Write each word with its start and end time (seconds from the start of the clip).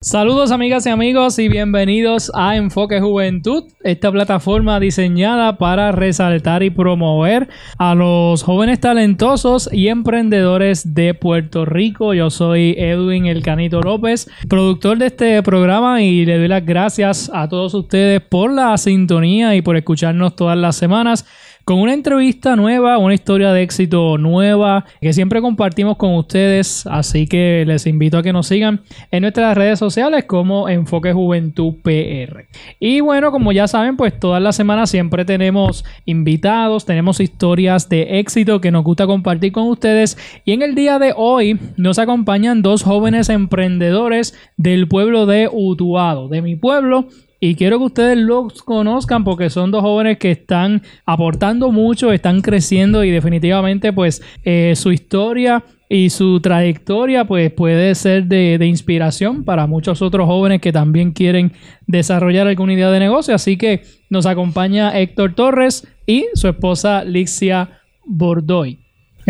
Saludos 0.00 0.52
amigas 0.52 0.86
y 0.86 0.90
amigos 0.90 1.40
y 1.40 1.48
bienvenidos 1.48 2.30
a 2.32 2.54
Enfoque 2.54 3.00
Juventud, 3.00 3.64
esta 3.82 4.12
plataforma 4.12 4.78
diseñada 4.78 5.58
para 5.58 5.90
resaltar 5.90 6.62
y 6.62 6.70
promover 6.70 7.48
a 7.78 7.96
los 7.96 8.44
jóvenes 8.44 8.78
talentosos 8.78 9.68
y 9.72 9.88
emprendedores 9.88 10.94
de 10.94 11.14
Puerto 11.14 11.64
Rico. 11.64 12.14
Yo 12.14 12.30
soy 12.30 12.76
Edwin 12.78 13.26
El 13.26 13.42
Canito 13.42 13.80
López, 13.80 14.30
productor 14.48 14.98
de 14.98 15.06
este 15.06 15.42
programa 15.42 16.00
y 16.00 16.24
le 16.24 16.38
doy 16.38 16.46
las 16.46 16.64
gracias 16.64 17.28
a 17.34 17.48
todos 17.48 17.74
ustedes 17.74 18.20
por 18.20 18.52
la 18.52 18.78
sintonía 18.78 19.56
y 19.56 19.62
por 19.62 19.76
escucharnos 19.76 20.36
todas 20.36 20.56
las 20.56 20.76
semanas 20.76 21.26
con 21.68 21.80
una 21.80 21.92
entrevista 21.92 22.56
nueva, 22.56 22.96
una 22.96 23.12
historia 23.12 23.52
de 23.52 23.60
éxito 23.60 24.16
nueva 24.16 24.86
que 25.02 25.12
siempre 25.12 25.42
compartimos 25.42 25.98
con 25.98 26.14
ustedes. 26.14 26.86
Así 26.86 27.26
que 27.26 27.64
les 27.66 27.86
invito 27.86 28.16
a 28.16 28.22
que 28.22 28.32
nos 28.32 28.46
sigan 28.46 28.80
en 29.10 29.20
nuestras 29.20 29.54
redes 29.54 29.78
sociales 29.78 30.24
como 30.24 30.70
Enfoque 30.70 31.12
Juventud 31.12 31.74
PR. 31.82 32.46
Y 32.80 33.00
bueno, 33.00 33.30
como 33.32 33.52
ya 33.52 33.68
saben, 33.68 33.98
pues 33.98 34.18
todas 34.18 34.42
las 34.42 34.56
semanas 34.56 34.88
siempre 34.88 35.26
tenemos 35.26 35.84
invitados, 36.06 36.86
tenemos 36.86 37.20
historias 37.20 37.90
de 37.90 38.18
éxito 38.18 38.62
que 38.62 38.70
nos 38.70 38.82
gusta 38.82 39.06
compartir 39.06 39.52
con 39.52 39.68
ustedes. 39.68 40.16
Y 40.46 40.52
en 40.52 40.62
el 40.62 40.74
día 40.74 40.98
de 40.98 41.12
hoy 41.14 41.58
nos 41.76 41.98
acompañan 41.98 42.62
dos 42.62 42.82
jóvenes 42.82 43.28
emprendedores 43.28 44.34
del 44.56 44.88
pueblo 44.88 45.26
de 45.26 45.50
Utuado, 45.52 46.28
de 46.28 46.40
mi 46.40 46.56
pueblo 46.56 47.08
y 47.40 47.54
quiero 47.54 47.78
que 47.78 47.84
ustedes 47.84 48.18
los 48.18 48.62
conozcan 48.62 49.22
porque 49.22 49.48
son 49.48 49.70
dos 49.70 49.82
jóvenes 49.82 50.18
que 50.18 50.32
están 50.32 50.82
aportando 51.06 51.70
mucho, 51.70 52.12
están 52.12 52.40
creciendo 52.40 53.04
y 53.04 53.10
definitivamente 53.10 53.92
pues 53.92 54.22
eh, 54.42 54.74
su 54.74 54.90
historia 54.90 55.64
y 55.88 56.10
su 56.10 56.40
trayectoria 56.40 57.24
pues 57.24 57.52
puede 57.52 57.94
ser 57.94 58.24
de, 58.24 58.58
de, 58.58 58.66
inspiración 58.66 59.44
para 59.44 59.66
muchos 59.66 60.02
otros 60.02 60.26
jóvenes 60.26 60.60
que 60.60 60.72
también 60.72 61.12
quieren 61.12 61.52
desarrollar 61.86 62.46
alguna 62.48 62.74
idea 62.74 62.90
de 62.90 62.98
negocio. 62.98 63.34
Así 63.34 63.56
que 63.56 63.82
nos 64.10 64.26
acompaña 64.26 64.98
Héctor 64.98 65.34
Torres 65.34 65.86
y 66.06 66.26
su 66.34 66.48
esposa 66.48 67.04
Lixia 67.04 67.80
Bordoy. 68.04 68.80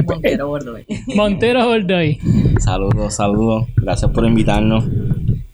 Montero 0.07 0.49
Bordoy. 0.49 0.87
Montero 1.15 1.67
Bordoy. 1.67 2.19
Saludos, 2.59 3.15
saludos. 3.15 3.67
Gracias 3.77 4.11
por 4.11 4.25
invitarnos. 4.25 4.85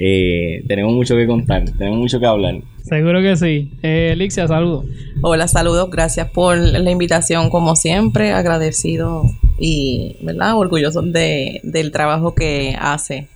Eh, 0.07 0.63
tenemos 0.69 0.93
mucho 0.93 1.17
que 1.17 1.27
contar, 1.27 1.65
tenemos 1.79 1.99
mucho 1.99 2.21
que 2.21 2.27
hablar. 2.27 2.57
Seguro 2.83 3.23
que 3.23 3.37
sí. 3.37 3.71
Eh, 3.83 4.11
Elixia, 4.13 4.47
saludos. 4.47 4.85
Hola, 5.23 5.49
saludos. 5.49 5.89
Gracias 5.91 6.29
por 6.29 6.59
la 6.59 6.91
invitación, 6.91 7.49
como 7.49 7.75
siempre. 7.75 8.33
Agradecido 8.33 9.23
y, 9.59 10.19
¿verdad? 10.21 10.59
Orgulloso 10.59 11.01
de, 11.01 11.63
del 11.65 11.91
trabajo 11.91 12.35
que 12.35 12.77
hace 12.79 13.29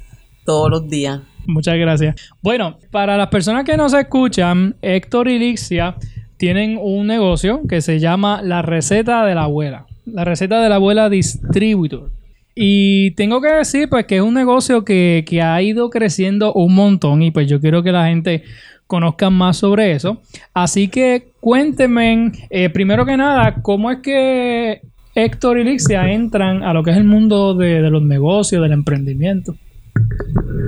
todos 0.44 0.68
los 0.70 0.90
días. 0.90 1.22
Muchas 1.46 1.78
gracias. 1.78 2.16
Bueno, 2.42 2.76
para 2.90 3.16
las 3.16 3.28
personas 3.28 3.64
que 3.64 3.78
nos 3.78 3.94
escuchan, 3.94 4.76
Héctor 4.82 5.28
y 5.28 5.36
Elixia 5.36 5.96
tienen 6.36 6.78
un 6.78 7.06
negocio 7.06 7.62
que 7.66 7.80
se 7.80 7.98
llama 7.98 8.42
La 8.42 8.60
Receta 8.60 9.24
de 9.24 9.34
la 9.34 9.44
Abuela. 9.44 9.86
La 10.04 10.26
Receta 10.26 10.60
de 10.60 10.68
la 10.68 10.74
Abuela 10.74 11.08
Distributor. 11.08 12.17
Y 12.60 13.12
tengo 13.12 13.41
que 13.41 13.52
decir, 13.52 13.88
pues, 13.88 14.06
que 14.06 14.16
es 14.16 14.22
un 14.22 14.34
negocio 14.34 14.84
que, 14.84 15.24
que, 15.24 15.41
ha 15.42 15.62
ido 15.62 15.91
creciendo 15.91 16.52
un 16.54 16.74
montón 16.74 17.22
y 17.22 17.30
pues 17.30 17.46
yo 17.46 17.60
quiero 17.60 17.84
que 17.84 17.92
la 17.92 18.08
gente 18.08 18.42
conozca 18.88 19.30
más 19.30 19.58
sobre 19.58 19.92
eso. 19.92 20.20
Así 20.54 20.88
que 20.88 21.28
cuéntenme, 21.38 22.32
eh, 22.50 22.69
primero 22.69 23.06
que 23.06 23.16
nada, 23.16 23.62
cómo 23.62 23.92
es 23.92 23.98
que 23.98 24.80
Héctor 25.14 25.60
y 25.60 25.64
Lixia 25.64 26.10
entran 26.10 26.64
a 26.64 26.72
lo 26.72 26.82
que 26.82 26.91
es 26.91 26.96
el 26.96 27.04
mundo 27.04 27.54
de, 27.54 27.78
los 27.91 28.02
negocios, 28.02 28.60
del 28.60 28.72
emprendimiento. 28.72 29.54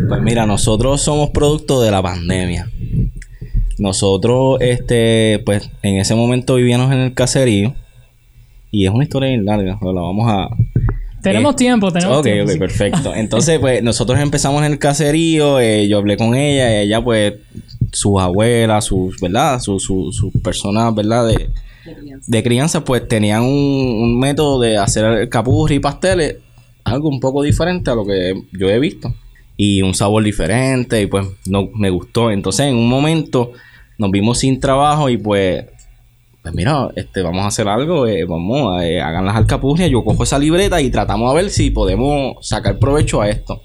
Pues 0.08 0.22
mira, 0.22 0.46
nosotros 0.46 1.00
somos 1.00 1.30
producto 1.30 1.82
de 1.82 1.90
la 1.90 2.00
pandemia. 2.00 2.70
Nosotros, 3.80 4.58
este, 4.60 5.42
pues, 5.44 5.68
en 5.82 5.96
ese 5.96 6.14
momento 6.14 6.54
vivíamos 6.54 6.92
en 6.92 6.98
el 6.98 7.14
caserío. 7.14 7.74
Y 8.70 8.86
es 8.86 8.92
una 8.92 9.02
historia 9.02 9.30
bien 9.30 9.44
larga, 9.44 9.76
pero 9.80 9.92
la 9.92 10.02
vamos 10.02 10.30
a, 10.30 10.48
tenemos 11.22 11.54
eh, 11.54 11.56
tiempo, 11.56 11.92
tenemos 11.92 12.18
okay, 12.18 12.32
tiempo. 12.32 12.52
Ok, 12.52 12.56
ok, 12.56 12.60
perfecto. 12.60 13.14
Entonces, 13.16 13.58
pues 13.58 13.82
nosotros 13.82 14.18
empezamos 14.20 14.64
en 14.64 14.72
el 14.72 14.78
caserío, 14.78 15.60
eh, 15.60 15.88
yo 15.88 15.98
hablé 15.98 16.16
con 16.16 16.34
ella, 16.34 16.82
y 16.82 16.86
ella, 16.86 17.02
pues, 17.02 17.34
sus 17.92 18.20
abuelas, 18.20 18.84
sus, 18.84 19.20
¿verdad? 19.20 19.60
Sus 19.60 19.82
su, 19.82 20.12
su 20.12 20.30
personas, 20.40 20.94
¿verdad? 20.94 21.26
De, 21.26 21.34
de, 21.84 21.94
crianza. 21.94 22.26
de, 22.30 22.42
crianza. 22.42 22.84
pues 22.84 23.08
tenían 23.08 23.42
un, 23.42 23.50
un, 23.50 24.18
método 24.18 24.60
de 24.60 24.76
hacer 24.76 25.28
capurri 25.28 25.76
y 25.76 25.80
pasteles, 25.80 26.36
algo 26.84 27.08
un 27.08 27.20
poco 27.20 27.42
diferente 27.42 27.90
a 27.90 27.94
lo 27.94 28.04
que 28.04 28.34
yo 28.52 28.68
he 28.68 28.78
visto. 28.78 29.14
Y 29.56 29.82
un 29.82 29.94
sabor 29.94 30.24
diferente, 30.24 31.02
y 31.02 31.06
pues 31.06 31.26
no 31.46 31.68
me 31.74 31.90
gustó. 31.90 32.30
Entonces, 32.30 32.66
en 32.66 32.76
un 32.76 32.88
momento 32.88 33.52
nos 33.98 34.10
vimos 34.10 34.38
sin 34.38 34.58
trabajo 34.58 35.10
y 35.10 35.18
pues 35.18 35.66
pues 36.42 36.54
mira, 36.54 36.88
este, 36.96 37.22
vamos 37.22 37.44
a 37.44 37.48
hacer 37.48 37.68
algo, 37.68 38.06
eh, 38.06 38.24
vamos, 38.24 38.82
eh, 38.82 39.00
hagan 39.00 39.26
las 39.26 39.36
alcapurrias, 39.36 39.90
yo 39.90 40.02
cojo 40.02 40.22
esa 40.22 40.38
libreta 40.38 40.80
y 40.80 40.90
tratamos 40.90 41.30
a 41.30 41.34
ver 41.34 41.50
si 41.50 41.70
podemos 41.70 42.36
sacar 42.46 42.78
provecho 42.78 43.20
a 43.20 43.28
esto. 43.28 43.62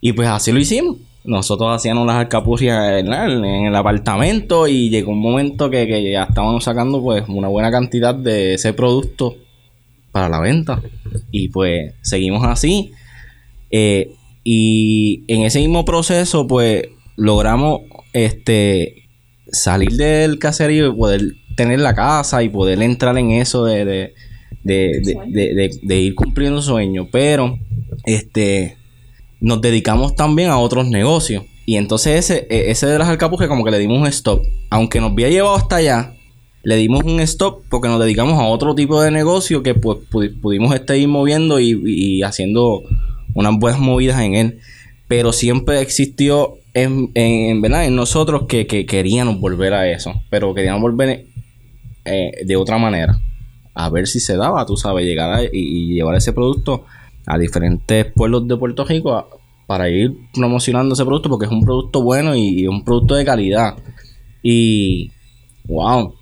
Y 0.00 0.12
pues 0.12 0.28
así 0.28 0.52
lo 0.52 0.60
hicimos. 0.60 0.98
Nosotros 1.24 1.74
hacíamos 1.74 2.06
las 2.06 2.16
alcapurrias 2.16 3.00
en, 3.00 3.12
el 3.44 3.76
apartamento 3.76 4.66
y 4.66 4.88
llegó 4.88 5.12
un 5.12 5.20
momento 5.20 5.68
que, 5.68 5.86
que, 5.86 6.10
ya 6.10 6.24
estábamos 6.24 6.64
sacando 6.64 7.02
pues 7.02 7.24
una 7.28 7.48
buena 7.48 7.70
cantidad 7.70 8.14
de 8.14 8.54
ese 8.54 8.72
producto 8.72 9.34
para 10.12 10.28
la 10.28 10.40
venta. 10.40 10.80
Y 11.30 11.48
pues 11.48 11.92
seguimos 12.00 12.44
así. 12.44 12.92
Eh, 13.70 14.14
y 14.44 15.24
en 15.28 15.42
ese 15.42 15.58
mismo 15.58 15.84
proceso 15.84 16.46
pues 16.46 16.84
logramos 17.16 17.82
este 18.12 19.08
salir 19.52 19.90
del 19.92 20.38
caserío 20.38 20.88
y 20.88 20.96
poder 20.96 21.20
tener 21.60 21.80
la 21.80 21.94
casa 21.94 22.42
y 22.42 22.48
poder 22.48 22.80
entrar 22.80 23.18
en 23.18 23.32
eso 23.32 23.66
de, 23.66 23.84
de, 23.84 24.14
de, 24.64 25.70
de 25.82 25.98
ir 25.98 26.14
cumpliendo 26.14 26.62
sueños. 26.62 27.08
Pero 27.12 27.58
este 28.04 28.78
nos 29.40 29.60
dedicamos 29.60 30.14
también 30.16 30.48
a 30.48 30.58
otros 30.58 30.88
negocios. 30.88 31.44
Y 31.66 31.76
entonces 31.76 32.30
ese, 32.30 32.46
ese 32.48 32.86
de 32.86 32.98
las 32.98 33.08
alcapujas 33.08 33.46
como 33.46 33.62
que 33.62 33.70
le 33.70 33.78
dimos 33.78 33.98
un 33.98 34.06
stop. 34.06 34.42
Aunque 34.70 35.00
nos 35.00 35.12
había 35.12 35.28
llevado 35.28 35.54
hasta 35.54 35.76
allá, 35.76 36.14
le 36.62 36.76
dimos 36.76 37.04
un 37.04 37.20
stop 37.20 37.62
porque 37.68 37.88
nos 37.88 38.00
dedicamos 38.00 38.40
a 38.40 38.46
otro 38.46 38.74
tipo 38.74 39.02
de 39.02 39.10
negocio 39.10 39.62
que 39.62 39.74
pues, 39.74 39.98
pudimos 40.40 40.74
estar 40.74 40.96
ir 40.96 41.08
moviendo 41.08 41.60
y, 41.60 41.78
y, 41.84 42.22
haciendo 42.22 42.82
unas 43.34 43.58
buenas 43.58 43.80
movidas 43.80 44.20
en 44.22 44.34
él. 44.34 44.58
Pero 45.08 45.34
siempre 45.34 45.82
existió 45.82 46.54
en, 46.72 47.10
en, 47.14 47.60
¿verdad? 47.60 47.84
en 47.84 47.96
nosotros 47.96 48.44
que, 48.48 48.66
que, 48.66 48.86
queríamos 48.86 49.40
volver 49.40 49.74
a 49.74 49.90
eso. 49.90 50.22
Pero 50.30 50.54
queríamos 50.54 50.80
volver 50.80 51.26
eh, 52.04 52.44
de 52.44 52.56
otra 52.56 52.78
manera. 52.78 53.18
A 53.74 53.88
ver 53.90 54.06
si 54.06 54.20
se 54.20 54.36
daba, 54.36 54.66
tú 54.66 54.76
sabes, 54.76 55.04
llegar 55.04 55.32
a, 55.32 55.42
y, 55.42 55.94
llevar 55.94 56.16
ese 56.16 56.32
producto 56.32 56.84
a 57.26 57.38
diferentes 57.38 58.06
pueblos 58.12 58.46
de 58.48 58.56
Puerto 58.56 58.84
Rico 58.84 59.40
para 59.66 59.88
ir 59.88 60.16
promocionando 60.34 60.94
ese 60.94 61.04
producto 61.04 61.28
porque 61.28 61.46
es 61.46 61.52
un 61.52 61.62
producto 61.62 62.02
bueno 62.02 62.34
y, 62.34 62.60
y 62.60 62.66
un 62.66 62.84
producto 62.84 63.14
de 63.14 63.24
calidad. 63.24 63.76
Y 64.42 65.12
wow, 65.66 66.14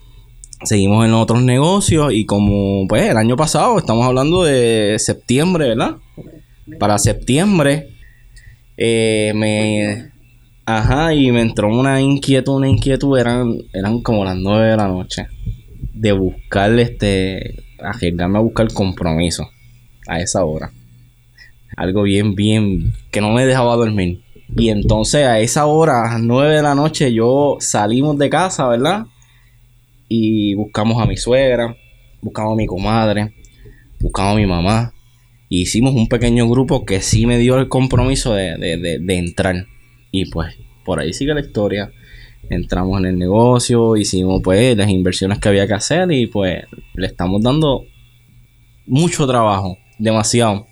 seguimos 0.65 1.05
en 1.05 1.15
otros 1.15 1.43
negocios 1.43 2.13
y 2.13 2.27
como 2.27 2.87
pues 2.89 3.09
el 3.09 3.17
año 3.17 3.37
pasado, 3.37 3.79
estamos 3.79 4.05
hablando 4.07 4.45
de 4.45 4.97
septiembre, 4.99 5.69
¿verdad? 5.69 5.97
Para 6.79 6.99
septiembre 6.99 7.89
eh, 8.77 9.33
me 9.35 10.11
ajá 10.67 11.15
y 11.15 11.31
me 11.33 11.41
entró 11.41 11.69
una 11.69 12.01
inquietud, 12.01 12.57
una 12.57 12.69
inquietud 12.69 13.19
eran 13.19 13.57
eran 13.73 14.03
como 14.03 14.25
las 14.25 14.37
9 14.37 14.71
de 14.71 14.77
la 14.77 14.89
noche 14.89 15.27
de 16.01 16.13
buscar 16.13 16.79
este 16.79 17.57
arriesgarme 17.79 18.39
a 18.39 18.43
buscar 18.43 18.69
compromiso 18.73 19.49
a 20.07 20.21
esa 20.21 20.45
hora. 20.45 20.71
Algo 21.77 22.03
bien 22.03 22.35
bien 22.35 22.93
que 23.11 23.21
no 23.21 23.33
me 23.33 23.47
dejaba 23.47 23.77
dormir. 23.77 24.23
Y 24.57 24.71
entonces 24.71 25.25
a 25.27 25.39
esa 25.41 25.67
hora, 25.67 26.03
a 26.09 26.13
las 26.15 26.21
9 26.23 26.57
de 26.57 26.63
la 26.63 26.75
noche, 26.75 27.13
yo 27.13 27.57
salimos 27.61 28.19
de 28.19 28.31
casa, 28.31 28.67
¿verdad? 28.69 29.07
y 30.11 30.55
buscamos 30.55 31.03
a 31.03 31.07
mi 31.07 31.19
suegra, 31.19 31.77
buscamos 32.23 32.55
a 32.55 32.57
mi 32.57 32.67
comadre, 32.67 33.35
buscamos 34.01 34.33
a 34.33 34.37
mi 34.37 34.47
mamá. 34.47 34.95
Y 35.51 35.61
hicimos 35.63 35.95
un 35.95 36.09
pequeño 36.09 36.49
grupo 36.49 36.87
que 36.87 37.03
sí 37.03 37.27
me 37.27 37.37
dio 37.37 37.59
el 37.59 37.69
compromiso 37.69 38.35
de- 38.35 38.57
de- 38.57 38.99
de 39.01 39.19
entrar. 39.19 39.67
Y 40.11 40.31
pues 40.31 40.55
por 40.85 40.99
ahí 41.01 41.13
sigue 41.13 41.35
la 41.35 41.41
historia. 41.41 41.91
Entramos 42.51 42.99
en 43.01 43.07
el 43.07 43.19
negocio, 43.19 43.97
hicimos 43.97 44.41
pues 44.43 44.77
las 44.77 44.89
inversiones 44.89 45.39
que 45.39 45.49
había 45.49 45.67
que 45.67 45.75
hacer 45.75 46.11
y 46.13 46.27
pues 46.27 46.65
le 46.95 47.07
estamos 47.07 47.43
dando 47.43 47.85
mucho 48.87 49.27
trabajo, 49.27 49.77
demasiado, 49.99 50.67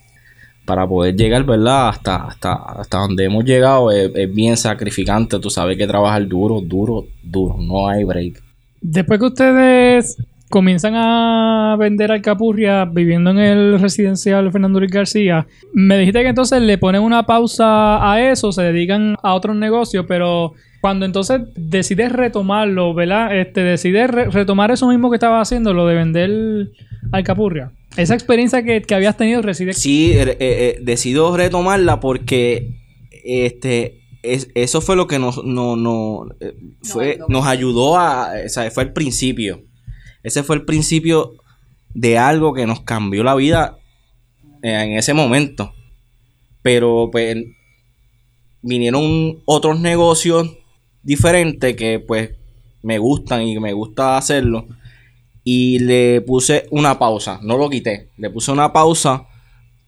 para 0.65 0.89
poder 0.89 1.15
llegar, 1.17 1.45
¿verdad? 1.45 1.89
Hasta, 1.89 2.17
hasta, 2.17 2.55
hasta 2.55 2.99
donde 2.99 3.25
hemos 3.25 3.45
llegado 3.45 3.91
es, 3.91 4.11
es 4.15 4.35
bien 4.35 4.57
sacrificante, 4.57 5.39
tú 5.39 5.51
sabes 5.51 5.77
que 5.77 5.87
trabajar 5.87 6.27
duro, 6.27 6.61
duro, 6.61 7.07
duro, 7.23 7.57
no 7.59 7.89
hay 7.89 8.05
break. 8.05 8.43
Después 8.81 9.19
que 9.19 9.27
ustedes 9.27 10.17
comienzan 10.51 10.95
a 10.97 11.77
vender 11.79 12.13
alcapurria 12.13 12.85
viviendo 12.85 13.31
en 13.31 13.39
el 13.39 13.81
residencial 13.81 14.51
Fernando 14.53 14.79
Luis 14.79 14.93
García, 14.93 15.47
me 15.73 15.99
dijiste 15.99 16.23
que 16.23 16.29
entonces 16.29 16.63
le 16.63 16.79
ponen 16.79 17.03
una 17.03 17.25
pausa 17.27 18.13
a 18.13 18.31
eso, 18.31 18.53
se 18.53 18.63
dedican 18.63 19.17
a 19.23 19.35
otros 19.35 19.57
negocios, 19.57 20.05
pero 20.07 20.53
cuando 20.81 21.05
entonces 21.05 21.41
decides 21.57 22.13
retomarlo, 22.13 22.95
¿verdad? 22.95 23.37
Este, 23.37 23.63
decides 23.63 24.09
re- 24.09 24.31
retomar 24.31 24.71
eso 24.71 24.89
mismo 24.89 25.11
que 25.11 25.17
estabas 25.17 25.49
haciendo, 25.49 25.73
lo 25.75 25.87
de 25.87 25.95
vender 25.97 26.69
alcapurria. 27.13 27.73
Esa 27.97 28.15
experiencia 28.15 28.63
que, 28.63 28.83
que 28.83 28.95
habías 28.95 29.17
tenido 29.17 29.43
reside... 29.43 29.73
Sí, 29.73 30.13
eh, 30.13 30.37
eh, 30.39 30.79
decido 30.83 31.37
retomarla 31.37 31.99
porque 31.99 32.77
este 33.25 34.03
es- 34.23 34.49
eso 34.55 34.81
fue 34.81 34.97
lo 34.97 35.07
que 35.07 35.19
nos, 35.19 35.45
no, 35.45 35.77
no, 35.77 36.29
eh, 36.41 36.55
fue, 36.83 37.19
nos 37.29 37.47
ayudó 37.47 37.97
a, 37.99 38.31
o 38.45 38.49
sea, 38.49 38.71
fue 38.71 38.85
el 38.85 38.93
principio. 38.93 39.63
Ese 40.27 40.43
fue 40.43 40.57
el 40.57 40.65
principio 40.65 41.35
de 41.95 42.19
algo 42.19 42.53
que 42.53 42.67
nos 42.67 42.81
cambió 42.81 43.23
la 43.23 43.37
vida 43.37 43.79
eh, 44.61 44.83
en 44.83 44.93
ese 44.95 45.15
momento. 45.15 45.73
Pero 46.63 47.11
pues 47.13 47.37
vinieron 48.61 49.41
otros 49.45 49.79
negocios 49.79 50.51
diferentes 51.05 51.77
que 51.77 52.01
pues 52.01 52.33
me 52.83 52.99
gustan 52.99 53.43
y 53.43 53.57
me 53.61 53.73
gusta 53.73 54.17
hacerlo. 54.17 54.67
Y 55.45 55.79
le 55.79 56.23
puse 56.23 56.67
una 56.73 56.99
pausa, 56.99 57.39
no 57.45 57.57
lo 57.57 57.71
quité, 57.71 58.11
le 58.17 58.29
puse 58.29 58.51
una 58.51 58.73
pausa 58.73 59.29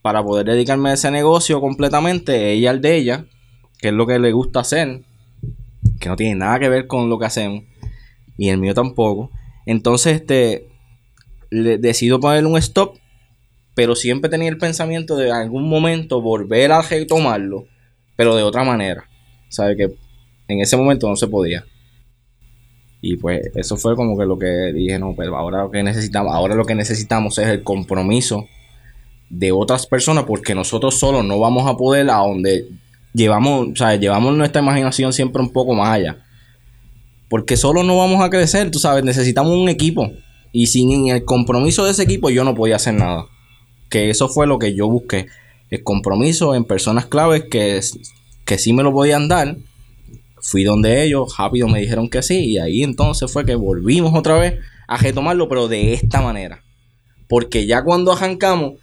para 0.01 0.23
poder 0.23 0.45
dedicarme 0.45 0.91
a 0.91 0.93
ese 0.93 1.11
negocio 1.11 1.59
completamente, 1.59 2.53
ella 2.53 2.69
al 2.69 2.79
de 2.79 2.95
ella, 2.95 3.25
que 3.77 3.89
es 3.89 3.93
lo 3.93 4.07
que 4.07 4.19
le 4.19 4.31
gusta 4.31 4.61
hacer, 4.61 5.01
que 5.99 6.07
no 6.07 6.15
tiene 6.15 6.35
nada 6.35 6.59
que 6.59 6.69
ver 6.69 6.87
con 6.87 7.09
lo 7.09 7.19
que 7.19 7.25
hacemos, 7.25 7.65
y 8.37 8.47
el 8.47 8.57
mío 8.57 8.73
tampoco. 8.73 9.31
Entonces, 9.69 10.15
este, 10.15 10.67
le 11.51 11.77
decido 11.77 12.19
ponerle 12.19 12.49
un 12.49 12.57
stop, 12.57 12.97
pero 13.75 13.95
siempre 13.95 14.27
tenía 14.27 14.49
el 14.49 14.57
pensamiento 14.57 15.15
de 15.15 15.27
en 15.27 15.35
algún 15.35 15.69
momento 15.69 16.23
volver 16.23 16.71
a 16.71 16.81
retomarlo, 16.81 17.67
pero 18.15 18.35
de 18.35 18.41
otra 18.41 18.63
manera. 18.63 19.07
Sabe 19.47 19.77
que 19.77 19.95
en 20.47 20.59
ese 20.59 20.75
momento 20.75 21.07
no 21.07 21.15
se 21.15 21.27
podía. 21.27 21.65
Y 22.99 23.17
pues 23.17 23.41
eso 23.53 23.77
fue 23.77 23.95
como 23.95 24.17
que 24.17 24.25
lo 24.25 24.39
que 24.39 24.73
dije, 24.73 24.97
no, 24.97 25.13
pues 25.13 25.27
ahora 25.27 25.61
lo 25.61 25.69
que 25.69 25.83
necesitamos, 25.83 26.33
ahora 26.33 26.55
lo 26.55 26.65
que 26.65 26.73
necesitamos 26.73 27.37
es 27.37 27.45
el 27.45 27.61
compromiso 27.61 28.47
de 29.29 29.51
otras 29.51 29.85
personas 29.85 30.23
porque 30.23 30.55
nosotros 30.55 30.97
solos 30.97 31.23
no 31.23 31.39
vamos 31.39 31.69
a 31.69 31.77
poder 31.77 32.09
a 32.09 32.17
donde 32.17 32.67
llevamos, 33.13 33.67
o 33.67 33.75
sea, 33.75 33.95
llevamos 33.97 34.35
nuestra 34.35 34.63
imaginación 34.63 35.13
siempre 35.13 35.43
un 35.43 35.53
poco 35.53 35.75
más 35.75 35.89
allá. 35.89 36.25
Porque 37.29 37.57
solo 37.57 37.83
no 37.83 37.97
vamos 37.97 38.21
a 38.23 38.29
crecer, 38.29 38.71
tú 38.71 38.79
sabes, 38.79 39.03
necesitamos 39.03 39.53
un 39.53 39.69
equipo. 39.69 40.11
Y 40.51 40.67
sin 40.67 41.09
el 41.09 41.23
compromiso 41.25 41.85
de 41.85 41.91
ese 41.91 42.03
equipo 42.03 42.29
yo 42.31 42.43
no 42.43 42.55
podía 42.55 42.77
hacer 42.77 42.95
nada. 42.95 43.25
Que 43.89 44.09
eso 44.09 44.27
fue 44.29 44.47
lo 44.47 44.57
que 44.59 44.73
yo 44.75 44.87
busqué. 44.89 45.27
El 45.69 45.83
compromiso 45.83 46.55
en 46.55 46.65
personas 46.65 47.05
claves 47.05 47.43
que, 47.49 47.79
que 48.45 48.57
sí 48.57 48.73
me 48.73 48.81
lo 48.83 48.91
podían 48.91 49.27
dar. 49.27 49.57
Fui 50.41 50.63
donde 50.63 51.03
ellos, 51.03 51.35
rápido 51.37 51.67
me 51.67 51.79
dijeron 51.81 52.09
que 52.09 52.23
sí. 52.23 52.45
Y 52.45 52.57
ahí 52.57 52.81
entonces 52.81 53.31
fue 53.31 53.45
que 53.45 53.53
volvimos 53.55 54.13
otra 54.15 54.39
vez 54.39 54.55
a 54.87 54.97
retomarlo, 54.97 55.47
pero 55.47 55.67
de 55.67 55.93
esta 55.93 56.21
manera. 56.21 56.63
Porque 57.27 57.67
ya 57.67 57.83
cuando 57.83 58.11
arrancamos, 58.11 58.73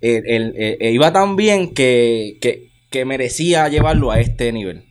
el- 0.00 0.76
iba 0.80 1.12
tan 1.12 1.34
bien 1.34 1.74
que, 1.74 2.38
que, 2.40 2.68
que 2.90 3.04
merecía 3.04 3.68
llevarlo 3.68 4.12
a 4.12 4.20
este 4.20 4.52
nivel. 4.52 4.84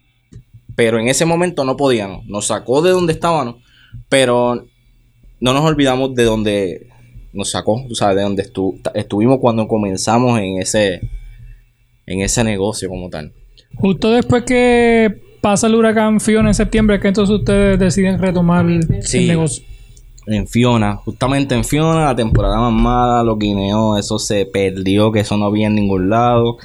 Pero 0.75 0.99
en 0.99 1.07
ese 1.07 1.25
momento 1.25 1.63
no 1.63 1.77
podíamos. 1.77 2.25
Nos 2.25 2.47
sacó 2.47 2.81
de 2.81 2.91
donde 2.91 3.13
estábamos. 3.13 3.55
Pero 4.09 4.65
no 5.39 5.53
nos 5.53 5.63
olvidamos 5.63 6.13
de 6.15 6.23
donde 6.23 6.87
nos 7.33 7.51
sacó. 7.51 7.81
O 7.89 7.95
sea, 7.95 8.13
de 8.13 8.21
donde 8.23 8.43
estu- 8.43 8.79
estuvimos 8.93 9.39
cuando 9.39 9.67
comenzamos 9.67 10.39
en 10.39 10.59
ese, 10.61 11.01
en 12.05 12.21
ese 12.21 12.43
negocio 12.43 12.89
como 12.89 13.09
tal. 13.09 13.31
Justo 13.75 14.11
después 14.11 14.43
que 14.43 15.21
pasa 15.41 15.67
el 15.67 15.75
huracán 15.75 16.19
Fiona 16.19 16.49
en 16.49 16.55
septiembre, 16.55 16.99
que 16.99 17.07
entonces 17.09 17.35
ustedes 17.35 17.77
deciden 17.79 18.19
retomar 18.19 18.65
el 18.65 19.03
Sí. 19.03 19.27
negocio. 19.27 19.63
En 20.27 20.47
Fiona, 20.47 20.95
justamente 20.95 21.53
en 21.53 21.63
Fiona, 21.63 22.05
la 22.05 22.15
temporada 22.15 22.57
más 22.57 22.73
mala, 22.73 23.21
los 23.23 23.37
guineos, 23.37 23.99
eso 23.99 24.17
se 24.17 24.47
perdió, 24.47 25.11
que 25.11 25.19
eso 25.19 25.37
no 25.37 25.45
había 25.45 25.67
en 25.67 25.75
ningún 25.75 26.09
lado. 26.09 26.57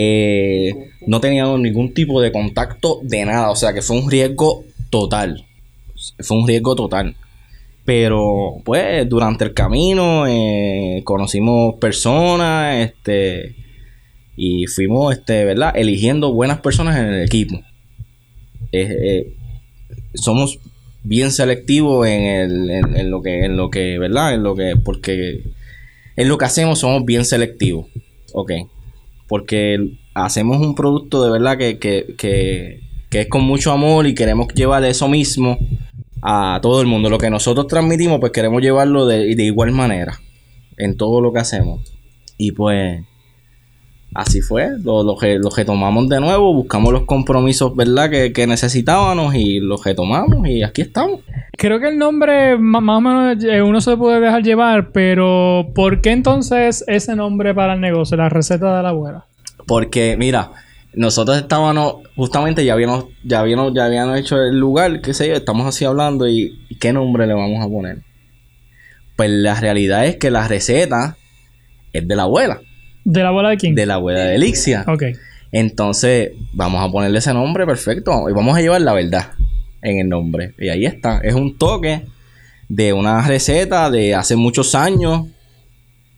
Eh, 0.00 0.72
no 1.08 1.18
teníamos 1.20 1.58
ningún 1.58 1.92
tipo 1.92 2.20
de 2.20 2.30
contacto 2.30 3.00
de 3.02 3.24
nada, 3.24 3.50
o 3.50 3.56
sea 3.56 3.72
que 3.72 3.82
fue 3.82 3.96
un 3.98 4.08
riesgo 4.08 4.64
total. 4.90 5.44
Fue 6.20 6.36
un 6.36 6.46
riesgo 6.46 6.76
total. 6.76 7.16
Pero, 7.84 8.58
pues, 8.64 9.08
durante 9.08 9.44
el 9.44 9.54
camino 9.54 10.26
eh, 10.28 11.00
conocimos 11.04 11.74
personas, 11.80 12.76
este, 12.86 13.56
y 14.36 14.66
fuimos, 14.66 15.16
este, 15.16 15.44
¿verdad? 15.44 15.72
Eligiendo 15.74 16.32
buenas 16.32 16.60
personas 16.60 16.96
en 16.98 17.06
el 17.06 17.24
equipo. 17.24 17.60
Eh, 18.70 19.34
somos 20.14 20.60
bien 21.02 21.32
selectivos 21.32 22.06
en, 22.06 22.22
el- 22.22 22.70
en 22.70 23.10
lo 23.10 23.20
que, 23.22 23.44
en 23.46 23.56
lo 23.56 23.68
que, 23.70 23.98
¿verdad? 23.98 24.34
En 24.34 24.42
lo 24.44 24.54
que, 24.54 24.74
porque 24.76 25.42
en 26.16 26.28
lo 26.28 26.38
que 26.38 26.44
hacemos 26.44 26.78
somos 26.80 27.04
bien 27.04 27.24
selectivos, 27.24 27.86
¿ok? 28.32 28.52
Porque 29.28 29.98
hacemos 30.14 30.58
un 30.58 30.74
producto 30.74 31.22
de 31.22 31.30
verdad 31.30 31.58
que, 31.58 31.78
que, 31.78 32.14
que, 32.16 32.80
que 33.10 33.20
es 33.20 33.28
con 33.28 33.44
mucho 33.44 33.70
amor 33.72 34.06
y 34.06 34.14
queremos 34.14 34.48
llevar 34.54 34.84
eso 34.84 35.08
mismo 35.08 35.58
a 36.22 36.58
todo 36.62 36.80
el 36.80 36.86
mundo. 36.86 37.10
Lo 37.10 37.18
que 37.18 37.30
nosotros 37.30 37.66
transmitimos, 37.66 38.20
pues 38.20 38.32
queremos 38.32 38.62
llevarlo 38.62 39.06
de, 39.06 39.34
de 39.34 39.44
igual 39.44 39.72
manera 39.72 40.20
en 40.76 40.96
todo 40.96 41.20
lo 41.20 41.32
que 41.32 41.40
hacemos. 41.40 41.94
Y 42.36 42.52
pues 42.52 43.02
así 44.14 44.40
fue, 44.40 44.68
lo, 44.82 45.02
lo, 45.02 45.16
lo 45.20 45.50
retomamos 45.50 46.08
de 46.08 46.20
nuevo, 46.20 46.54
buscamos 46.54 46.92
los 46.92 47.04
compromisos, 47.04 47.74
¿verdad? 47.76 48.10
Que, 48.10 48.32
que 48.32 48.46
necesitábamos 48.46 49.34
y 49.34 49.60
los 49.60 49.84
retomamos 49.84 50.48
y 50.48 50.62
aquí 50.62 50.82
estamos. 50.82 51.20
Creo 51.56 51.80
que 51.80 51.88
el 51.88 51.98
nombre 51.98 52.56
más 52.56 52.82
o 52.82 53.00
menos 53.00 53.44
eh, 53.44 53.62
uno 53.62 53.80
se 53.80 53.96
puede 53.96 54.20
dejar 54.20 54.42
llevar, 54.42 54.90
pero 54.92 55.68
¿por 55.74 56.00
qué 56.00 56.10
entonces 56.10 56.84
ese 56.86 57.16
nombre 57.16 57.54
para 57.54 57.74
el 57.74 57.80
negocio, 57.80 58.16
la 58.16 58.28
receta 58.28 58.76
de 58.76 58.82
la 58.82 58.90
abuela? 58.90 59.26
Porque, 59.66 60.16
mira, 60.16 60.52
nosotros 60.94 61.36
estábamos, 61.36 61.96
justamente 62.16 62.64
ya 62.64 62.72
habíamos, 62.72 63.06
ya 63.24 63.40
habíamos, 63.40 63.74
ya 63.74 63.84
habíamos 63.84 64.18
hecho 64.18 64.40
el 64.40 64.58
lugar, 64.58 65.00
qué 65.00 65.12
sé 65.14 65.28
yo, 65.28 65.34
estamos 65.34 65.66
así 65.66 65.84
hablando 65.84 66.28
y, 66.28 66.64
y 66.68 66.76
¿qué 66.76 66.92
nombre 66.92 67.26
le 67.26 67.34
vamos 67.34 67.64
a 67.64 67.68
poner? 67.68 67.98
Pues 69.16 69.30
la 69.30 69.54
realidad 69.60 70.06
es 70.06 70.16
que 70.16 70.30
la 70.30 70.46
receta 70.46 71.16
es 71.92 72.06
de 72.06 72.16
la 72.16 72.22
abuela, 72.22 72.60
¿De 73.10 73.22
la 73.22 73.30
abuela 73.30 73.48
de 73.48 73.56
quién? 73.56 73.74
de 73.74 73.86
la 73.86 73.94
abuela 73.94 74.20
de 74.20 74.34
Elixia. 74.34 74.84
Ok. 74.86 75.02
Entonces, 75.50 76.32
vamos 76.52 76.86
a 76.86 76.92
ponerle 76.92 77.20
ese 77.20 77.32
nombre 77.32 77.64
perfecto 77.64 78.28
y 78.28 78.34
vamos 78.34 78.54
a 78.54 78.60
llevar 78.60 78.82
la 78.82 78.92
verdad 78.92 79.30
en 79.80 79.98
el 79.98 80.10
nombre. 80.10 80.52
Y 80.58 80.68
ahí 80.68 80.84
está, 80.84 81.18
es 81.24 81.32
un 81.32 81.56
toque 81.56 82.04
de 82.68 82.92
una 82.92 83.26
receta 83.26 83.90
de 83.90 84.14
hace 84.14 84.36
muchos 84.36 84.74
años 84.74 85.26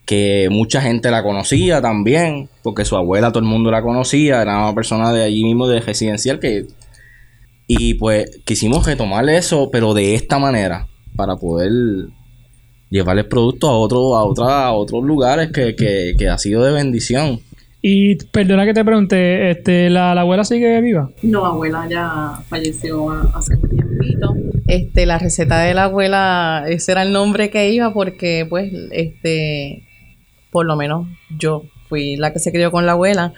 que 0.05 0.49
mucha 0.51 0.81
gente 0.81 1.09
la 1.11 1.23
conocía 1.23 1.81
también, 1.81 2.49
porque 2.61 2.83
su 2.83 2.97
abuela 2.97 3.29
todo 3.29 3.39
el 3.39 3.49
mundo 3.49 3.71
la 3.71 3.81
conocía, 3.81 4.41
era 4.41 4.57
una 4.57 4.75
persona 4.75 5.13
de 5.13 5.23
allí 5.23 5.45
mismo 5.45 5.69
de 5.69 5.79
residencial 5.79 6.39
que 6.39 6.65
y 7.67 7.93
pues 7.93 8.41
quisimos 8.43 8.85
retomar 8.85 9.29
eso, 9.29 9.69
pero 9.71 9.93
de 9.93 10.15
esta 10.15 10.39
manera 10.39 10.87
para 11.15 11.37
poder 11.37 11.71
llevar 12.91 13.17
el 13.17 13.25
producto 13.25 13.67
a 13.69 13.77
otro 13.77 14.15
a 14.15 14.23
otra 14.25 14.65
a 14.67 14.73
otros 14.73 15.03
lugares 15.03 15.51
que, 15.51 15.75
que, 15.75 16.13
que 16.15 16.29
ha 16.29 16.37
sido 16.37 16.63
de 16.63 16.73
bendición. 16.73 17.39
Y 17.81 18.17
perdona 18.25 18.65
que 18.65 18.75
te 18.75 18.85
pregunte, 18.85 19.49
este, 19.49 19.89
¿la, 19.89 20.13
la 20.13 20.21
abuela 20.21 20.43
sigue 20.43 20.79
viva? 20.81 21.09
No, 21.23 21.43
abuela 21.43 21.87
ya 21.89 22.33
falleció 22.47 23.09
hace 23.33 23.55
un 23.55 23.69
tiempito. 23.69 24.35
Este, 24.67 25.07
la 25.07 25.17
receta 25.17 25.59
de 25.61 25.73
la 25.73 25.85
abuela, 25.85 26.65
ese 26.67 26.91
era 26.91 27.01
el 27.01 27.11
nombre 27.11 27.49
que 27.49 27.71
iba 27.71 27.91
porque, 27.91 28.45
pues, 28.47 28.71
este, 28.91 29.83
por 30.51 30.67
lo 30.67 30.75
menos 30.75 31.07
yo 31.39 31.63
fui 31.89 32.17
la 32.17 32.31
que 32.31 32.39
se 32.39 32.51
crió 32.51 32.69
con 32.69 32.85
la 32.85 32.91
abuela. 32.91 33.33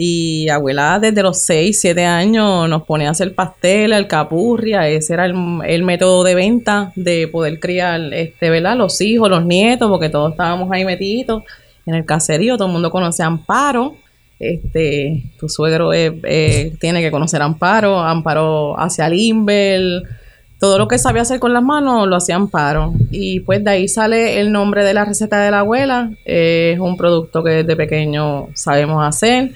Y 0.00 0.48
abuela 0.48 1.00
desde 1.00 1.24
los 1.24 1.40
6, 1.40 1.80
7 1.80 2.04
años 2.04 2.68
nos 2.68 2.84
ponía 2.84 3.08
a 3.08 3.10
hacer 3.10 3.34
pastel, 3.34 3.92
alcapurria, 3.92 4.88
ese 4.88 5.14
era 5.14 5.26
el, 5.26 5.34
el 5.66 5.82
método 5.82 6.22
de 6.22 6.36
venta 6.36 6.92
de 6.94 7.26
poder 7.26 7.58
criar, 7.58 8.14
este, 8.14 8.48
¿verdad? 8.48 8.76
Los 8.76 9.00
hijos, 9.00 9.28
los 9.28 9.44
nietos, 9.44 9.90
porque 9.90 10.08
todos 10.08 10.30
estábamos 10.30 10.70
ahí 10.70 10.84
metidos 10.84 11.42
en 11.84 11.96
el 11.96 12.04
caserío, 12.04 12.56
todo 12.56 12.68
el 12.68 12.74
mundo 12.74 12.92
conocía 12.92 13.24
a 13.24 13.28
Amparo. 13.28 13.96
Este, 14.38 15.24
tu 15.36 15.48
suegro 15.48 15.92
eh, 15.92 16.16
eh, 16.22 16.76
tiene 16.78 17.00
que 17.02 17.10
conocer 17.10 17.42
Amparo, 17.42 17.98
Amparo 17.98 18.78
hacia 18.78 19.08
Limbel, 19.08 20.04
todo 20.60 20.78
lo 20.78 20.86
que 20.86 20.98
sabía 20.98 21.22
hacer 21.22 21.40
con 21.40 21.52
las 21.52 21.64
manos 21.64 22.06
lo 22.06 22.14
hacía 22.14 22.36
Amparo. 22.36 22.92
Y 23.10 23.40
pues 23.40 23.64
de 23.64 23.70
ahí 23.70 23.88
sale 23.88 24.38
el 24.38 24.52
nombre 24.52 24.84
de 24.84 24.94
la 24.94 25.04
receta 25.04 25.40
de 25.40 25.50
la 25.50 25.58
abuela. 25.58 26.12
Es 26.24 26.78
un 26.78 26.96
producto 26.96 27.42
que 27.42 27.50
desde 27.50 27.74
pequeño 27.74 28.46
sabemos 28.54 29.04
hacer. 29.04 29.54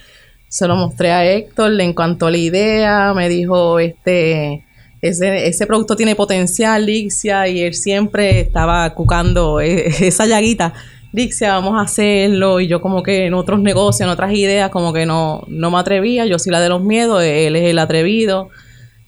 Se 0.52 0.68
lo 0.68 0.76
mostré 0.76 1.12
a 1.12 1.24
Héctor, 1.24 1.70
le 1.70 1.82
encantó 1.82 2.28
la 2.28 2.36
idea, 2.36 3.14
me 3.14 3.30
dijo, 3.30 3.78
este, 3.78 4.62
ese, 5.00 5.66
producto 5.66 5.96
tiene 5.96 6.14
potencial, 6.14 6.84
Lixia, 6.84 7.48
y 7.48 7.62
él 7.62 7.72
siempre 7.72 8.40
estaba 8.40 8.92
cucando 8.92 9.62
eh, 9.62 9.86
esa 10.06 10.26
llaguita. 10.26 10.74
Lixia, 11.10 11.54
vamos 11.54 11.78
a 11.78 11.84
hacerlo, 11.84 12.60
y 12.60 12.68
yo 12.68 12.82
como 12.82 13.02
que 13.02 13.24
en 13.24 13.32
otros 13.32 13.62
negocios, 13.62 14.02
en 14.02 14.12
otras 14.12 14.34
ideas, 14.34 14.68
como 14.68 14.92
que 14.92 15.06
no, 15.06 15.42
no 15.48 15.70
me 15.70 15.78
atrevía, 15.78 16.26
yo 16.26 16.38
soy 16.38 16.52
la 16.52 16.60
de 16.60 16.68
los 16.68 16.84
miedos, 16.84 17.22
él 17.22 17.56
es 17.56 17.70
el 17.70 17.78
atrevido. 17.78 18.50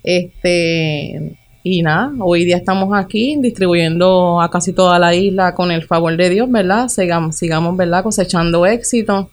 Este, 0.02 1.36
y 1.62 1.82
nada, 1.82 2.10
hoy 2.20 2.46
día 2.46 2.56
estamos 2.56 2.96
aquí 2.98 3.36
distribuyendo 3.38 4.40
a 4.40 4.50
casi 4.50 4.72
toda 4.72 4.98
la 4.98 5.14
isla 5.14 5.54
con 5.54 5.70
el 5.70 5.84
favor 5.84 6.16
de 6.16 6.30
Dios, 6.30 6.50
¿verdad? 6.50 6.88
Sigamos, 6.88 7.36
sigamos 7.36 7.76
¿verdad? 7.76 8.02
Cosechando 8.02 8.64
éxito. 8.64 9.28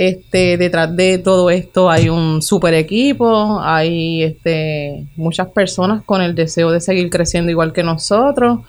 Este, 0.00 0.56
detrás 0.56 0.94
de 0.94 1.18
todo 1.18 1.50
esto 1.50 1.90
hay 1.90 2.08
un 2.08 2.40
super 2.40 2.72
equipo, 2.72 3.58
hay 3.60 4.22
este, 4.22 5.08
muchas 5.16 5.48
personas 5.48 6.04
con 6.04 6.22
el 6.22 6.36
deseo 6.36 6.70
de 6.70 6.80
seguir 6.80 7.10
creciendo 7.10 7.50
igual 7.50 7.72
que 7.72 7.82
nosotros. 7.82 8.60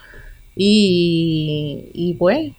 Y, 0.56 1.92
y 1.94 2.16
pues 2.16 2.52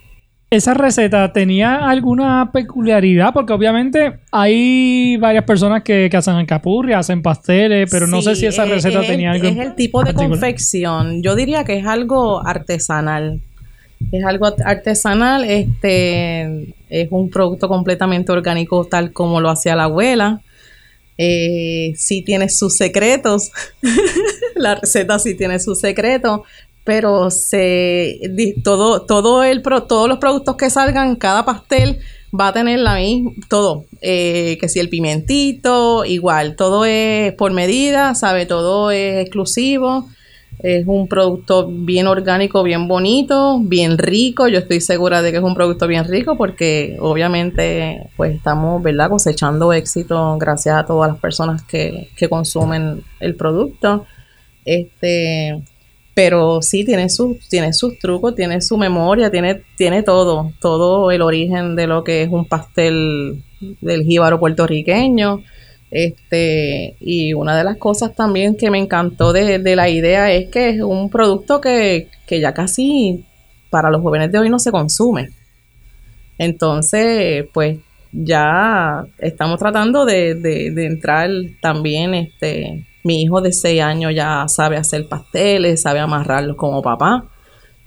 ¿Esa 0.53 0.75
receta 0.75 1.33
tenía 1.33 1.89
alguna 1.89 2.51
peculiaridad? 2.53 3.33
Porque 3.33 3.53
obviamente 3.53 4.19
hay 4.33 5.17
varias 5.17 5.45
personas 5.45 5.83
que, 5.85 6.09
que 6.11 6.17
hacen 6.17 6.35
alcapurria, 6.35 6.99
hacen 6.99 7.23
pasteles, 7.23 7.89
pero 7.91 8.07
no 8.09 8.21
sé 8.23 8.35
si 8.35 8.47
esa 8.47 8.65
es- 8.65 8.71
receta 8.71 9.01
es 9.03 9.07
tenía 9.07 9.31
algo. 9.33 9.47
Es 9.47 9.57
el 9.59 9.75
tipo 9.77 10.03
de 10.03 10.13
confección. 10.15 11.23
Yo 11.23 11.37
diría 11.37 11.63
que 11.65 11.79
es 11.79 11.87
algo 11.87 12.45
artesanal. 12.47 13.41
Es 14.11 14.25
algo 14.25 14.49
artesanal. 14.65 15.45
Este 15.45 16.75
es 16.91 17.09
un 17.11 17.31
producto 17.31 17.69
completamente 17.69 18.33
orgánico, 18.33 18.85
tal 18.85 19.13
como 19.13 19.41
lo 19.41 19.49
hacía 19.49 19.77
la 19.77 19.85
abuela. 19.85 20.43
Eh, 21.17 21.93
sí 21.97 22.23
tiene 22.23 22.49
sus 22.49 22.77
secretos. 22.77 23.53
la 24.57 24.75
receta 24.75 25.19
sí 25.19 25.37
tiene 25.37 25.59
sus 25.59 25.81
secretos. 25.81 26.41
Pero 26.85 27.31
se 27.31 28.19
todo, 28.65 29.03
todo 29.03 29.45
el 29.45 29.63
todos 29.63 30.09
los 30.09 30.19
productos 30.19 30.57
que 30.57 30.71
salgan, 30.71 31.17
cada 31.17 31.45
pastel 31.45 32.01
va 32.39 32.49
a 32.49 32.53
tener 32.53 32.79
la 32.79 32.97
misma, 32.97 33.33
todo, 33.49 33.85
eh, 34.01 34.57
que 34.61 34.69
si 34.69 34.79
el 34.79 34.89
pimentito, 34.89 36.05
igual, 36.05 36.57
todo 36.57 36.85
es 36.85 37.33
por 37.35 37.53
medida, 37.53 38.15
sabe, 38.15 38.47
todo 38.47 38.91
es 38.91 39.21
exclusivo, 39.21 40.09
es 40.63 40.87
un 40.87 41.09
producto 41.09 41.67
bien 41.69 42.07
orgánico, 42.07 42.63
bien 42.63 42.87
bonito, 42.89 43.59
bien 43.61 43.99
rico, 43.99 44.49
yo 44.49 44.59
estoy 44.59 44.81
segura 44.81 45.23
de 45.23 45.31
que 45.31 45.39
es 45.39 45.43
un 45.43 45.55
producto 45.55 45.87
bien 45.87 46.05
rico 46.05 46.37
porque 46.37 46.97
obviamente 47.01 48.11
pues 48.17 48.35
estamos, 48.35 48.83
¿verdad?, 48.83 49.09
cosechando 49.09 49.73
éxito 49.73 50.37
gracias 50.39 50.77
a 50.77 50.85
todas 50.85 51.11
las 51.11 51.21
personas 51.21 51.63
que, 51.63 52.09
que 52.17 52.29
consumen 52.29 53.03
el 53.21 53.35
producto, 53.37 54.07
este... 54.65 55.63
Pero 56.13 56.61
sí, 56.61 56.85
tiene 56.85 57.09
sus, 57.09 57.49
tiene 57.49 57.73
sus 57.73 57.99
trucos, 57.99 58.35
tiene 58.35 58.61
su 58.61 58.77
memoria, 58.77 59.31
tiene, 59.31 59.63
tiene 59.79 60.03
todo, 60.03 60.53
todo 60.61 61.11
el 61.13 61.23
origen 61.23 61.77
de 61.77 61.87
lo 61.87 62.03
que 62.03 62.25
es 62.25 62.29
un 62.29 62.45
pastel 62.47 63.43
del 63.81 64.03
jíbaro 64.03 64.41
puertorriqueño. 64.41 65.43
Este, 65.91 66.97
y 67.01 67.35
una 67.35 67.57
de 67.57 67.65
las 67.65 67.77
cosas 67.77 68.15
también 68.15 68.57
que 68.57 68.71
me 68.71 68.79
encantó 68.79 69.33
de, 69.33 69.59
de 69.59 69.77
la 69.77 69.89
idea 69.89 70.33
es 70.33 70.49
que 70.51 70.71
es 70.71 70.83
un 70.83 71.11
producto 71.11 71.61
que, 71.61 72.09
que 72.27 72.41
ya 72.41 72.55
casi 72.55 73.25
para 73.71 73.91
los 73.91 74.01
jóvenes 74.03 74.31
de 74.33 74.39
hoy 74.39 74.51
no 74.51 74.59
se 74.59 74.71
consume. 74.73 75.31
Entonces, 76.39 77.47
pues 77.53 77.79
ya 78.13 79.05
estamos 79.19 79.59
tratando 79.59 80.05
de, 80.05 80.35
de- 80.35 80.87
entrar 80.87 81.31
también, 81.61 82.15
este, 82.15 82.85
mi 83.05 83.23
hijo 83.23 83.41
de 83.41 83.53
6 83.53 83.81
años 83.83 84.13
ya 84.15 84.47
sabe 84.49 84.77
hacer 84.77 85.07
pasteles, 85.09 85.83
sabe 85.83 86.01
amarrarlos 86.01 86.57
como 86.57 86.83
papá. 86.83 87.25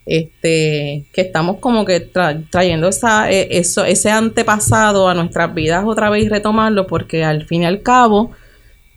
Este, 0.05 1.05
que 1.13 1.21
estamos 1.21 1.57
como 1.59 1.85
que 1.85 2.11
tra- 2.11 2.45
trayendo 2.49 2.89
esa, 2.89 3.31
eh, 3.31 3.47
eso, 3.51 3.85
ese 3.85 4.11
antepasado 4.11 5.07
a 5.07 5.13
nuestras 5.13 5.53
vidas 5.53 5.85
otra 5.87 6.09
vez 6.09 6.25
y 6.25 6.29
retomarlo, 6.29 6.87
porque 6.87 7.23
al 7.23 7.45
fin 7.45 7.63
y 7.63 7.65
al 7.65 7.81
cabo, 7.81 8.31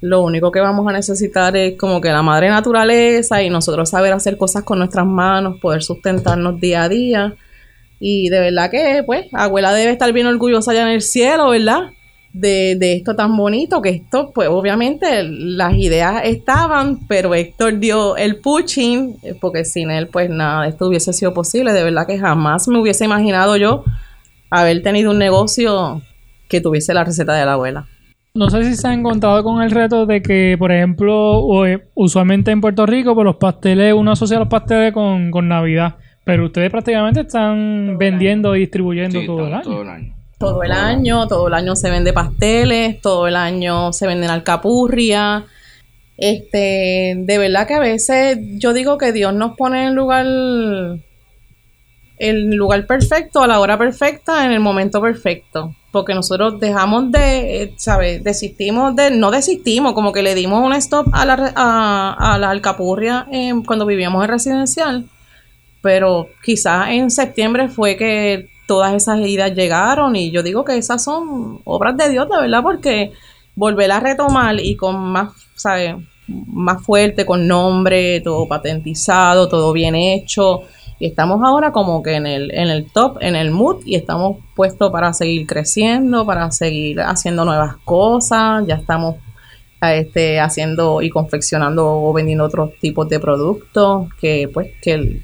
lo 0.00 0.22
único 0.22 0.50
que 0.50 0.60
vamos 0.60 0.86
a 0.88 0.92
necesitar 0.92 1.56
es 1.56 1.78
como 1.78 2.00
que 2.00 2.08
la 2.10 2.22
madre 2.22 2.48
naturaleza 2.48 3.42
y 3.42 3.50
nosotros 3.50 3.88
saber 3.90 4.12
hacer 4.12 4.36
cosas 4.36 4.64
con 4.64 4.78
nuestras 4.78 5.06
manos, 5.06 5.60
poder 5.60 5.82
sustentarnos 5.82 6.60
día 6.60 6.82
a 6.82 6.88
día. 6.88 7.34
Y 7.98 8.28
de 8.28 8.40
verdad 8.40 8.70
que, 8.70 9.02
pues, 9.06 9.26
abuela 9.32 9.72
debe 9.72 9.92
estar 9.92 10.12
bien 10.12 10.26
orgullosa 10.26 10.72
allá 10.72 10.82
en 10.82 10.88
el 10.88 11.02
cielo, 11.02 11.50
¿verdad? 11.50 11.92
De, 12.32 12.76
de 12.76 12.92
esto 12.92 13.16
tan 13.16 13.34
bonito, 13.34 13.80
que 13.80 13.88
esto, 13.88 14.30
pues, 14.34 14.48
obviamente 14.50 15.22
las 15.22 15.72
ideas 15.74 16.20
estaban, 16.24 17.06
pero 17.08 17.34
Héctor 17.34 17.78
dio 17.78 18.16
el 18.18 18.36
pushing, 18.36 19.16
eh, 19.22 19.34
porque 19.40 19.64
sin 19.64 19.90
él, 19.90 20.08
pues, 20.08 20.28
nada 20.28 20.64
de 20.64 20.68
esto 20.68 20.86
hubiese 20.88 21.14
sido 21.14 21.32
posible. 21.32 21.72
De 21.72 21.82
verdad 21.82 22.06
que 22.06 22.18
jamás 22.18 22.68
me 22.68 22.78
hubiese 22.78 23.06
imaginado 23.06 23.56
yo 23.56 23.84
haber 24.50 24.82
tenido 24.82 25.12
un 25.12 25.18
negocio 25.18 26.02
que 26.48 26.60
tuviese 26.60 26.92
la 26.92 27.04
receta 27.04 27.32
de 27.34 27.46
la 27.46 27.54
abuela. 27.54 27.86
No 28.34 28.50
sé 28.50 28.64
si 28.64 28.76
se 28.76 28.86
han 28.86 29.00
encontrado 29.00 29.42
con 29.42 29.62
el 29.62 29.70
reto 29.70 30.04
de 30.04 30.20
que, 30.20 30.56
por 30.58 30.70
ejemplo, 30.70 31.64
eh, 31.66 31.88
usualmente 31.94 32.50
en 32.50 32.60
Puerto 32.60 32.84
Rico, 32.84 33.14
pues 33.14 33.24
los 33.24 33.36
pasteles, 33.36 33.94
uno 33.94 34.12
asocia 34.12 34.38
los 34.38 34.48
pasteles 34.48 34.92
con, 34.92 35.30
con 35.30 35.48
Navidad. 35.48 35.96
Pero 36.22 36.44
ustedes 36.44 36.70
prácticamente 36.70 37.20
están 37.20 37.96
vendiendo 37.98 38.54
y 38.54 38.60
distribuyendo 38.60 39.20
Sí, 39.20 39.26
todo 39.26 39.46
el 39.46 39.54
año. 39.54 39.62
todo 39.62 39.82
el 39.82 39.88
año. 39.88 40.15
Todo 40.38 40.62
el 40.62 40.72
año, 40.72 41.26
todo 41.28 41.48
el 41.48 41.54
año 41.54 41.76
se 41.76 41.90
vende 41.90 42.12
pasteles, 42.12 43.00
todo 43.00 43.26
el 43.26 43.36
año 43.36 43.92
se 43.94 44.06
venden 44.06 44.28
alcapurria. 44.28 45.46
Este, 46.18 47.14
de 47.16 47.38
verdad 47.38 47.66
que 47.66 47.74
a 47.74 47.78
veces 47.78 48.38
yo 48.58 48.74
digo 48.74 48.98
que 48.98 49.12
Dios 49.12 49.32
nos 49.32 49.56
pone 49.56 49.86
en 49.86 49.94
lugar 49.94 50.26
el 52.18 52.50
lugar 52.54 52.86
perfecto, 52.86 53.42
a 53.42 53.46
la 53.46 53.60
hora 53.60 53.78
perfecta, 53.78 54.44
en 54.44 54.52
el 54.52 54.60
momento 54.60 55.00
perfecto. 55.00 55.74
Porque 55.90 56.14
nosotros 56.14 56.60
dejamos 56.60 57.10
de, 57.12 57.62
eh, 57.62 57.74
¿sabes? 57.76 58.22
Desistimos 58.22 58.94
de, 58.94 59.10
no 59.10 59.30
desistimos, 59.30 59.94
como 59.94 60.12
que 60.12 60.22
le 60.22 60.34
dimos 60.34 60.62
un 60.62 60.74
stop 60.74 61.08
a 61.12 61.24
la, 61.24 61.52
a, 61.54 62.34
a 62.34 62.38
la 62.38 62.50
alcapurria 62.50 63.26
cuando 63.64 63.86
vivíamos 63.86 64.22
en 64.22 64.30
residencial. 64.30 65.04
Pero 65.80 66.28
quizás 66.44 66.90
en 66.90 67.10
septiembre 67.10 67.68
fue 67.68 67.96
que 67.96 68.50
todas 68.66 68.94
esas 68.94 69.20
ideas 69.20 69.54
llegaron 69.54 70.16
y 70.16 70.30
yo 70.30 70.42
digo 70.42 70.64
que 70.64 70.76
esas 70.76 71.02
son 71.02 71.60
obras 71.64 71.96
de 71.96 72.10
Dios, 72.10 72.28
de 72.28 72.40
verdad, 72.40 72.62
porque 72.62 73.12
volver 73.54 73.90
a 73.92 74.00
retomar 74.00 74.60
y 74.60 74.76
con 74.76 74.96
más, 74.98 75.32
¿sabes? 75.54 75.94
Más 76.28 76.82
fuerte, 76.82 77.24
con 77.24 77.46
nombre, 77.46 78.20
todo 78.20 78.46
patentizado, 78.48 79.48
todo 79.48 79.72
bien 79.72 79.94
hecho. 79.94 80.62
Y 80.98 81.06
estamos 81.06 81.42
ahora 81.44 81.72
como 81.72 82.02
que 82.02 82.14
en 82.14 82.26
el, 82.26 82.50
en 82.54 82.68
el 82.68 82.90
top, 82.90 83.18
en 83.20 83.36
el 83.36 83.50
mood, 83.50 83.82
y 83.84 83.96
estamos 83.96 84.38
puestos 84.54 84.90
para 84.90 85.12
seguir 85.12 85.46
creciendo, 85.46 86.24
para 86.24 86.50
seguir 86.50 87.00
haciendo 87.00 87.44
nuevas 87.44 87.76
cosas. 87.84 88.66
Ya 88.66 88.76
estamos 88.76 89.16
este, 89.82 90.40
haciendo 90.40 91.02
y 91.02 91.10
confeccionando 91.10 91.86
o 91.86 92.12
vendiendo 92.12 92.44
otros 92.44 92.72
tipos 92.80 93.08
de 93.08 93.20
productos 93.20 94.08
que 94.20 94.48
pues 94.52 94.70
que, 94.82 95.22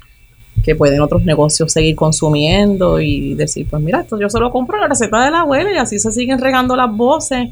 que 0.63 0.75
pueden 0.75 1.01
otros 1.01 1.23
negocios 1.23 1.71
seguir 1.71 1.95
consumiendo 1.95 2.99
y 2.99 3.33
decir, 3.35 3.67
pues 3.69 3.81
mira, 3.81 4.01
esto 4.01 4.19
yo 4.19 4.29
solo 4.29 4.51
compro 4.51 4.79
la 4.79 4.87
receta 4.87 5.23
de 5.25 5.31
la 5.31 5.41
abuela 5.41 5.73
y 5.73 5.77
así 5.77 5.99
se 5.99 6.11
siguen 6.11 6.39
regando 6.39 6.75
las 6.75 6.91
voces. 6.91 7.49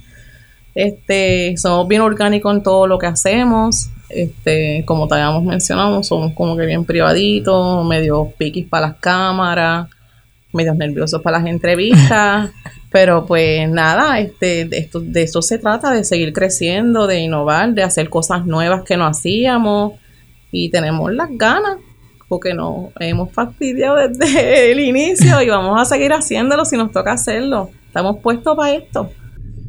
Este, 0.74 1.56
somos 1.58 1.88
bien 1.88 2.02
orgánicos 2.02 2.56
en 2.56 2.64
todo 2.64 2.88
lo 2.88 2.98
que 2.98 3.08
hacemos. 3.08 3.90
Este, 4.10 4.84
como 4.86 5.08
te 5.08 5.16
habíamos 5.16 5.44
mencionado, 5.44 6.04
somos 6.04 6.34
como 6.34 6.56
que 6.56 6.66
bien 6.66 6.86
privaditos, 6.86 7.86
medio 7.86 8.32
piquis 8.38 8.68
para 8.68 8.88
las 8.88 8.98
cámaras, 8.98 9.88
medios 10.54 10.76
nerviosos 10.76 11.22
para 11.22 11.40
las 11.40 11.48
entrevistas. 11.48 12.52
Pero 12.92 13.26
pues 13.26 13.70
nada, 13.70 14.20
este, 14.20 14.66
de 14.66 14.78
esto, 14.78 15.00
de 15.00 15.24
esto 15.24 15.42
se 15.42 15.58
trata, 15.58 15.92
de 15.92 16.04
seguir 16.04 16.34
creciendo, 16.34 17.08
de 17.08 17.20
innovar, 17.20 17.74
de 17.74 17.84
hacer 17.84 18.10
cosas 18.10 18.46
nuevas 18.46 18.84
que 18.84 18.98
no 18.98 19.06
hacíamos 19.06 19.94
y 20.52 20.70
tenemos 20.70 21.14
las 21.14 21.30
ganas 21.32 21.78
porque 22.32 22.54
nos 22.54 22.92
hemos 23.02 23.30
fastidiado 23.34 23.98
desde 24.08 24.72
el 24.72 24.80
inicio 24.80 25.42
y 25.42 25.50
vamos 25.50 25.78
a 25.82 25.84
seguir 25.84 26.14
haciéndolo 26.14 26.64
si 26.64 26.78
nos 26.78 26.90
toca 26.94 27.12
hacerlo. 27.12 27.70
Estamos 27.88 28.20
puestos 28.24 28.56
para 28.56 28.72
esto. 28.74 29.10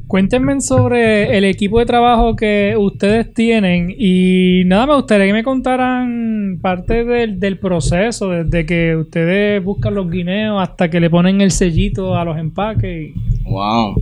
Cuéntenme 0.07 0.61
sobre 0.61 1.37
el 1.37 1.45
equipo 1.45 1.81
de 1.81 1.87
trabajo 1.87 2.37
que 2.37 2.76
ustedes 2.78 3.35
tienen 3.35 3.92
y 3.99 4.62
nada, 4.66 4.87
me 4.87 4.95
gustaría 4.95 5.26
que 5.26 5.33
me 5.33 5.42
contaran 5.42 6.61
parte 6.62 7.04
del, 7.04 7.40
del 7.40 7.59
proceso, 7.59 8.28
desde 8.28 8.64
que 8.64 8.95
ustedes 8.95 9.64
buscan 9.64 9.95
los 9.97 10.09
guineos 10.09 10.62
hasta 10.62 10.88
que 10.88 11.00
le 11.00 11.11
ponen 11.11 11.40
el 11.40 11.50
sellito 11.50 12.14
a 12.14 12.25
los 12.25 12.38
empaques. 12.38 13.09
y- 13.11 13.42
Wow. 13.50 13.97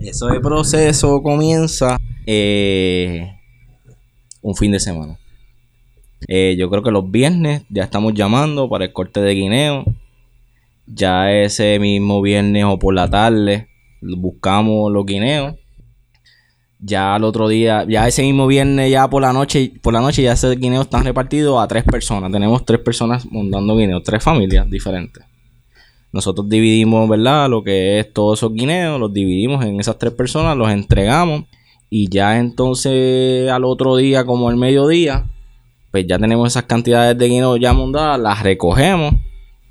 Eso 0.00 0.26
de 0.26 0.40
proceso 0.40 1.22
comienza 1.22 1.98
eh, 2.26 3.30
un 4.42 4.56
fin 4.56 4.72
de 4.72 4.80
semana. 4.80 5.16
Eh, 6.28 6.56
yo 6.58 6.70
creo 6.70 6.82
que 6.82 6.90
los 6.90 7.10
viernes 7.10 7.62
ya 7.68 7.84
estamos 7.84 8.14
llamando 8.14 8.68
para 8.68 8.86
el 8.86 8.92
corte 8.92 9.20
de 9.20 9.34
guineo. 9.34 9.84
Ya 10.86 11.32
ese 11.32 11.78
mismo 11.78 12.22
viernes 12.22 12.64
o 12.64 12.78
por 12.78 12.94
la 12.94 13.10
tarde 13.10 13.68
buscamos 14.00 14.92
los 14.92 15.04
guineos. 15.04 15.54
Ya 16.78 17.14
al 17.14 17.24
otro 17.24 17.48
día, 17.48 17.84
ya 17.88 18.06
ese 18.06 18.22
mismo 18.22 18.46
viernes, 18.46 18.90
ya 18.90 19.08
por 19.08 19.22
la 19.22 19.32
noche, 19.32 19.72
por 19.82 19.94
la 19.94 20.00
noche 20.00 20.22
ya 20.22 20.32
ese 20.32 20.54
guineo 20.56 20.82
están 20.82 21.04
repartidos 21.04 21.60
a 21.60 21.66
tres 21.66 21.84
personas. 21.84 22.30
Tenemos 22.30 22.64
tres 22.64 22.80
personas 22.80 23.26
montando 23.30 23.76
guineos, 23.76 24.02
tres 24.02 24.22
familias 24.22 24.68
diferentes. 24.68 25.24
Nosotros 26.12 26.48
dividimos, 26.48 27.08
¿verdad? 27.08 27.48
Lo 27.48 27.62
que 27.62 27.98
es 27.98 28.12
todos 28.12 28.38
esos 28.38 28.52
guineos, 28.52 29.00
los 29.00 29.12
dividimos 29.12 29.64
en 29.64 29.80
esas 29.80 29.98
tres 29.98 30.12
personas, 30.12 30.56
los 30.56 30.70
entregamos 30.70 31.44
y 31.90 32.08
ya 32.08 32.38
entonces 32.38 33.50
al 33.50 33.64
otro 33.64 33.96
día, 33.96 34.24
como 34.24 34.50
el 34.50 34.56
mediodía, 34.56 35.26
pues 35.96 36.06
ya 36.06 36.18
tenemos 36.18 36.48
esas 36.48 36.64
cantidades 36.64 37.16
de 37.16 37.26
guineos 37.26 37.58
ya 37.58 37.72
montadas, 37.72 38.20
las 38.20 38.42
recogemos 38.42 39.14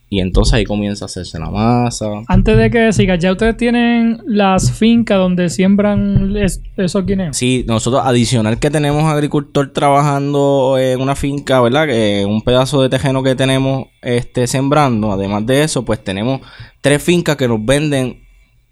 y 0.10 0.22
entonces 0.22 0.54
ahí 0.54 0.64
comienza 0.66 1.06
a 1.06 1.08
hacerse 1.08 1.38
la 1.40 1.50
masa. 1.52 2.06
Antes 2.28 2.58
de 2.58 2.72
que 2.72 2.92
sigas, 2.94 3.20
ya 3.20 3.32
ustedes 3.32 3.58
tienen 3.58 4.22
las 4.26 4.72
fincas 4.72 5.18
donde 5.20 5.50
siembran 5.50 6.36
es- 6.38 6.62
esos 6.78 7.06
guineos. 7.06 7.36
Sí, 7.38 7.64
nosotros 7.68 8.02
adicional 8.06 8.58
que 8.60 8.70
tenemos 8.72 9.04
agricultor 9.04 9.72
trabajando 9.74 10.78
en 10.80 11.00
una 11.02 11.16
finca, 11.16 11.62
¿verdad? 11.62 11.86
Que 11.88 12.26
un 12.28 12.42
pedazo 12.42 12.82
de 12.82 12.90
tejeno 12.90 13.22
que 13.24 13.36
tenemos 13.36 13.88
este 14.02 14.48
sembrando, 14.48 15.12
además 15.12 15.46
de 15.46 15.64
eso, 15.64 15.86
pues 15.86 16.04
tenemos 16.04 16.42
tres 16.82 17.04
fincas 17.04 17.36
que 17.36 17.48
nos 17.48 17.64
venden 17.64 18.24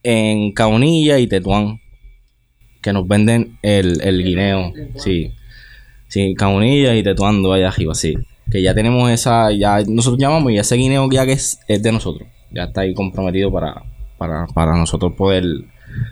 en 0.04 0.52
Caunilla 0.54 1.20
y 1.20 1.28
Tetuán. 1.28 1.80
Que 2.82 2.92
nos 2.94 3.08
venden 3.08 3.58
el, 3.62 4.02
el 4.02 4.24
guineo. 4.24 4.74
Sí. 4.98 5.32
Sí, 6.14 6.36
Caunilla 6.36 6.96
y 6.96 7.02
Tetuán, 7.02 7.42
dos 7.42 7.56
allá 7.56 7.70
arriba, 7.70 7.96
sí. 7.96 8.14
Que 8.52 8.62
ya 8.62 8.76
tenemos 8.76 9.10
esa, 9.10 9.52
ya 9.52 9.82
nosotros 9.88 10.22
llamamos 10.22 10.52
y 10.52 10.60
ese 10.60 10.76
guineo 10.76 11.10
ya 11.10 11.26
que 11.26 11.32
es, 11.32 11.60
es 11.68 11.82
de 11.82 11.92
nosotros. 11.92 12.30
Ya 12.52 12.66
está 12.66 12.82
ahí 12.82 12.94
comprometido 12.94 13.52
para, 13.52 13.82
para, 14.20 14.46
para 14.46 14.78
nosotros 14.78 15.14
poder 15.14 15.44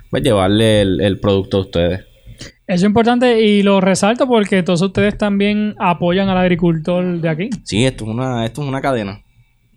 pues, 0.10 0.24
llevarle 0.24 0.82
el, 0.82 1.02
el 1.02 1.20
producto 1.20 1.58
a 1.58 1.62
ustedes. 1.62 2.00
Eso 2.40 2.48
es 2.66 2.84
importante 2.84 3.44
y 3.44 3.62
lo 3.62 3.80
resalto 3.80 4.28
porque 4.28 4.64
todos 4.64 4.82
ustedes 4.82 5.20
también 5.20 5.76
apoyan 5.78 6.30
al 6.30 6.38
agricultor 6.40 7.22
de 7.22 7.30
aquí. 7.30 7.50
Sí, 7.64 7.86
esto 7.86 8.06
es 8.06 8.10
una, 8.10 8.44
esto 8.44 8.64
es 8.64 8.68
una 8.68 8.82
cadena. 8.82 9.22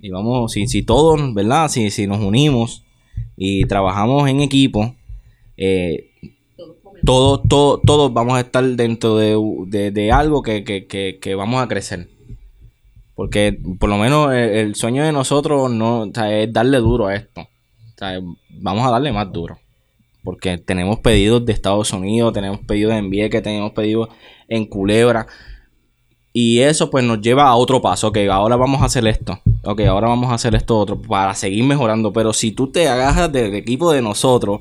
Y 0.00 0.08
vamos, 0.08 0.52
si, 0.52 0.66
si 0.68 0.82
todos, 0.84 1.34
¿verdad? 1.34 1.68
Si, 1.68 1.90
si 1.90 2.06
nos 2.06 2.20
unimos 2.20 2.82
y 3.36 3.66
trabajamos 3.66 4.26
en 4.30 4.40
equipo, 4.40 4.96
eh, 5.58 6.12
todos, 7.04 7.42
todos, 7.48 7.80
todos 7.84 8.12
vamos 8.12 8.34
a 8.34 8.40
estar 8.40 8.64
dentro 8.64 9.16
de, 9.16 9.90
de- 9.90 10.12
algo 10.12 10.42
que, 10.42 10.64
que- 10.64 10.86
que- 11.20 11.34
vamos 11.34 11.62
a 11.62 11.68
crecer. 11.68 12.08
Porque 13.14 13.56
por 13.78 13.88
lo 13.88 13.96
menos 13.96 14.32
el, 14.34 14.74
sueño 14.74 15.04
de 15.04 15.12
nosotros 15.12 15.70
no, 15.70 16.06
es 16.06 16.52
darle 16.52 16.78
duro 16.78 17.06
a 17.06 17.14
esto. 17.14 17.46
Vamos 18.50 18.86
a 18.86 18.90
darle 18.90 19.12
más 19.12 19.30
duro. 19.32 19.58
Porque 20.24 20.58
tenemos 20.58 20.98
pedidos 21.00 21.44
de 21.44 21.52
Estados 21.52 21.92
Unidos, 21.92 22.32
tenemos 22.32 22.60
pedidos 22.60 22.94
en 22.94 23.10
Vieques, 23.10 23.42
tenemos 23.42 23.72
pedidos 23.72 24.08
en 24.48 24.64
Culebra. 24.64 25.26
Y 26.32 26.60
eso 26.60 26.90
pues 26.90 27.04
nos 27.04 27.20
lleva 27.20 27.44
a 27.46 27.54
otro 27.54 27.80
paso. 27.80 28.08
Ok, 28.08 28.18
ahora 28.30 28.56
vamos 28.56 28.82
a 28.82 28.86
hacer 28.86 29.06
esto. 29.06 29.38
Ok, 29.62 29.82
ahora 29.82 30.08
vamos 30.08 30.30
a 30.32 30.34
hacer 30.34 30.54
esto 30.56 30.76
otro 30.78 31.00
para 31.00 31.34
seguir 31.34 31.62
mejorando. 31.64 32.12
Pero 32.12 32.32
si 32.32 32.50
tú 32.50 32.72
te 32.72 32.88
agarras 32.88 33.30
del 33.30 33.54
equipo 33.54 33.92
de 33.92 34.02
nosotros, 34.02 34.60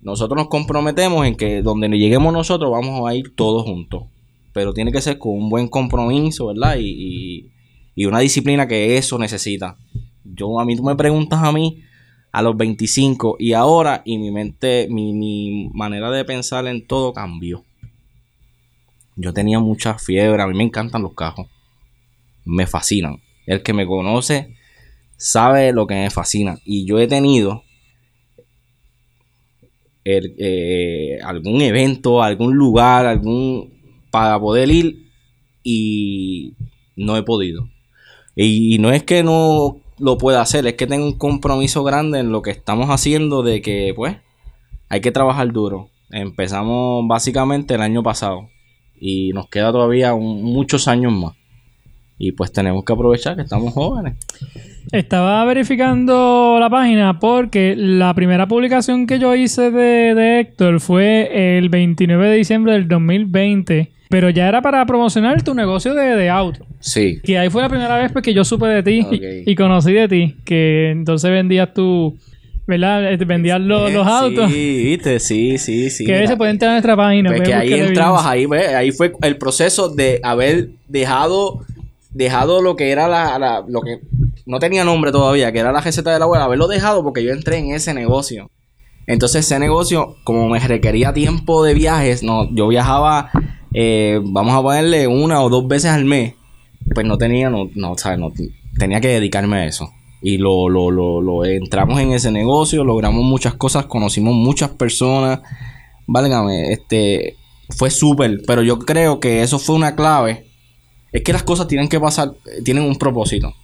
nosotros 0.00 0.36
nos 0.36 0.48
comprometemos 0.48 1.26
en 1.26 1.36
que 1.36 1.62
donde 1.62 1.88
lleguemos 1.88 2.32
nosotros 2.32 2.70
vamos 2.70 3.08
a 3.08 3.14
ir 3.14 3.34
todos 3.34 3.64
juntos. 3.64 4.04
Pero 4.52 4.72
tiene 4.72 4.92
que 4.92 5.00
ser 5.00 5.18
con 5.18 5.32
un 5.32 5.48
buen 5.48 5.68
compromiso, 5.68 6.48
¿verdad? 6.48 6.76
Y, 6.78 7.50
y- 7.96 8.06
una 8.06 8.20
disciplina 8.20 8.66
que 8.66 8.96
eso 8.96 9.18
necesita. 9.18 9.76
Yo, 10.24 10.58
a 10.58 10.64
mí 10.64 10.74
tú 10.74 10.82
me 10.82 10.96
preguntas 10.96 11.40
a 11.42 11.52
mí 11.52 11.82
a 12.32 12.40
los 12.42 12.56
25 12.56 13.36
y 13.38 13.52
ahora 13.52 14.00
y 14.06 14.16
mi 14.16 14.30
mente, 14.30 14.86
mi, 14.90 15.12
mi 15.12 15.68
manera 15.74 16.10
de 16.10 16.24
pensar 16.24 16.66
en 16.66 16.86
todo 16.86 17.12
cambió. 17.12 17.62
Yo 19.16 19.32
tenía 19.34 19.60
mucha 19.60 19.98
fiebre, 19.98 20.42
a 20.42 20.46
mí 20.46 20.56
me 20.56 20.64
encantan 20.64 21.02
los 21.02 21.14
cajos. 21.14 21.46
Me 22.44 22.66
fascinan. 22.66 23.18
El 23.46 23.62
que 23.62 23.72
me 23.74 23.86
conoce 23.86 24.56
sabe 25.16 25.72
lo 25.72 25.86
que 25.86 25.94
me 25.94 26.10
fascina. 26.10 26.58
Y 26.64 26.86
yo 26.86 26.98
he 26.98 27.06
tenido 27.06 27.64
el, 30.04 30.34
eh, 30.38 31.18
algún 31.22 31.60
evento, 31.60 32.22
algún 32.22 32.56
lugar, 32.56 33.06
algún 33.06 33.80
para 34.10 34.38
poder 34.40 34.70
ir 34.70 35.06
y 35.62 36.54
no 36.96 37.16
he 37.16 37.22
podido. 37.22 37.68
Y, 38.36 38.78
no 38.78 38.90
es 38.92 39.02
que 39.02 39.22
no 39.22 39.80
lo 39.98 40.18
pueda 40.18 40.40
hacer, 40.40 40.66
es 40.66 40.74
que 40.74 40.86
tengo 40.86 41.04
un 41.04 41.18
compromiso 41.18 41.84
grande 41.84 42.20
en 42.20 42.32
lo 42.32 42.42
que 42.42 42.50
estamos 42.50 42.88
haciendo 42.88 43.42
de 43.42 43.60
que 43.60 43.92
pues 43.94 44.16
hay 44.88 45.00
que 45.00 45.12
trabajar 45.12 45.52
duro. 45.52 45.90
Empezamos 46.10 47.06
básicamente 47.06 47.74
el 47.74 47.82
año 47.82 48.02
pasado 48.02 48.48
y 48.98 49.32
nos 49.32 49.48
queda 49.48 49.72
todavía 49.72 50.14
muchos 50.14 50.88
años 50.88 51.12
más. 51.12 51.34
Y 52.22 52.32
pues 52.32 52.52
tenemos 52.52 52.84
que 52.84 52.92
aprovechar 52.92 53.34
que 53.34 53.42
estamos 53.42 53.72
jóvenes. 53.72 54.14
Estaba 54.92 55.42
verificando 55.46 56.58
la 56.60 56.68
página 56.68 57.18
porque 57.18 57.74
la 57.76 58.12
primera 58.14 58.46
publicación 58.46 59.06
que 59.06 59.18
yo 59.18 59.34
hice 59.34 59.70
de, 59.70 60.14
de 60.14 60.40
Héctor 60.40 60.80
fue 60.80 61.56
el 61.58 61.70
29 61.70 62.28
de 62.28 62.36
diciembre 62.36 62.74
del 62.74 62.86
2020. 62.88 63.90
Pero 64.10 64.28
ya 64.28 64.48
era 64.48 64.60
para 64.60 64.84
promocionar 64.86 65.42
tu 65.42 65.54
negocio 65.54 65.94
de, 65.94 66.16
de 66.16 66.28
auto. 66.28 66.66
Sí. 66.80 67.20
Que 67.24 67.38
ahí 67.38 67.48
fue 67.48 67.62
la 67.62 67.68
primera 67.70 67.96
vez 67.96 68.12
pues, 68.12 68.22
que 68.24 68.34
yo 68.34 68.44
supe 68.44 68.66
de 68.66 68.82
ti 68.82 69.06
y- 69.46 69.54
conocí 69.54 69.92
de 69.92 70.06
ti. 70.08 70.36
Que 70.44 70.90
entonces 70.90 71.30
vendías 71.30 71.72
tu... 71.72 72.18
¿Verdad? 72.66 73.12
Eh, 73.12 73.16
Vendías 73.24 73.60
los, 73.60 73.92
los 73.92 74.06
autos. 74.06 74.48
Sí, 74.52 74.82
viste, 74.84 75.18
sí, 75.18 75.58
sí, 75.58 75.90
sí. 75.90 76.04
que 76.04 76.12
mira. 76.12 76.26
se 76.28 76.36
puede 76.36 76.52
entrar 76.52 76.70
a 76.70 76.74
nuestra 76.74 76.94
página. 76.96 77.30
Pues 77.30 77.42
que 77.42 77.52
ahí 77.54 77.72
entrabas, 77.72 78.24
ahí, 78.26 78.46
ahí 78.76 78.92
fue 78.92 79.12
el 79.22 79.36
proceso 79.38 79.88
de 79.88 80.20
haber 80.22 80.68
dejado, 80.86 81.62
dejado 82.12 82.62
lo 82.62 82.76
que 82.76 82.90
era 82.90 83.08
la, 83.08 83.64
lo 83.66 83.80
que 83.80 84.00
no 84.46 84.58
tenía 84.58 84.84
nombre 84.84 85.12
todavía, 85.12 85.52
que 85.52 85.58
era 85.60 85.72
la 85.72 85.80
receta 85.80 86.12
de 86.12 86.18
la 86.18 86.24
abuela, 86.24 86.44
haberlo 86.44 86.68
dejado 86.68 87.02
porque 87.02 87.24
yo 87.24 87.32
entré 87.32 87.58
en 87.58 87.72
ese 87.72 87.94
negocio. 87.94 88.50
Entonces 89.06 89.46
ese 89.46 89.58
negocio, 89.58 90.16
como 90.24 90.48
me 90.48 90.60
requería 90.60 91.12
tiempo 91.12 91.64
de 91.64 91.74
viajes, 91.74 92.22
no, 92.22 92.48
yo 92.54 92.68
viajaba, 92.68 93.30
eh, 93.74 94.20
vamos 94.24 94.54
a 94.54 94.62
ponerle 94.62 95.06
una 95.06 95.42
o 95.42 95.48
dos 95.48 95.66
veces 95.66 95.90
al 95.90 96.04
mes, 96.04 96.34
pues 96.94 97.06
no 97.06 97.18
tenía, 97.18 97.50
no, 97.50 97.70
no, 97.74 97.96
¿sabes? 97.96 98.18
no 98.18 98.32
tenía 98.78 99.00
que 99.00 99.08
dedicarme 99.08 99.56
a 99.56 99.66
eso. 99.66 99.90
Y 100.22 100.36
lo, 100.36 100.68
lo, 100.68 100.90
lo, 100.90 101.22
lo 101.22 101.44
entramos 101.44 101.98
en 101.98 102.12
ese 102.12 102.30
negocio, 102.30 102.84
logramos 102.84 103.24
muchas 103.24 103.54
cosas, 103.54 103.86
conocimos 103.86 104.34
muchas 104.34 104.70
personas. 104.70 105.40
Válgame, 106.06 106.72
este 106.72 107.36
fue 107.70 107.90
súper, 107.90 108.42
pero 108.46 108.62
yo 108.62 108.78
creo 108.78 109.18
que 109.18 109.42
eso 109.42 109.58
fue 109.58 109.76
una 109.76 109.96
clave. 109.96 110.49
Es 111.12 111.22
que 111.22 111.32
las 111.32 111.42
cosas 111.42 111.66
tienen 111.66 111.88
que 111.88 112.00
pasar, 112.00 112.32
eh, 112.46 112.62
tienen 112.62 112.84
un 112.84 112.96
propósito. 112.96 113.54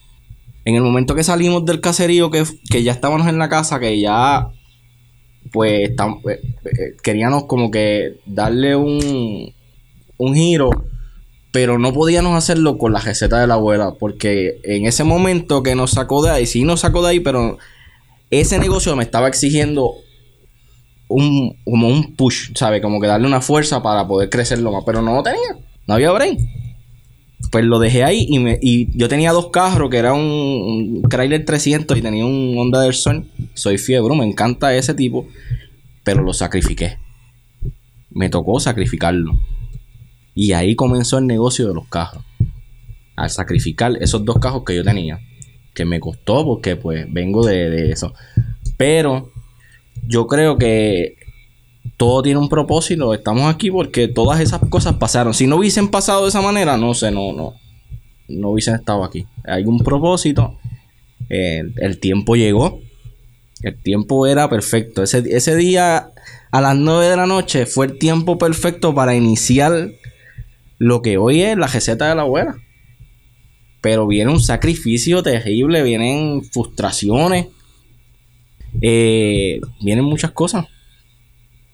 En 0.64 0.74
el 0.74 0.82
momento 0.82 1.14
que 1.14 1.22
salimos 1.22 1.64
del 1.64 1.80
caserío, 1.80 2.30
que, 2.30 2.44
que 2.70 2.82
ya 2.82 2.92
estábamos 2.92 3.26
en 3.28 3.38
la 3.38 3.48
casa, 3.48 3.78
que 3.78 4.00
ya 4.00 4.48
pues 5.52 5.90
eh, 5.90 5.96
eh, 6.28 6.96
queríamos 7.02 7.44
como 7.44 7.70
que 7.70 8.16
darle 8.26 8.76
un, 8.76 9.54
un 10.16 10.34
giro, 10.34 10.70
pero 11.52 11.78
no 11.78 11.92
podíamos 11.92 12.36
hacerlo 12.36 12.78
con 12.78 12.92
la 12.92 13.00
receta 13.00 13.40
de 13.40 13.46
la 13.46 13.54
abuela, 13.54 13.94
porque 13.98 14.60
en 14.64 14.86
ese 14.86 15.04
momento 15.04 15.62
que 15.62 15.74
nos 15.74 15.92
sacó 15.92 16.22
de 16.22 16.30
ahí, 16.30 16.46
sí 16.46 16.64
nos 16.64 16.80
sacó 16.80 17.02
de 17.02 17.10
ahí, 17.10 17.20
pero 17.20 17.58
ese 18.30 18.58
negocio 18.58 18.94
me 18.96 19.04
estaba 19.04 19.28
exigiendo 19.28 19.92
un, 21.08 21.56
como 21.64 21.88
un 21.88 22.16
push, 22.16 22.50
¿sabes? 22.54 22.82
Como 22.82 23.00
que 23.00 23.06
darle 23.06 23.26
una 23.26 23.40
fuerza 23.40 23.82
para 23.82 24.06
poder 24.06 24.28
crecerlo 24.28 24.72
más, 24.72 24.82
pero 24.84 25.00
no 25.02 25.14
lo 25.14 25.22
tenía, 25.22 25.56
no 25.86 25.94
había 25.94 26.10
break. 26.10 26.38
Pues 27.50 27.64
lo 27.64 27.78
dejé 27.78 28.02
ahí 28.02 28.26
y, 28.28 28.38
me, 28.38 28.58
y 28.60 28.96
yo 28.96 29.08
tenía 29.08 29.32
dos 29.32 29.50
carros, 29.50 29.90
que 29.90 29.98
era 29.98 30.12
un, 30.12 30.22
un 30.22 31.02
Chrysler 31.08 31.44
300 31.44 31.96
y 31.96 32.02
tenía 32.02 32.24
un 32.24 32.56
Honda 32.58 32.80
del 32.80 32.94
Sol. 32.94 33.26
Soy 33.54 33.78
fiebre, 33.78 34.16
me 34.16 34.24
encanta 34.24 34.74
ese 34.74 34.94
tipo, 34.94 35.28
pero 36.02 36.22
lo 36.22 36.32
sacrifiqué. 36.32 36.98
Me 38.10 38.28
tocó 38.28 38.58
sacrificarlo. 38.58 39.38
Y 40.34 40.52
ahí 40.52 40.74
comenzó 40.74 41.18
el 41.18 41.26
negocio 41.26 41.68
de 41.68 41.74
los 41.74 41.88
carros. 41.88 42.24
Al 43.16 43.30
sacrificar 43.30 43.96
esos 44.00 44.24
dos 44.24 44.38
carros 44.38 44.64
que 44.64 44.74
yo 44.74 44.84
tenía. 44.84 45.20
Que 45.74 45.84
me 45.84 46.00
costó 46.00 46.44
porque 46.44 46.76
pues 46.76 47.06
vengo 47.10 47.44
de, 47.46 47.70
de 47.70 47.90
eso. 47.90 48.14
Pero 48.76 49.30
yo 50.06 50.26
creo 50.26 50.58
que 50.58 51.16
todo 51.96 52.22
tiene 52.22 52.38
un 52.38 52.48
propósito. 52.48 53.14
Estamos 53.14 53.52
aquí 53.52 53.70
porque 53.70 54.08
todas 54.08 54.40
esas 54.40 54.60
cosas 54.68 54.94
pasaron. 54.94 55.34
Si 55.34 55.46
no 55.46 55.56
hubiesen 55.56 55.88
pasado 55.88 56.22
de 56.22 56.28
esa 56.28 56.42
manera, 56.42 56.76
no 56.76 56.94
sé, 56.94 57.10
no, 57.10 57.32
no, 57.32 57.54
no 58.28 58.50
hubiesen 58.50 58.74
estado 58.74 59.04
aquí. 59.04 59.26
Hay 59.44 59.64
un 59.64 59.78
propósito. 59.78 60.58
Eh, 61.28 61.62
el 61.76 61.98
tiempo 61.98 62.36
llegó. 62.36 62.80
El 63.62 63.80
tiempo 63.82 64.26
era 64.26 64.48
perfecto. 64.50 65.02
Ese, 65.02 65.24
ese 65.30 65.56
día 65.56 66.10
a 66.50 66.60
las 66.60 66.76
9 66.76 67.06
de 67.06 67.16
la 67.16 67.26
noche 67.26 67.66
fue 67.66 67.86
el 67.86 67.98
tiempo 67.98 68.36
perfecto 68.38 68.94
para 68.94 69.14
iniciar 69.14 69.90
lo 70.78 71.00
que 71.00 71.16
hoy 71.16 71.42
es 71.42 71.56
la 71.56 71.66
receta 71.66 72.08
de 72.08 72.14
la 72.14 72.22
abuela. 72.22 72.56
Pero 73.80 74.06
viene 74.06 74.30
un 74.30 74.40
sacrificio 74.40 75.22
terrible, 75.22 75.82
vienen 75.82 76.42
frustraciones, 76.44 77.46
eh, 78.82 79.60
vienen 79.80 80.04
muchas 80.04 80.32
cosas. 80.32 80.66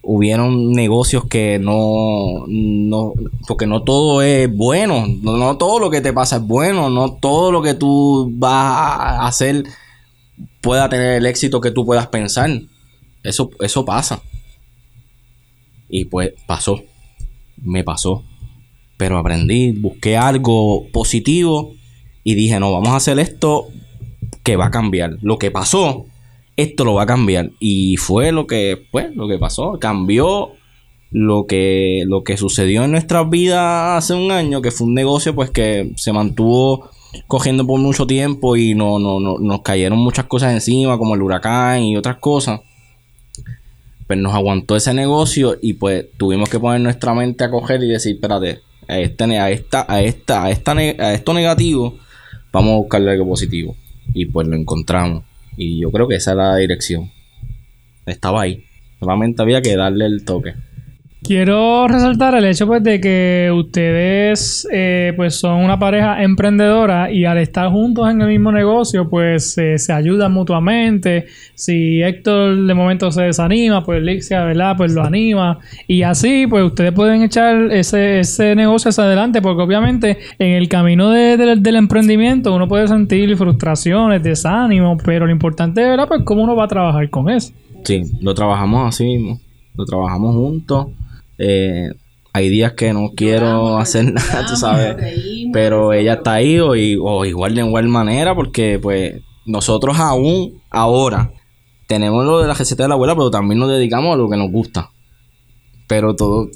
Hubieron 0.04 0.72
negocios 0.72 1.26
que 1.26 1.60
no, 1.60 2.44
no, 2.48 3.12
porque 3.46 3.66
no 3.66 3.84
todo 3.84 4.20
es 4.20 4.54
bueno, 4.54 5.06
no, 5.06 5.56
todo 5.56 5.78
lo 5.78 5.90
que 5.90 6.00
te 6.00 6.12
pasa 6.12 6.36
es 6.36 6.42
bueno, 6.42 6.90
no 6.90 7.12
todo 7.12 7.52
lo 7.52 7.62
que 7.62 7.74
tú 7.74 8.28
vas 8.34 8.52
a 8.54 9.26
hacer 9.26 9.64
pueda 10.60 10.88
tener 10.88 11.18
el 11.18 11.26
éxito 11.26 11.60
que 11.60 11.70
tú 11.70 11.86
puedas 11.86 12.08
pensar. 12.08 12.50
Eso, 13.22 13.50
eso 13.60 13.84
pasa. 13.84 14.22
Y 15.88 16.06
pues 16.06 16.32
pasó, 16.46 16.82
me 17.56 17.84
pasó. 17.84 18.24
Pero 18.96 19.18
aprendí, 19.18 19.72
busqué 19.72 20.16
algo 20.16 20.86
positivo 20.92 21.74
y 22.24 22.34
dije, 22.34 22.58
no, 22.60 22.72
vamos 22.72 22.88
a 22.88 22.96
hacer 22.96 23.18
esto 23.18 23.68
que 24.42 24.56
va 24.56 24.66
a 24.66 24.70
cambiar. 24.70 25.18
Lo 25.22 25.38
que 25.38 25.50
pasó, 25.50 26.06
esto 26.56 26.84
lo 26.84 26.94
va 26.94 27.04
a 27.04 27.06
cambiar. 27.06 27.50
Y 27.60 27.96
fue 27.96 28.32
lo 28.32 28.46
que, 28.46 28.86
pues, 28.90 29.14
lo 29.14 29.28
que 29.28 29.38
pasó. 29.38 29.78
Cambió 29.78 30.52
lo 31.10 31.46
que, 31.46 32.04
lo 32.06 32.24
que 32.24 32.36
sucedió 32.36 32.84
en 32.84 32.92
nuestras 32.92 33.28
vidas 33.28 33.98
hace 33.98 34.14
un 34.14 34.30
año, 34.30 34.62
que 34.62 34.70
fue 34.70 34.86
un 34.86 34.94
negocio, 34.94 35.34
pues, 35.34 35.50
que 35.50 35.92
se 35.96 36.12
mantuvo 36.12 36.90
cogiendo 37.26 37.66
por 37.66 37.78
mucho 37.78 38.06
tiempo 38.06 38.56
y 38.56 38.74
no, 38.74 38.98
no, 38.98 39.20
no, 39.20 39.38
nos 39.38 39.60
cayeron 39.62 39.98
muchas 39.98 40.26
cosas 40.26 40.52
encima, 40.52 40.98
como 40.98 41.14
el 41.14 41.22
huracán 41.22 41.82
y 41.82 41.96
otras 41.96 42.16
cosas. 42.16 42.60
Pues 44.06 44.18
nos 44.18 44.34
aguantó 44.34 44.76
ese 44.76 44.92
negocio 44.94 45.56
y 45.60 45.74
pues 45.74 46.06
tuvimos 46.16 46.48
que 46.48 46.58
poner 46.58 46.80
nuestra 46.80 47.14
mente 47.14 47.44
a 47.44 47.50
coger 47.50 47.82
y 47.82 47.88
decir, 47.88 48.14
espérate, 48.14 48.60
a, 48.88 48.98
este, 48.98 49.24
a, 49.38 49.50
esta, 49.50 49.86
a, 49.88 50.02
esta, 50.02 50.44
a, 50.44 50.50
esta, 50.50 50.72
a 50.72 51.14
esto 51.14 51.34
negativo, 51.34 51.98
vamos 52.52 52.72
a 52.72 52.76
buscarle 52.76 53.12
algo 53.12 53.28
positivo. 53.28 53.76
Y 54.12 54.26
pues 54.26 54.46
lo 54.46 54.56
encontramos. 54.56 55.24
Y 55.56 55.80
yo 55.80 55.90
creo 55.90 56.08
que 56.08 56.16
esa 56.16 56.32
era 56.32 56.50
la 56.50 56.56
dirección. 56.56 57.10
Estaba 58.06 58.42
ahí. 58.42 58.64
Solamente 58.98 59.42
había 59.42 59.62
que 59.62 59.76
darle 59.76 60.06
el 60.06 60.24
toque. 60.24 60.54
Quiero 61.24 61.86
resaltar 61.86 62.34
el 62.34 62.44
hecho 62.46 62.66
pues 62.66 62.82
de 62.82 63.00
que 63.00 63.48
ustedes 63.54 64.66
eh, 64.72 65.12
pues 65.14 65.36
son 65.36 65.62
una 65.62 65.78
pareja 65.78 66.20
emprendedora 66.20 67.12
y 67.12 67.26
al 67.26 67.38
estar 67.38 67.70
juntos 67.70 68.10
en 68.10 68.20
el 68.22 68.26
mismo 68.26 68.50
negocio 68.50 69.08
pues 69.08 69.52
se 69.54 69.92
ayudan 69.92 70.32
mutuamente. 70.32 71.26
Si 71.54 72.02
Héctor 72.02 72.66
de 72.66 72.74
momento 72.74 73.12
se 73.12 73.22
desanima 73.22 73.84
pues 73.84 74.02
Lixia 74.02 74.42
¿verdad? 74.42 74.74
pues 74.76 74.92
lo 74.94 75.04
anima 75.04 75.60
y 75.86 76.02
así 76.02 76.48
pues 76.48 76.64
ustedes 76.64 76.90
pueden 76.90 77.22
echar 77.22 77.70
ese, 77.70 78.18
ese 78.18 78.56
negocio 78.56 78.88
hacia 78.88 79.04
adelante 79.04 79.40
porque 79.40 79.62
obviamente 79.62 80.18
en 80.40 80.54
el 80.54 80.68
camino 80.68 81.10
del 81.10 81.76
emprendimiento 81.76 82.52
uno 82.52 82.66
puede 82.66 82.88
sentir 82.88 83.36
frustraciones, 83.36 84.24
desánimo, 84.24 84.96
pero 84.96 85.26
lo 85.26 85.32
importante 85.32 85.94
es 85.94 86.00
pues 86.08 86.22
cómo 86.24 86.42
uno 86.42 86.56
va 86.56 86.64
a 86.64 86.68
trabajar 86.68 87.08
con 87.10 87.30
eso. 87.30 87.52
Sí, 87.84 88.02
lo 88.20 88.34
trabajamos 88.34 88.88
así 88.88 89.04
mismo, 89.04 89.38
lo 89.76 89.84
trabajamos 89.84 90.34
juntos 90.34 90.88
eh, 91.44 91.90
hay 92.32 92.48
días 92.48 92.72
que 92.72 92.92
no 92.92 93.10
quiero 93.16 93.76
hacer 93.78 94.12
nada, 94.12 94.46
tú 94.46 94.56
sabes. 94.56 94.96
Pero 95.52 95.92
ella 95.92 96.14
está 96.14 96.34
ahí 96.34 96.58
o, 96.60 96.74
igual 97.24 97.54
de 97.54 97.62
igual 97.62 97.88
manera 97.88 98.34
porque 98.34 98.78
pues 98.80 99.20
nosotros 99.44 99.98
aún 99.98 100.62
ahora 100.70 101.32
tenemos 101.88 102.24
lo 102.24 102.40
de 102.40 102.48
la 102.48 102.54
receta 102.54 102.84
de 102.84 102.88
la 102.88 102.94
abuela, 102.94 103.14
pero 103.14 103.30
también 103.30 103.58
nos 103.58 103.70
dedicamos 103.70 104.14
a 104.14 104.16
lo 104.16 104.30
que 104.30 104.36
nos 104.36 104.50
gusta. 104.50 104.90
Pero 105.88 106.14
todo, 106.14 106.48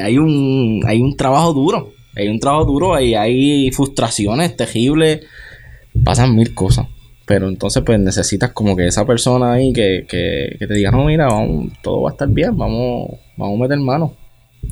hay 0.00 0.18
un, 0.18 0.82
hay 0.86 1.00
un 1.00 1.16
trabajo 1.16 1.52
duro. 1.54 1.90
Hay 2.14 2.28
un 2.28 2.38
trabajo 2.38 2.66
duro 2.66 3.00
y 3.00 3.14
hay 3.14 3.72
frustraciones 3.72 4.56
terribles. 4.56 5.26
Pasan 6.04 6.36
mil 6.36 6.54
cosas. 6.54 6.86
Pero 7.26 7.48
entonces 7.48 7.82
pues 7.84 7.98
necesitas 7.98 8.52
como 8.52 8.76
que 8.76 8.86
esa 8.86 9.06
persona 9.06 9.52
ahí 9.52 9.72
que, 9.72 10.06
que, 10.08 10.56
que 10.58 10.66
te 10.66 10.74
diga, 10.74 10.90
no, 10.90 11.06
mira, 11.06 11.26
vamos, 11.26 11.72
todo 11.82 12.02
va 12.02 12.10
a 12.10 12.12
estar 12.12 12.28
bien, 12.28 12.56
vamos, 12.56 13.18
vamos 13.36 13.58
a 13.58 13.62
meter 13.62 13.78
mano. 13.78 14.14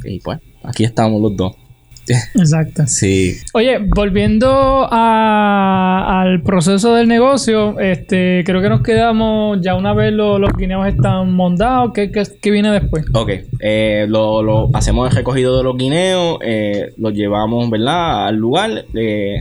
Y 0.05 0.21
pues, 0.21 0.39
aquí 0.63 0.85
estamos 0.85 1.21
los 1.21 1.37
dos. 1.37 1.57
Exacto. 2.35 2.83
Sí. 2.87 3.37
Oye, 3.55 3.79
volviendo 3.95 4.89
al 4.91 6.43
proceso 6.43 6.95
del 6.95 7.09
negocio, 7.09 7.79
este, 7.79 8.43
creo 8.45 8.61
que 8.61 8.69
nos 8.69 8.83
quedamos 8.83 9.61
ya 9.61 9.75
una 9.77 9.95
vez 9.95 10.13
los, 10.13 10.41
los 10.41 10.53
guineos 10.57 10.87
están 10.89 11.33
montados. 11.33 11.93
¿Qué, 11.95 12.11
qué, 12.11 12.51
viene 12.51 12.73
después? 12.73 13.05
Ok, 13.15 13.31
eh, 13.61 14.07
lo, 14.09 14.43
lo, 14.43 14.71
hacemos 14.75 15.09
el 15.11 15.17
recogido 15.17 15.57
de 15.59 15.65
los 15.65 15.77
guineos, 15.77 16.39
eh, 16.45 16.93
los 16.97 17.13
llevamos, 17.13 17.71
¿verdad? 17.71 18.27
Al 18.27 18.37
lugar. 18.37 18.85
Eh, 18.95 19.41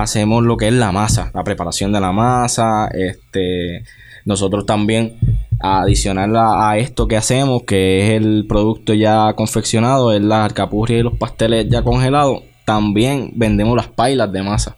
hacemos 0.00 0.44
lo 0.44 0.56
que 0.56 0.68
es 0.68 0.74
la 0.74 0.92
masa, 0.92 1.30
la 1.34 1.44
preparación 1.44 1.92
de 1.92 2.00
la 2.00 2.12
masa. 2.12 2.88
Este, 2.88 3.84
nosotros 4.24 4.66
también, 4.66 5.16
adicional 5.60 6.36
a, 6.36 6.76
esto 6.78 7.08
que 7.08 7.16
hacemos, 7.16 7.62
que 7.64 8.06
es 8.06 8.22
el 8.22 8.46
producto 8.48 8.94
ya 8.94 9.32
confeccionado, 9.34 10.12
es 10.12 10.22
la 10.22 10.44
alcapurria 10.44 10.98
y 10.98 11.02
los 11.02 11.16
pasteles 11.18 11.68
ya 11.68 11.82
congelados, 11.82 12.42
también 12.64 13.32
vendemos 13.34 13.76
las 13.76 13.88
pailas 13.88 14.30
de 14.32 14.42
masa. 14.42 14.76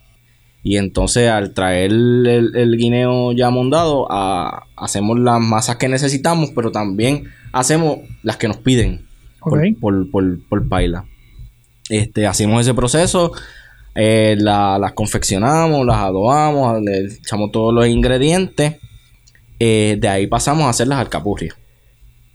Y 0.63 0.77
entonces 0.77 1.31
al 1.31 1.55
traer 1.55 1.91
el, 1.91 2.77
guineo 2.77 3.33
ya 3.33 3.51
mondado, 3.51 4.07
hacemos 4.77 5.19
las 5.19 5.41
masas 5.41 5.77
que 5.77 5.89
necesitamos, 5.89 6.51
pero 6.55 6.71
también 6.71 7.25
hacemos 7.53 7.99
las 8.23 8.37
que 8.37 8.47
nos 8.49 8.59
piden 8.59 9.07
por, 9.81 10.11
por, 10.11 10.69
paila. 10.69 11.07
Este, 11.89 12.27
hacemos 12.27 12.61
ese 12.61 12.75
proceso, 12.75 13.33
eh, 13.95 14.37
las 14.39 14.93
confeccionamos, 14.93 15.85
las 15.85 15.97
adobamos, 15.97 16.81
le 16.83 17.07
echamos 17.07 17.51
todos 17.51 17.75
los 17.75 17.87
ingredientes. 17.87 18.77
Eh, 19.59 19.97
de 20.01 20.09
ahí 20.09 20.27
pasamos 20.27 20.65
a 20.65 20.71
hacer 20.71 20.89
las 20.89 21.01
alcapurrias. 21.01 21.57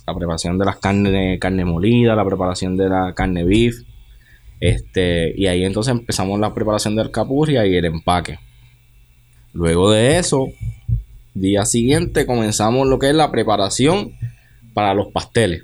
La 0.05 0.13
preparación 0.13 0.57
de 0.59 0.65
las 0.65 0.77
carnes, 0.77 1.39
carne 1.39 1.65
molida, 1.65 2.15
la 2.15 2.25
preparación 2.25 2.77
de 2.77 2.89
la 2.89 3.13
carne 3.15 3.43
beef. 3.43 3.75
Este, 4.59 5.33
y 5.35 5.47
ahí 5.47 5.63
entonces 5.63 5.91
empezamos 5.91 6.39
la 6.39 6.53
preparación 6.53 6.95
de 6.95 7.01
alcapurria 7.03 7.65
y 7.65 7.75
el 7.75 7.85
empaque. 7.85 8.39
Luego 9.53 9.91
de 9.91 10.17
eso, 10.17 10.49
día 11.33 11.65
siguiente 11.65 12.25
comenzamos 12.25 12.87
lo 12.87 12.99
que 12.99 13.09
es 13.09 13.15
la 13.15 13.31
preparación 13.31 14.13
para 14.73 14.93
los 14.93 15.07
pasteles. 15.07 15.63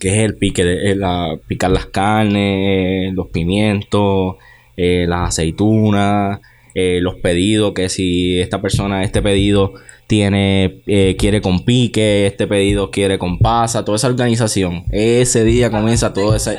Que 0.00 0.08
es 0.08 0.18
el 0.18 0.36
pique, 0.36 0.94
la, 0.96 1.38
picar 1.46 1.70
las 1.70 1.86
carnes, 1.86 3.12
los 3.14 3.28
pimientos, 3.28 4.36
eh, 4.76 5.06
las 5.08 5.30
aceitunas, 5.30 6.40
eh, 6.74 6.98
los 7.00 7.16
pedidos, 7.16 7.72
que 7.72 7.88
si 7.88 8.40
esta 8.40 8.60
persona, 8.60 9.04
este 9.04 9.22
pedido 9.22 9.74
tiene, 10.06 10.82
eh, 10.86 11.14
quiere 11.16 11.40
con 11.40 11.64
pique, 11.64 12.26
este 12.26 12.46
pedido 12.46 12.90
quiere 12.90 13.18
con 13.18 13.38
pasa, 13.38 13.84
toda 13.84 13.96
esa 13.96 14.08
organización. 14.08 14.84
Ese 14.90 15.44
día 15.44 15.70
comienza 15.70 16.12
todo 16.12 16.34
ese... 16.34 16.58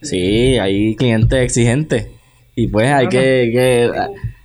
Sí, 0.00 0.58
hay 0.58 0.94
clientes 0.96 1.40
exigentes. 1.40 2.06
Y 2.54 2.68
pues 2.68 2.92
hay 2.92 3.08
que, 3.08 3.90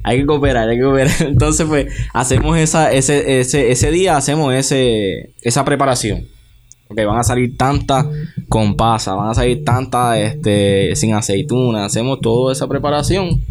hay 0.04 0.20
que 0.20 0.26
cooperar, 0.26 0.70
hay 0.70 0.78
que 0.78 0.84
cooperar. 0.84 1.12
Entonces, 1.28 1.68
pues, 1.68 1.94
hacemos 2.14 2.58
esa, 2.58 2.92
ese, 2.92 3.40
ese, 3.40 3.72
ese 3.72 3.92
día, 3.92 4.18
hacemos 4.18 4.54
ese, 4.54 5.32
esa 5.42 5.64
preparación. 5.64 6.28
Ok, 6.90 7.02
van 7.06 7.20
a 7.20 7.24
salir 7.24 7.58
tantas 7.58 8.06
con 8.48 8.78
pasa, 8.78 9.14
van 9.14 9.30
a 9.30 9.34
salir 9.34 9.66
tantas 9.66 10.18
este, 10.18 10.96
sin 10.96 11.14
aceituna. 11.14 11.86
Hacemos 11.86 12.22
toda 12.22 12.54
esa 12.54 12.68
preparación. 12.68 13.42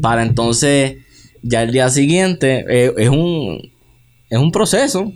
Para 0.00 0.22
entonces, 0.22 0.98
ya 1.42 1.62
el 1.62 1.72
día 1.72 1.88
siguiente, 1.88 2.64
eh, 2.68 2.92
es, 2.96 3.08
un, 3.08 3.72
es 4.30 4.38
un 4.38 4.52
proceso. 4.52 5.12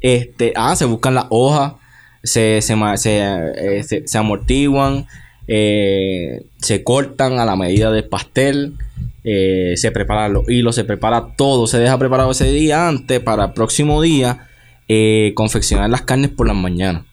Este, 0.00 0.54
ah, 0.56 0.74
se 0.76 0.86
buscan 0.86 1.14
las 1.14 1.26
hojas, 1.28 1.74
se, 2.22 2.62
se, 2.62 2.74
eh, 2.74 3.82
se, 3.82 4.18
amortiguan, 4.18 5.06
eh, 5.46 6.46
se 6.56 6.82
cortan 6.82 7.38
a 7.38 7.44
la 7.44 7.56
medida 7.56 7.90
del 7.92 8.08
pastel. 8.08 8.74
se 9.22 9.90
preparan 9.92 10.32
los 10.32 10.48
hilos, 10.48 10.74
se 10.74 10.84
prepara 10.84 11.34
todo, 11.36 11.66
se 11.66 11.78
deja 11.78 11.98
preparado 11.98 12.30
ese 12.30 12.50
día 12.50 12.88
antes 12.88 13.20
para 13.20 13.46
el 13.46 13.52
próximo 13.52 14.00
día 14.00 14.48
eh, 14.88 15.32
confeccionar 15.34 15.90
las 15.90 16.02
carnes 16.02 16.30
por 16.30 16.46
las 16.46 16.56
mañanas. 16.56 17.04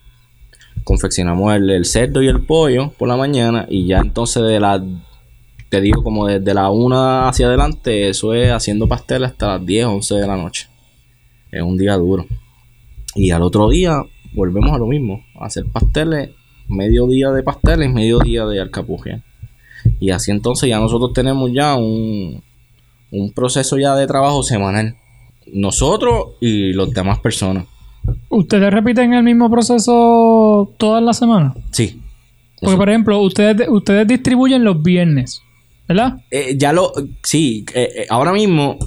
Confeccionamos 0.84 1.56
el, 1.56 1.86
cerdo 1.86 2.22
y 2.22 2.28
el 2.28 2.46
pollo 2.46 2.92
por 2.98 3.08
la 3.08 3.16
mañana 3.16 3.66
y 3.70 3.88
ya 3.88 4.00
entonces 4.00 4.44
de 4.44 4.60
la, 4.60 4.84
te 5.70 5.82
digo 5.82 6.04
como 6.04 6.28
desde 6.28 6.54
la 6.54 6.70
una 6.70 7.30
hacia 7.30 7.48
adelante, 7.48 8.10
eso 8.10 8.34
es 8.34 8.52
haciendo 8.52 8.88
pastel 8.88 9.24
hasta 9.24 9.48
las 9.48 9.66
10, 9.66 9.86
11 9.86 10.16
de 10.16 10.28
la 10.28 10.38
noche. 10.38 10.68
Es 11.52 11.62
un 11.62 11.78
día 11.78 11.96
duro. 11.96 12.26
Y 13.16 13.32
al 13.32 13.44
otro 13.44 13.70
día, 13.70 14.04
volvemos 14.34 14.72
a 14.72 14.78
lo 14.78 14.88
mismo, 14.88 15.24
a 15.40 15.46
hacer 15.46 15.66
pasteles, 15.72 16.32
medio 16.68 17.08
día 17.08 17.32
de 17.32 17.44
pasteles, 17.44 17.92
medio 17.92 18.20
día 18.20 18.46
de 18.46 18.60
alcapurria. 18.60 19.24
Y 20.00 20.12
así 20.12 20.32
entonces 20.32 20.70
ya 20.70 20.80
nosotros 20.80 21.14
tenemos 21.14 21.52
ya 21.54 21.76
un, 21.76 22.44
un 23.12 23.32
proceso 23.34 23.78
ya 23.78 23.96
de 23.96 24.08
trabajo 24.08 24.44
semanal. 24.44 24.98
Nosotros 25.52 26.36
y 26.42 26.74
las 26.74 26.92
demás 26.92 27.20
personas. 27.20 27.66
¿Ustedes 28.30 28.72
repiten 28.74 29.14
el 29.14 29.24
mismo 29.24 29.50
proceso 29.50 30.72
todas 30.78 31.02
las 31.04 31.18
semanas? 31.18 31.54
Sí. 31.72 32.00
Porque, 32.60 32.78
por 32.78 32.90
ejemplo, 32.90 33.20
ustedes, 33.22 33.68
ustedes 33.70 34.08
distribuyen 34.08 34.64
los 34.64 34.82
viernes, 34.82 35.42
¿verdad? 35.88 36.18
Eh, 36.32 36.56
ya 36.58 36.72
lo, 36.74 36.92
sí, 37.24 37.66
eh, 37.74 37.90
eh, 37.98 38.06
ahora 38.10 38.32
mismo 38.34 38.78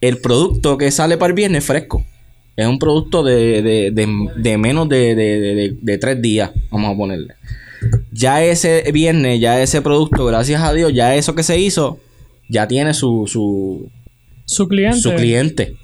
el 0.00 0.18
producto 0.18 0.78
que 0.78 0.90
sale 0.90 1.16
para 1.18 1.28
el 1.30 1.34
viernes 1.36 1.58
es 1.64 1.66
fresco. 1.66 2.04
Es 2.56 2.66
un 2.66 2.78
producto 2.78 3.22
de, 3.22 3.62
de, 3.62 3.90
de, 3.90 4.06
de 4.36 4.58
menos 4.58 4.88
de, 4.88 5.14
de, 5.14 5.38
de- 5.40 5.76
de 5.80 5.98
tres 5.98 6.20
días, 6.20 6.50
vamos 6.70 6.92
a 6.94 6.96
ponerle. 6.96 7.34
Ya 8.12 8.42
ese 8.44 8.90
viernes, 8.92 9.40
ya 9.40 9.62
ese 9.62 9.80
producto, 9.80 10.26
gracias 10.26 10.60
a 10.62 10.72
Dios, 10.74 10.92
ya 10.92 11.14
eso 11.14 11.34
que 11.34 11.42
se 11.42 11.58
hizo, 11.58 11.98
ya 12.48 12.68
tiene 12.68 12.92
su, 12.92 13.24
su, 13.26 13.88
Su 14.44 14.68
cliente. 14.68 14.98
su 14.98 15.14
cliente. 15.14 15.76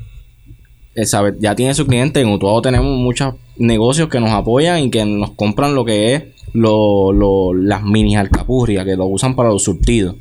Eh, 0.96 1.04
Ya 1.38 1.54
tiene 1.54 1.74
su 1.74 1.86
cliente. 1.86 2.20
En 2.20 2.28
Utuado 2.28 2.62
tenemos 2.62 2.96
muchos 2.98 3.34
negocios 3.56 4.08
que 4.08 4.18
nos 4.20 4.30
apoyan 4.30 4.80
y 4.80 4.90
que 4.90 5.04
nos 5.04 5.30
compran 5.32 5.74
lo 5.74 5.84
que 5.84 6.14
es 6.14 6.22
lo, 6.52 7.12
lo- 7.12 7.52
las 7.54 7.82
mini 7.82 8.16
alcapurrias, 8.16 8.84
que 8.84 8.96
lo 8.96 9.06
usan 9.06 9.36
para 9.36 9.50
los 9.50 9.62
surtidos. 9.62 10.16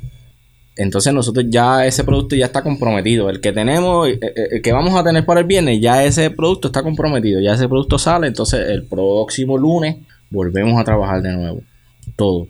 Entonces 0.76 1.14
nosotros 1.14 1.46
ya 1.48 1.86
ese 1.86 2.04
producto 2.04 2.36
ya 2.36 2.46
está 2.46 2.62
comprometido. 2.62 3.30
El 3.30 3.40
que 3.40 3.52
tenemos, 3.52 4.08
eh, 4.08 4.18
eh, 4.20 4.48
el 4.52 4.62
que 4.62 4.72
vamos 4.72 4.94
a 4.94 5.02
tener 5.02 5.24
para 5.24 5.40
el 5.40 5.46
viernes, 5.46 5.80
ya 5.80 6.04
ese 6.04 6.30
producto 6.30 6.68
está 6.68 6.82
comprometido. 6.82 7.40
Ya 7.40 7.54
ese 7.54 7.66
producto 7.68 7.98
sale. 7.98 8.26
Entonces 8.26 8.68
el 8.68 8.84
próximo 8.84 9.56
lunes 9.56 9.96
volvemos 10.30 10.78
a 10.78 10.84
trabajar 10.84 11.22
de 11.22 11.32
nuevo. 11.32 11.60
Todo. 12.16 12.48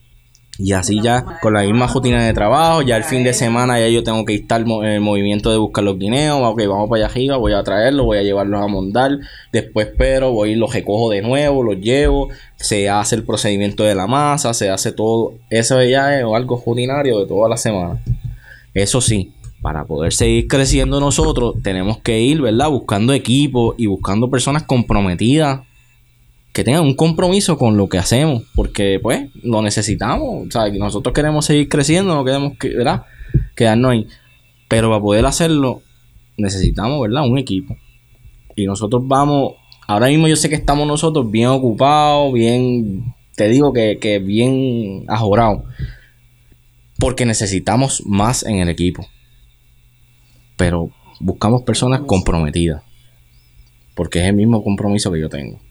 Y 0.58 0.72
así 0.72 1.00
ya, 1.02 1.38
con 1.42 1.52
la 1.52 1.62
misma 1.62 1.86
rutina 1.86 2.24
de 2.24 2.32
trabajo, 2.32 2.80
ya 2.80 2.96
el 2.96 3.04
fin 3.04 3.22
de 3.24 3.34
semana 3.34 3.78
ya 3.78 3.88
yo 3.88 4.02
tengo 4.02 4.24
que 4.24 4.34
estar 4.34 4.62
en 4.62 4.84
el 4.84 5.00
movimiento 5.02 5.50
de 5.50 5.58
buscar 5.58 5.84
los 5.84 5.98
guineos, 5.98 6.40
ok, 6.42 6.62
vamos 6.66 6.88
para 6.88 7.04
allá 7.04 7.12
arriba, 7.12 7.36
voy 7.36 7.52
a 7.52 7.62
traerlos, 7.62 8.06
voy 8.06 8.18
a 8.18 8.22
llevarlos 8.22 8.62
a 8.62 8.66
mondar, 8.66 9.18
después 9.52 9.88
pero 9.98 10.32
voy 10.32 10.52
y 10.52 10.54
los 10.54 10.72
recojo 10.72 11.10
de 11.10 11.20
nuevo, 11.20 11.62
los 11.62 11.78
llevo, 11.78 12.30
se 12.56 12.88
hace 12.88 13.16
el 13.16 13.24
procedimiento 13.24 13.84
de 13.84 13.94
la 13.94 14.06
masa, 14.06 14.54
se 14.54 14.70
hace 14.70 14.92
todo, 14.92 15.34
eso 15.50 15.82
ya 15.82 16.18
es 16.18 16.24
algo 16.24 16.62
rutinario 16.64 17.18
de 17.18 17.26
toda 17.26 17.50
la 17.50 17.58
semana. 17.58 18.00
Eso 18.72 19.02
sí, 19.02 19.32
para 19.60 19.84
poder 19.84 20.14
seguir 20.14 20.48
creciendo 20.48 21.00
nosotros, 21.00 21.56
tenemos 21.62 21.98
que 21.98 22.20
ir, 22.20 22.40
¿verdad? 22.40 22.70
Buscando 22.70 23.12
equipo 23.12 23.74
y 23.76 23.86
buscando 23.86 24.30
personas 24.30 24.62
comprometidas 24.62 25.60
que 26.56 26.64
tengan 26.64 26.84
un 26.84 26.94
compromiso 26.94 27.58
con 27.58 27.76
lo 27.76 27.86
que 27.90 27.98
hacemos, 27.98 28.44
porque 28.54 28.98
pues 29.02 29.28
lo 29.42 29.60
necesitamos, 29.60 30.46
o 30.46 30.50
sea, 30.50 30.70
nosotros 30.70 31.12
queremos 31.12 31.44
seguir 31.44 31.68
creciendo, 31.68 32.14
no 32.14 32.24
queremos 32.24 32.56
que, 32.58 32.70
¿verdad? 32.70 33.02
quedarnos 33.54 33.90
ahí, 33.90 34.06
pero 34.66 34.88
para 34.88 35.02
poder 35.02 35.26
hacerlo 35.26 35.82
necesitamos, 36.38 36.98
¿verdad? 37.02 37.28
Un 37.28 37.36
equipo. 37.36 37.76
Y 38.54 38.64
nosotros 38.64 39.02
vamos, 39.04 39.52
ahora 39.86 40.06
mismo 40.06 40.28
yo 40.28 40.36
sé 40.36 40.48
que 40.48 40.54
estamos 40.54 40.88
nosotros 40.88 41.30
bien 41.30 41.48
ocupados, 41.48 42.32
bien, 42.32 43.14
te 43.34 43.50
digo 43.50 43.74
que, 43.74 43.98
que 44.00 44.18
bien 44.18 45.04
ajorados, 45.08 45.62
porque 46.98 47.26
necesitamos 47.26 48.02
más 48.06 48.46
en 48.46 48.60
el 48.60 48.70
equipo. 48.70 49.06
Pero 50.56 50.88
buscamos 51.20 51.64
personas 51.64 52.00
comprometidas, 52.06 52.82
porque 53.94 54.20
es 54.20 54.24
el 54.24 54.36
mismo 54.36 54.64
compromiso 54.64 55.12
que 55.12 55.20
yo 55.20 55.28
tengo 55.28 55.65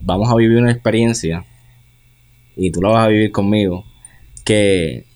vamos 0.00 0.30
a 0.30 0.36
vivir 0.36 0.58
una 0.58 0.70
experiencia 0.70 1.44
y 2.56 2.70
tú 2.70 2.80
la 2.82 2.90
vas 2.90 3.06
a 3.06 3.08
vivir 3.08 3.30
conmigo 3.30 3.84
que, 4.44 5.06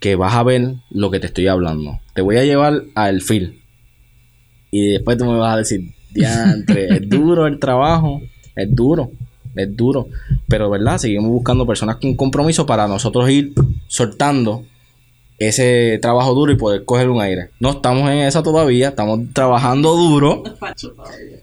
que 0.00 0.16
vas 0.16 0.34
a 0.34 0.42
ver 0.42 0.74
lo 0.90 1.10
que 1.10 1.20
te 1.20 1.26
estoy 1.26 1.46
hablando. 1.46 2.00
Te 2.14 2.22
voy 2.22 2.36
a 2.36 2.44
llevar 2.44 2.82
al 2.94 3.22
fil 3.22 3.62
y 4.70 4.88
después 4.88 5.18
tú 5.18 5.26
me 5.26 5.36
vas 5.36 5.54
a 5.54 5.58
decir, 5.58 5.94
diantre, 6.10 6.88
es 6.96 7.08
duro 7.08 7.46
el 7.46 7.58
trabajo, 7.58 8.20
es 8.56 8.74
duro, 8.74 9.12
es 9.54 9.76
duro, 9.76 10.08
pero 10.48 10.70
verdad, 10.70 10.98
seguimos 10.98 11.30
buscando 11.30 11.66
personas 11.66 11.96
con 11.96 12.14
compromiso 12.16 12.66
para 12.66 12.88
nosotros 12.88 13.28
ir 13.30 13.52
soltando 13.86 14.64
ese 15.38 15.98
trabajo 16.00 16.34
duro 16.34 16.52
y 16.52 16.56
poder 16.56 16.84
coger 16.84 17.08
un 17.08 17.20
aire. 17.20 17.48
No 17.58 17.70
estamos 17.70 18.08
en 18.10 18.18
esa 18.18 18.42
todavía, 18.42 18.88
estamos 18.88 19.20
trabajando 19.32 19.94
duro. 19.96 20.44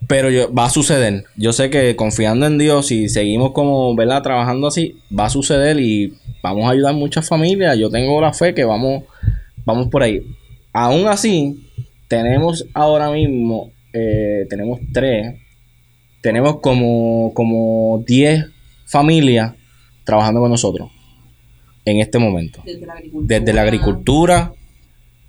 Pero 0.07 0.29
yo- 0.29 0.53
va 0.53 0.65
a 0.65 0.69
suceder. 0.69 1.25
Yo 1.35 1.51
sé 1.53 1.69
que 1.69 1.95
confiando 1.95 2.45
en 2.45 2.57
Dios 2.57 2.91
y 2.91 3.09
seguimos 3.09 3.51
como, 3.51 3.95
¿verdad? 3.95 4.21
Trabajando 4.23 4.67
así, 4.67 4.95
va 5.17 5.25
a 5.25 5.29
suceder 5.29 5.79
y 5.79 6.13
vamos 6.41 6.65
a 6.65 6.71
ayudar 6.71 6.93
muchas 6.95 7.27
familias. 7.27 7.77
Yo 7.77 7.89
tengo 7.89 8.19
la 8.21 8.33
fe 8.33 8.53
que 8.53 8.63
vamos, 8.63 9.03
vamos 9.65 9.87
por 9.89 10.03
ahí. 10.03 10.21
Aún 10.71 11.07
así, 11.07 11.67
tenemos 12.07 12.65
ahora 12.73 13.11
mismo, 13.11 13.71
eh, 13.93 14.45
tenemos 14.49 14.79
tres, 14.93 15.35
tenemos 16.21 16.59
como, 16.61 17.31
como 17.33 18.03
10 18.07 18.45
familias 18.85 19.53
trabajando 20.03 20.39
con 20.41 20.49
nosotros 20.51 20.89
en 21.85 21.99
este 21.99 22.19
momento. 22.19 22.61
Desde 23.21 23.53
la 23.53 23.61
agricultura 23.63 24.51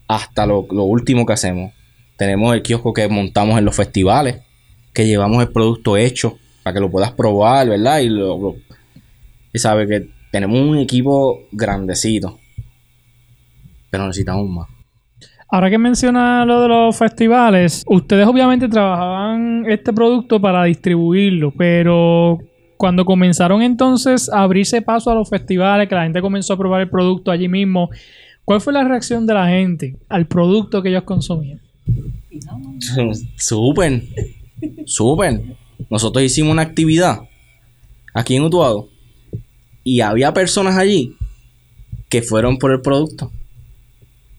hasta 0.09 0.47
lo, 0.47 0.67
lo 0.71 0.85
último 0.85 1.25
que 1.27 1.33
hacemos. 1.33 1.73
Tenemos 2.17 2.55
el 2.55 2.63
kiosco 2.63 2.93
que 2.93 3.09
montamos 3.09 3.59
en 3.59 3.65
los 3.65 3.75
festivales, 3.77 4.41
que 4.93 5.07
llevamos 5.07 5.43
el 5.43 5.51
producto 5.53 5.97
hecho 5.97 6.37
para 6.63 6.75
que 6.75 6.81
lo 6.81 6.91
puedas 6.91 7.13
probar, 7.13 7.69
¿verdad? 7.69 8.01
Y 8.01 8.09
lo, 8.09 8.39
lo- 8.39 8.57
y 9.53 9.59
sabe 9.59 9.87
que 9.87 10.09
tenemos 10.31 10.61
un 10.61 10.79
equipo 10.79 11.41
grandecito, 11.53 12.39
pero 13.91 14.07
necesitamos 14.07 14.49
más. 14.49 14.69
Ahora 15.53 15.69
que 15.71 15.79
menciona 15.79 16.45
lo 16.45 16.61
de 16.63 16.69
los 16.69 16.97
festivales, 16.97 17.83
ustedes 17.89 18.27
obviamente 18.27 18.69
trabajaban 18.69 19.65
este 19.69 19.93
producto 19.93 20.41
para 20.41 20.65
distribuirlo, 20.65 21.51
pero 21.57 22.39
cuando 22.81 23.05
comenzaron 23.05 23.61
entonces 23.61 24.31
a 24.31 24.43
abrirse 24.43 24.81
paso 24.81 25.11
a 25.11 25.15
los 25.15 25.29
festivales, 25.29 25.87
que 25.87 25.95
la 25.95 26.05
gente 26.05 26.23
comenzó 26.23 26.55
a 26.55 26.57
probar 26.57 26.81
el 26.81 26.89
producto 26.89 27.31
allí 27.31 27.47
mismo, 27.47 27.91
¿cuál 28.47 28.63
fue 28.63 28.73
la 28.73 28.83
reacción 28.83 29.27
de 29.27 29.35
la 29.35 29.49
gente 29.49 29.97
al 30.09 30.27
producto 30.27 30.83
que 30.83 30.89
ellos 30.89 31.03
consumían? 31.03 31.61
Súper, 33.37 34.03
súper. 34.87 35.43
Nosotros 35.91 36.25
hicimos 36.25 36.53
una 36.53 36.63
actividad 36.63 37.21
aquí 38.15 38.37
en 38.37 38.45
Utuado 38.45 38.89
y 39.85 40.01
había 40.01 40.33
personas 40.33 40.79
allí 40.79 41.15
que 42.09 42.23
fueron 42.23 42.57
por 42.57 42.73
el 42.73 42.81
producto. 42.81 43.31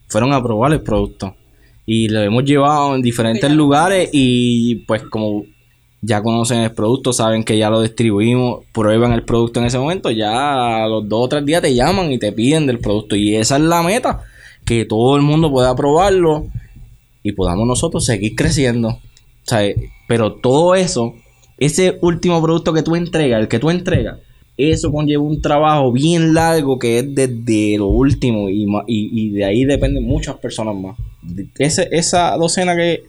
Fueron 0.08 0.34
a 0.34 0.42
probar 0.42 0.72
el 0.74 0.82
producto. 0.82 1.36
Y 1.86 2.10
lo 2.10 2.22
hemos 2.22 2.44
llevado 2.44 2.96
en 2.96 3.04
diferentes 3.04 3.52
lugares 3.52 4.10
y 4.12 4.78
pues 4.88 5.04
como 5.04 5.46
ya 6.02 6.22
conocen 6.24 6.60
el 6.60 6.72
producto, 6.72 7.14
saben 7.14 7.44
que 7.44 7.58
ya 7.58 7.70
lo 7.70 7.82
distribuimos, 7.82 8.66
prueban 8.72 9.14
el 9.14 9.24
producto 9.24 9.60
en 9.60 9.68
ese 9.68 9.78
momento, 9.78 10.10
ya 10.10 10.84
a 10.84 10.88
los 10.88 11.08
dos 11.08 11.26
o 11.26 11.30
tres 11.30 11.46
días 11.46 11.62
te 11.62 11.76
llaman 11.76 12.12
y 12.12 12.18
te 12.18 12.32
piden 12.32 12.66
del 12.66 12.80
producto. 12.80 13.16
Y 13.16 13.36
esa 13.36 13.58
es 13.58 13.62
la 13.62 13.84
meta, 13.84 14.22
que 14.66 14.86
todo 14.86 15.16
el 15.16 15.22
mundo 15.22 15.52
pueda 15.52 15.76
probarlo 15.76 16.48
y 17.22 17.34
podamos 17.34 17.68
nosotros 17.68 18.04
seguir 18.04 18.36
creciendo. 18.36 19.00
Pero 20.08 20.34
todo 20.34 20.76
eso, 20.76 21.14
ese 21.58 22.00
último 22.02 22.42
producto 22.42 22.74
que 22.74 22.84
tú 22.84 22.96
entregas, 22.96 23.40
el 23.40 23.48
que 23.48 23.60
tú 23.60 23.70
entregas, 23.70 24.18
eso 24.58 24.92
conlleva 24.92 25.24
un 25.24 25.42
trabajo 25.42 25.92
bien 25.92 26.34
largo 26.34 26.80
que 26.80 27.00
es 27.00 27.16
desde 27.16 27.78
lo 27.78 27.88
último 27.88 28.50
y, 28.50 28.68
y, 28.88 29.30
de 29.32 29.46
ahí 29.46 29.66
dependen 29.66 30.04
muchas 30.04 30.38
personas 30.38 30.76
más. 30.76 30.98
Esa 31.58 32.36
docena 32.38 32.76
que, 32.76 33.04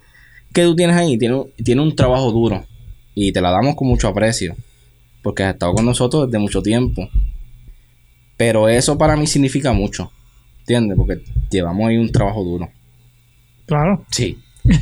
que 0.53 0.63
tú 0.65 0.75
tienes 0.77 0.97
ahí 0.97 1.19
tiene, 1.19 1.43
tiene 1.63 1.83
un 1.83 1.95
trabajo 1.95 2.31
duro 2.31 2.65
y 3.15 3.33
te 3.33 3.41
la 3.41 3.51
damos 3.51 3.75
con 3.77 3.89
mucho 3.89 4.09
aprecio 4.09 4.57
porque 5.23 5.45
has 5.45 5.55
estado 5.55 5.73
con 5.75 5.87
nosotros 5.87 6.27
desde 6.27 6.39
mucho 6.39 6.63
tiempo. 6.63 7.09
Pero 8.37 8.69
eso 8.69 8.99
para 8.99 9.17
mí 9.17 9.27
significa 9.27 9.73
mucho, 9.73 10.11
¿entiendes? 10.61 10.97
Porque 10.97 11.21
llevamos 11.51 11.89
ahí 11.89 11.97
un 11.97 12.11
trabajo 12.11 12.43
duro. 12.43 12.69
Claro. 13.67 14.05
Sí. 14.11 14.39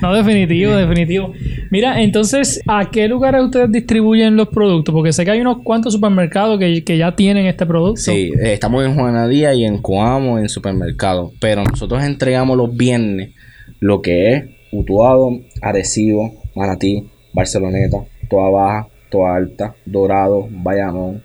No, 0.00 0.14
definitivo, 0.14 0.74
definitivo. 0.74 1.32
Mira, 1.70 2.02
entonces, 2.02 2.60
¿a 2.66 2.90
qué 2.90 3.06
lugares 3.06 3.42
ustedes 3.42 3.70
distribuyen 3.70 4.36
los 4.36 4.48
productos? 4.48 4.92
Porque 4.92 5.12
sé 5.12 5.24
que 5.24 5.30
hay 5.30 5.40
unos 5.40 5.58
cuantos 5.62 5.92
supermercados 5.92 6.58
que, 6.58 6.82
que 6.82 6.98
ya 6.98 7.14
tienen 7.14 7.46
este 7.46 7.66
producto. 7.66 8.00
Sí, 8.00 8.32
eh, 8.42 8.54
estamos 8.54 8.84
en 8.84 8.94
Juanadía 8.94 9.54
y 9.54 9.64
en 9.64 9.78
Coamo 9.78 10.38
en 10.38 10.48
supermercado. 10.48 11.32
Pero 11.38 11.62
nosotros 11.62 12.02
entregamos 12.02 12.56
los 12.56 12.74
viernes 12.76 13.30
lo 13.78 14.02
que 14.02 14.34
es 14.34 14.44
Utuado, 14.72 15.40
Arecibo, 15.60 16.41
Manatí, 16.54 17.10
Barceloneta, 17.32 17.98
Toa 18.28 18.50
Baja, 18.50 18.88
Toa 19.10 19.36
Alta, 19.36 19.74
Dorado, 19.84 20.48
Bayamón, 20.50 21.22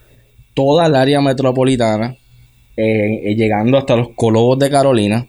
toda 0.54 0.86
el 0.86 0.94
área 0.94 1.20
metropolitana, 1.20 2.16
eh, 2.76 3.20
eh, 3.24 3.34
llegando 3.36 3.78
hasta 3.78 3.96
los 3.96 4.08
Colobos 4.14 4.58
de 4.58 4.70
Carolina. 4.70 5.26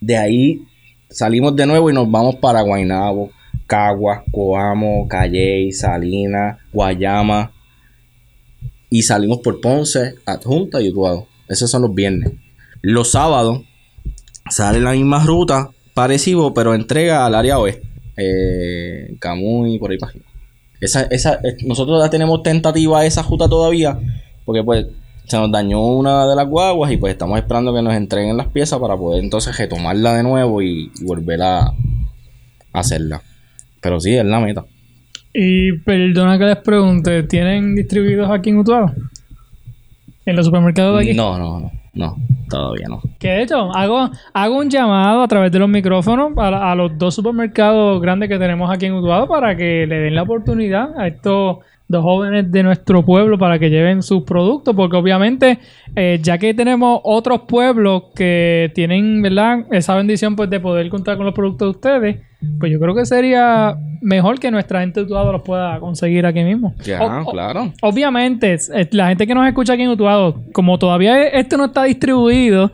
De 0.00 0.16
ahí 0.16 0.62
salimos 1.10 1.54
de 1.56 1.66
nuevo 1.66 1.90
y 1.90 1.94
nos 1.94 2.10
vamos 2.10 2.36
para 2.36 2.62
Guaynabo, 2.62 3.30
Caguas, 3.66 4.22
Coamo, 4.32 5.06
Calley, 5.08 5.72
Salinas, 5.72 6.58
Guayama. 6.72 7.52
Y 8.88 9.02
salimos 9.02 9.38
por 9.38 9.60
Ponce, 9.60 10.14
Adjunta 10.26 10.80
y 10.80 10.88
Utuado. 10.88 11.26
Esos 11.48 11.70
son 11.70 11.82
los 11.82 11.94
viernes. 11.94 12.32
Los 12.82 13.12
sábados 13.12 13.62
sale 14.48 14.80
la 14.80 14.92
misma 14.92 15.24
ruta, 15.24 15.70
parecido, 15.94 16.54
pero 16.54 16.74
entrega 16.74 17.26
al 17.26 17.34
área 17.34 17.58
oeste. 17.58 17.89
Eh, 18.20 19.16
Camuy, 19.18 19.78
por 19.78 19.90
ahí 19.90 19.98
arriba. 20.00 20.26
Esa, 20.80 21.02
esa, 21.04 21.40
nosotros 21.66 22.02
ya 22.02 22.10
tenemos 22.10 22.42
tentativa 22.42 23.04
esa 23.04 23.22
ruta 23.22 23.48
todavía, 23.48 23.98
porque 24.44 24.62
pues 24.62 24.86
se 25.26 25.36
nos 25.36 25.52
dañó 25.52 25.86
una 25.86 26.26
de 26.26 26.34
las 26.34 26.48
guaguas 26.48 26.90
y 26.90 26.96
pues 26.96 27.12
estamos 27.12 27.38
esperando 27.38 27.72
que 27.74 27.82
nos 27.82 27.94
entreguen 27.94 28.36
las 28.36 28.48
piezas 28.48 28.78
para 28.78 28.96
poder 28.96 29.22
entonces 29.22 29.56
retomarla 29.56 30.14
de 30.14 30.22
nuevo 30.22 30.60
y, 30.62 30.90
y 30.98 31.04
volver 31.04 31.42
a, 31.42 31.60
a 31.68 31.74
hacerla. 32.72 33.22
Pero 33.80 34.00
sí, 34.00 34.14
es 34.16 34.24
la 34.24 34.40
meta. 34.40 34.64
Y 35.32 35.72
perdona 35.78 36.38
que 36.38 36.44
les 36.44 36.56
pregunte, 36.56 37.22
¿tienen 37.22 37.76
distribuidos 37.76 38.30
aquí 38.30 38.50
en 38.50 38.58
Utuado? 38.58 38.92
¿En 40.26 40.36
los 40.36 40.46
supermercados 40.46 40.98
de 40.98 41.10
aquí? 41.10 41.16
No, 41.16 41.38
no, 41.38 41.60
no, 41.60 41.72
no, 41.92 42.16
todavía 42.48 42.86
no. 42.88 43.02
Que 43.18 43.28
de 43.28 43.42
hecho, 43.42 43.74
hago, 43.74 44.10
hago 44.32 44.58
un 44.58 44.70
llamado 44.70 45.22
a 45.22 45.28
través 45.28 45.50
de 45.50 45.58
los 45.58 45.68
micrófonos 45.68 46.32
a, 46.36 46.70
a 46.70 46.74
los 46.74 46.96
dos 46.96 47.14
supermercados 47.14 48.00
grandes 48.00 48.28
que 48.28 48.38
tenemos 48.38 48.70
aquí 48.70 48.86
en 48.86 48.94
Utuado 48.94 49.26
para 49.26 49.56
que 49.56 49.86
le 49.86 49.98
den 49.98 50.14
la 50.14 50.22
oportunidad 50.22 50.98
a 50.98 51.08
estos 51.08 51.58
dos 51.90 52.02
jóvenes 52.04 52.50
de 52.52 52.62
nuestro 52.62 53.04
pueblo 53.04 53.36
para 53.36 53.58
que 53.58 53.68
lleven 53.68 54.02
sus 54.02 54.22
productos, 54.22 54.76
porque 54.76 54.96
obviamente, 54.96 55.58
eh, 55.96 56.20
ya 56.22 56.38
que 56.38 56.54
tenemos 56.54 57.00
otros 57.02 57.40
pueblos 57.48 58.04
que 58.14 58.70
tienen, 58.76 59.20
¿verdad?, 59.22 59.64
esa 59.72 59.96
bendición 59.96 60.36
pues 60.36 60.48
de 60.48 60.60
poder 60.60 60.88
contar 60.88 61.16
con 61.16 61.26
los 61.26 61.34
productos 61.34 61.66
de 61.66 61.70
ustedes, 61.70 62.16
pues 62.60 62.70
yo 62.70 62.78
creo 62.78 62.94
que 62.94 63.04
sería 63.04 63.76
mejor 64.00 64.38
que 64.38 64.50
nuestra 64.52 64.80
gente 64.80 65.00
de 65.00 65.06
Utuado 65.06 65.32
los 65.32 65.42
pueda 65.42 65.80
conseguir 65.80 66.24
aquí 66.26 66.44
mismo. 66.44 66.74
Ya, 66.84 67.02
O- 67.02 67.22
o- 67.28 67.32
claro. 67.32 67.72
Obviamente, 67.82 68.56
la 68.92 69.08
gente 69.08 69.26
que 69.26 69.34
nos 69.34 69.46
escucha 69.48 69.72
aquí 69.72 69.82
en 69.82 69.88
Utuado, 69.90 70.42
como 70.52 70.78
todavía 70.78 71.26
esto 71.26 71.56
no 71.56 71.66
está 71.66 71.82
distribuido, 71.84 72.70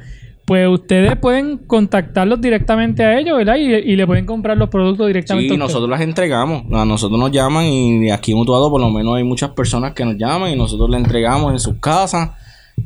pues 0.46 0.68
ustedes 0.68 1.16
pueden 1.16 1.58
contactarlos 1.58 2.40
directamente 2.40 3.04
a 3.04 3.18
ellos, 3.18 3.36
¿verdad? 3.36 3.56
Y, 3.56 3.64
y 3.74 3.96
le 3.96 4.06
pueden 4.06 4.24
comprar 4.26 4.56
los 4.56 4.68
productos 4.70 5.08
directamente 5.08 5.48
Sí, 5.50 5.54
a 5.56 5.58
nosotros 5.58 5.90
las 5.90 6.00
entregamos. 6.00 6.64
A 6.72 6.84
nosotros 6.84 7.18
nos 7.18 7.32
llaman 7.32 7.66
y 7.66 8.10
aquí 8.10 8.30
en 8.32 8.38
Utuado 8.38 8.70
por 8.70 8.80
lo 8.80 8.88
menos 8.90 9.16
hay 9.16 9.24
muchas 9.24 9.50
personas 9.50 9.92
que 9.92 10.04
nos 10.04 10.16
llaman 10.16 10.52
y 10.52 10.56
nosotros 10.56 10.88
le 10.88 10.96
entregamos 10.98 11.52
en 11.52 11.58
sus 11.58 11.76
casas. 11.80 12.30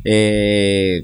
Eh, 0.03 1.03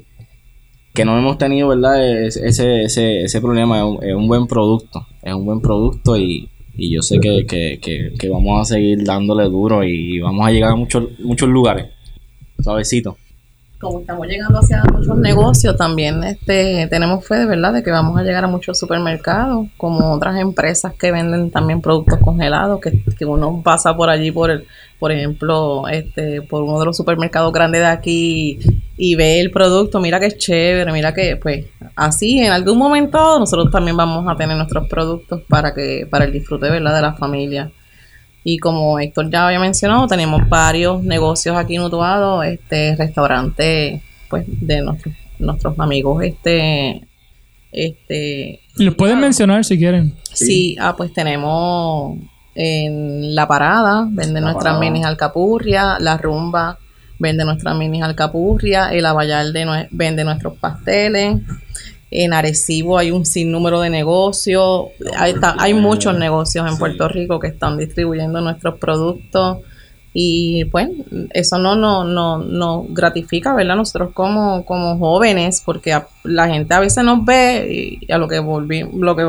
que 0.94 1.06
no 1.06 1.16
hemos 1.18 1.38
tenido, 1.38 1.68
¿verdad? 1.68 2.04
Es- 2.26 2.38
Ese, 2.38 2.84
ese, 2.84 3.22
ese 3.24 3.40
problema 3.42 3.78
es 3.78 3.84
un, 3.84 4.04
es 4.04 4.16
un 4.16 4.28
buen 4.28 4.48
producto. 4.48 5.06
Es 5.22 5.34
un 5.36 5.46
buen 5.46 5.62
producto 5.62 6.18
y, 6.18 6.50
y 6.76 6.92
yo 6.96 7.04
sé 7.04 7.20
que, 7.20 7.46
que, 7.46 7.80
que, 7.80 8.14
que 8.18 8.30
vamos 8.30 8.60
a 8.62 8.74
seguir 8.74 9.04
dándole 9.04 9.44
duro 9.44 9.84
y 9.84 10.20
vamos 10.22 10.48
a 10.48 10.52
llegar 10.52 10.72
a 10.72 10.76
muchos, 10.76 11.04
muchos 11.20 11.50
lugares. 11.50 11.86
Suavecito. 12.60 13.16
Como 13.80 14.00
estamos 14.00 14.28
llegando 14.28 14.60
hacia 14.60 14.84
muchos 14.92 15.18
negocios, 15.18 15.76
también 15.78 16.24
este, 16.24 16.88
tenemos 16.88 17.26
fe 17.26 17.36
de 17.36 17.46
verdad 17.46 17.74
de 17.74 17.84
que 17.84 17.92
vamos 17.92 18.18
a 18.18 18.24
llegar 18.24 18.44
a 18.44 18.48
muchos 18.48 18.80
supermercados, 18.80 19.68
como 19.78 20.14
otras 20.14 20.40
empresas 20.40 20.94
que 20.94 21.12
venden 21.12 21.52
también 21.52 21.82
productos 21.82 22.20
congelados, 22.20 22.82
que, 22.82 23.04
que 23.18 23.26
uno 23.26 23.62
pasa 23.64 23.96
por 23.96 24.10
allí, 24.10 24.32
por 24.32 24.50
el, 24.50 24.68
por 25.00 25.12
ejemplo, 25.12 25.88
este, 25.88 26.42
por 26.42 26.64
uno 26.64 26.80
de 26.80 26.86
los 26.86 26.98
supermercados 26.98 27.54
grandes 27.54 27.82
de 27.82 27.88
aquí 27.88 28.60
y 28.98 29.16
ve 29.16 29.40
el 29.40 29.52
producto, 29.52 30.00
mira 30.00 30.20
que 30.20 30.26
es 30.28 30.38
chévere, 30.38 30.92
mira 30.92 31.14
que, 31.14 31.36
pues, 31.36 31.68
así 31.96 32.40
en 32.40 32.52
algún 32.52 32.80
momento 32.80 33.38
nosotros 33.38 33.72
también 33.72 33.96
vamos 33.96 34.26
a 34.28 34.36
tener 34.36 34.58
nuestros 34.58 34.88
productos 34.88 35.42
para 35.48 35.74
que, 35.74 36.08
para 36.10 36.26
el 36.26 36.32
disfrute, 36.32 36.70
¿verdad? 36.70 36.96
de 36.96 37.02
la 37.02 37.14
familia. 37.14 37.72
Y 38.44 38.60
como 38.60 38.98
Héctor 39.00 39.30
ya 39.30 39.48
había 39.48 39.60
mencionado, 39.60 40.08
tenemos 40.08 40.48
varios 40.48 41.04
negocios 41.04 41.56
aquí 41.58 41.76
en 41.76 41.82
Utuado, 41.82 42.44
este 42.44 42.96
restaurante 42.96 44.02
pues 44.30 44.46
de 44.48 44.82
nuestros, 44.82 45.16
nuestros 45.40 45.80
amigos, 45.80 46.24
este, 46.24 47.02
este 47.72 48.62
Los 48.76 48.96
pueden 48.96 49.20
mencionar 49.20 49.64
si 49.66 49.78
quieren. 49.78 50.14
Sí, 50.34 50.76
ah, 50.80 50.96
pues 50.96 51.14
tenemos 51.14 52.18
en 52.56 53.36
La 53.36 53.48
Parada, 53.48 54.08
vende 54.10 54.42
nuestras 54.42 54.80
minis 54.80 55.06
alcapurria, 55.06 55.98
La 56.00 56.18
Rumba 56.18 56.80
vende 57.20 57.44
nuestras 57.46 57.76
minis 57.76 58.04
alcapurria, 58.04 58.90
el 58.94 59.06
Abayalde 59.06 59.66
nue- 59.66 59.88
vende 59.92 60.24
nuestros 60.24 60.56
pasteles, 60.58 61.38
en 62.10 62.34
Arecibo 62.34 62.98
hay 62.98 63.12
un 63.12 63.26
sinnúmero 63.26 63.82
de 63.82 63.90
negocios, 63.90 64.88
hay, 65.18 65.36
hay 65.42 65.74
muchos 65.74 66.18
negocios 66.18 66.70
en 66.70 66.78
Puerto 66.78 67.08
Rico 67.08 67.40
que 67.40 67.48
están 67.48 67.78
distribuyendo 67.78 68.42
nuestros 68.42 68.80
productos 68.80 69.60
y 70.20 70.66
pues 70.66 70.90
eso 71.30 71.60
no 71.60 71.76
no 71.76 72.04
no 72.04 72.40
nos 72.40 72.92
gratifica, 72.92 73.54
¿verdad? 73.54 73.76
Nosotros 73.76 74.10
como, 74.16 74.66
como 74.66 74.98
jóvenes, 74.98 75.62
porque 75.64 75.96
la 76.24 76.48
gente 76.48 76.74
a 76.74 76.80
veces 76.80 77.04
nos 77.04 77.24
ve 77.24 78.00
y 78.02 78.12
a 78.12 78.18
lo 78.18 78.28
que 78.28 78.40
volví, 78.40 78.84
lo 78.98 79.16
que 79.16 79.24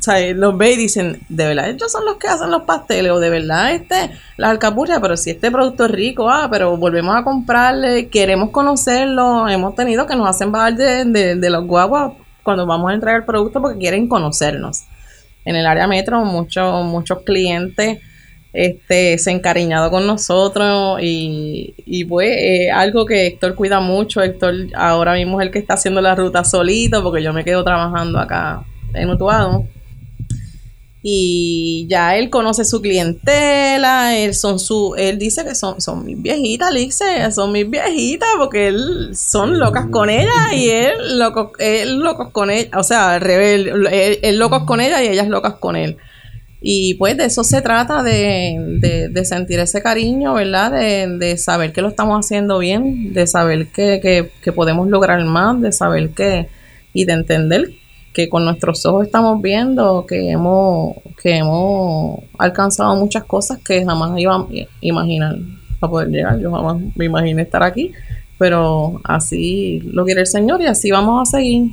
sea, 0.00 0.32
los 0.32 0.56
ve 0.56 0.72
y 0.72 0.76
dicen, 0.76 1.20
de 1.28 1.46
verdad 1.48 1.68
ellos 1.68 1.92
son 1.92 2.06
los 2.06 2.16
que 2.16 2.28
hacen 2.28 2.50
los 2.50 2.62
pasteles, 2.62 3.12
o 3.12 3.20
de 3.20 3.28
verdad 3.28 3.72
este, 3.74 4.12
las 4.38 4.52
alcapurrias, 4.52 4.98
pero 5.02 5.18
si 5.18 5.28
este 5.28 5.50
producto 5.50 5.84
es 5.84 5.90
rico, 5.90 6.30
ah, 6.30 6.48
pero 6.50 6.74
volvemos 6.78 7.14
a 7.14 7.22
comprarle, 7.22 8.08
queremos 8.08 8.48
conocerlo, 8.48 9.46
hemos 9.46 9.74
tenido 9.74 10.06
que 10.06 10.16
nos 10.16 10.26
hacen 10.26 10.50
bajar 10.50 10.74
de, 10.74 11.04
de, 11.04 11.36
de 11.36 11.50
los 11.50 11.66
guaguas 11.66 12.12
cuando 12.42 12.64
vamos 12.64 12.90
a 12.90 12.94
entregar 12.94 13.20
el 13.20 13.26
producto 13.26 13.60
porque 13.60 13.78
quieren 13.78 14.08
conocernos. 14.08 14.84
En 15.44 15.54
el 15.54 15.66
área 15.66 15.86
metro, 15.86 16.24
muchos, 16.24 16.82
muchos 16.86 17.18
clientes 17.24 18.00
este, 18.54 19.18
se 19.18 19.30
han 19.30 19.36
encariñado 19.38 19.90
con 19.90 20.06
nosotros 20.06 21.00
y, 21.02 21.74
y 21.84 22.04
pues 22.04 22.30
eh, 22.38 22.70
algo 22.70 23.04
que 23.04 23.26
Héctor 23.26 23.56
cuida 23.56 23.80
mucho. 23.80 24.22
Héctor 24.22 24.54
ahora 24.76 25.14
mismo 25.14 25.40
es 25.40 25.46
el 25.48 25.52
que 25.52 25.58
está 25.58 25.74
haciendo 25.74 26.00
la 26.00 26.14
ruta 26.14 26.44
solito 26.44 27.02
porque 27.02 27.22
yo 27.22 27.32
me 27.32 27.44
quedo 27.44 27.64
trabajando 27.64 28.20
acá 28.20 28.64
en 28.94 29.10
Utuado. 29.10 29.66
Y 31.06 31.86
ya 31.90 32.16
él 32.16 32.30
conoce 32.30 32.64
su 32.64 32.80
clientela, 32.80 34.16
él 34.16 34.32
son 34.32 34.58
su, 34.58 34.94
él 34.96 35.18
dice 35.18 35.44
que 35.44 35.54
son, 35.54 35.78
son 35.80 36.02
mis 36.02 36.22
viejitas, 36.22 36.72
Lixe, 36.72 37.30
son 37.30 37.52
mis 37.52 37.68
viejitas, 37.68 38.28
porque 38.38 38.68
él 38.68 39.10
son 39.14 39.58
locas 39.58 39.88
con 39.90 40.08
ella 40.08 40.54
y 40.54 40.70
él 40.70 41.18
loco, 41.18 41.52
él 41.58 41.98
locos 41.98 42.30
con 42.30 42.50
ella, 42.50 42.70
o 42.78 42.82
sea, 42.82 43.16
al 43.16 43.20
revés, 43.20 43.66
él, 43.66 44.18
él 44.22 44.38
locos 44.38 44.62
con 44.64 44.80
ella 44.80 45.02
y 45.02 45.08
ellas 45.08 45.28
locas 45.28 45.56
con 45.60 45.76
él. 45.76 45.98
Y 46.66 46.94
pues 46.94 47.14
de 47.18 47.26
eso 47.26 47.44
se 47.44 47.60
trata, 47.60 48.02
de, 48.02 49.10
de, 49.12 49.24
sentir 49.26 49.60
ese 49.60 49.82
cariño, 49.82 50.32
¿verdad? 50.32 50.72
De, 50.72 51.18
de 51.18 51.36
saber 51.36 51.74
que 51.74 51.82
lo 51.82 51.88
estamos 51.88 52.24
haciendo 52.24 52.58
bien, 52.58 53.12
de 53.12 53.26
saber 53.26 53.66
que, 53.66 54.00
que, 54.00 54.30
que 54.40 54.50
podemos 54.50 54.88
lograr 54.88 55.22
más, 55.26 55.60
de 55.60 55.72
saber 55.72 56.08
que, 56.10 56.48
y 56.94 57.04
de 57.04 57.12
entender 57.12 57.70
que 58.14 58.30
con 58.30 58.46
nuestros 58.46 58.86
ojos 58.86 59.04
estamos 59.04 59.42
viendo 59.42 60.06
que 60.06 60.30
hemos, 60.30 60.96
que 61.22 61.36
hemos 61.36 62.20
alcanzado 62.38 62.96
muchas 62.96 63.24
cosas 63.24 63.58
que 63.58 63.84
jamás 63.84 64.18
iba 64.18 64.34
a 64.34 64.46
imaginar 64.80 65.36
a 65.82 65.90
poder 65.90 66.08
llegar. 66.08 66.40
Yo 66.40 66.50
jamás 66.50 66.80
me 66.94 67.04
imaginé 67.04 67.42
estar 67.42 67.62
aquí, 67.62 67.92
pero 68.38 69.02
así 69.04 69.80
lo 69.80 70.06
quiere 70.06 70.22
el 70.22 70.26
Señor 70.26 70.62
y 70.62 70.66
así 70.66 70.90
vamos 70.90 71.28
a 71.28 71.30
seguir. 71.30 71.72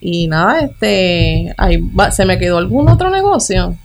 Y 0.00 0.28
nada, 0.28 0.60
este, 0.60 1.54
ahí 1.56 1.76
va- 1.78 2.10
se 2.10 2.24
me 2.26 2.38
quedó 2.38 2.58
algún 2.58 2.88
otro 2.88 3.10
negocio. 3.10 3.76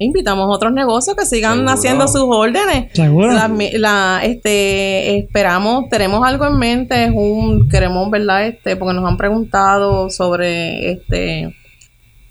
Invitamos 0.00 0.46
a 0.46 0.48
otros 0.48 0.72
negocios 0.72 1.16
que 1.16 1.24
sigan 1.24 1.54
Seguro. 1.58 1.70
haciendo 1.72 2.08
sus 2.08 2.24
órdenes. 2.26 2.90
Seguro. 2.94 3.32
La, 3.32 3.46
mi- 3.46 3.70
la- 3.72 4.20
este, 4.24 5.18
esperamos, 5.18 5.88
tenemos 5.88 6.26
algo 6.26 6.46
en 6.46 6.58
mente, 6.58 7.04
es 7.04 7.12
un, 7.14 7.68
queremos, 7.68 8.10
¿verdad? 8.10 8.46
Este, 8.46 8.74
porque 8.76 8.94
nos 8.94 9.08
han 9.08 9.16
preguntado 9.16 10.10
sobre, 10.10 10.90
este, 10.92 11.54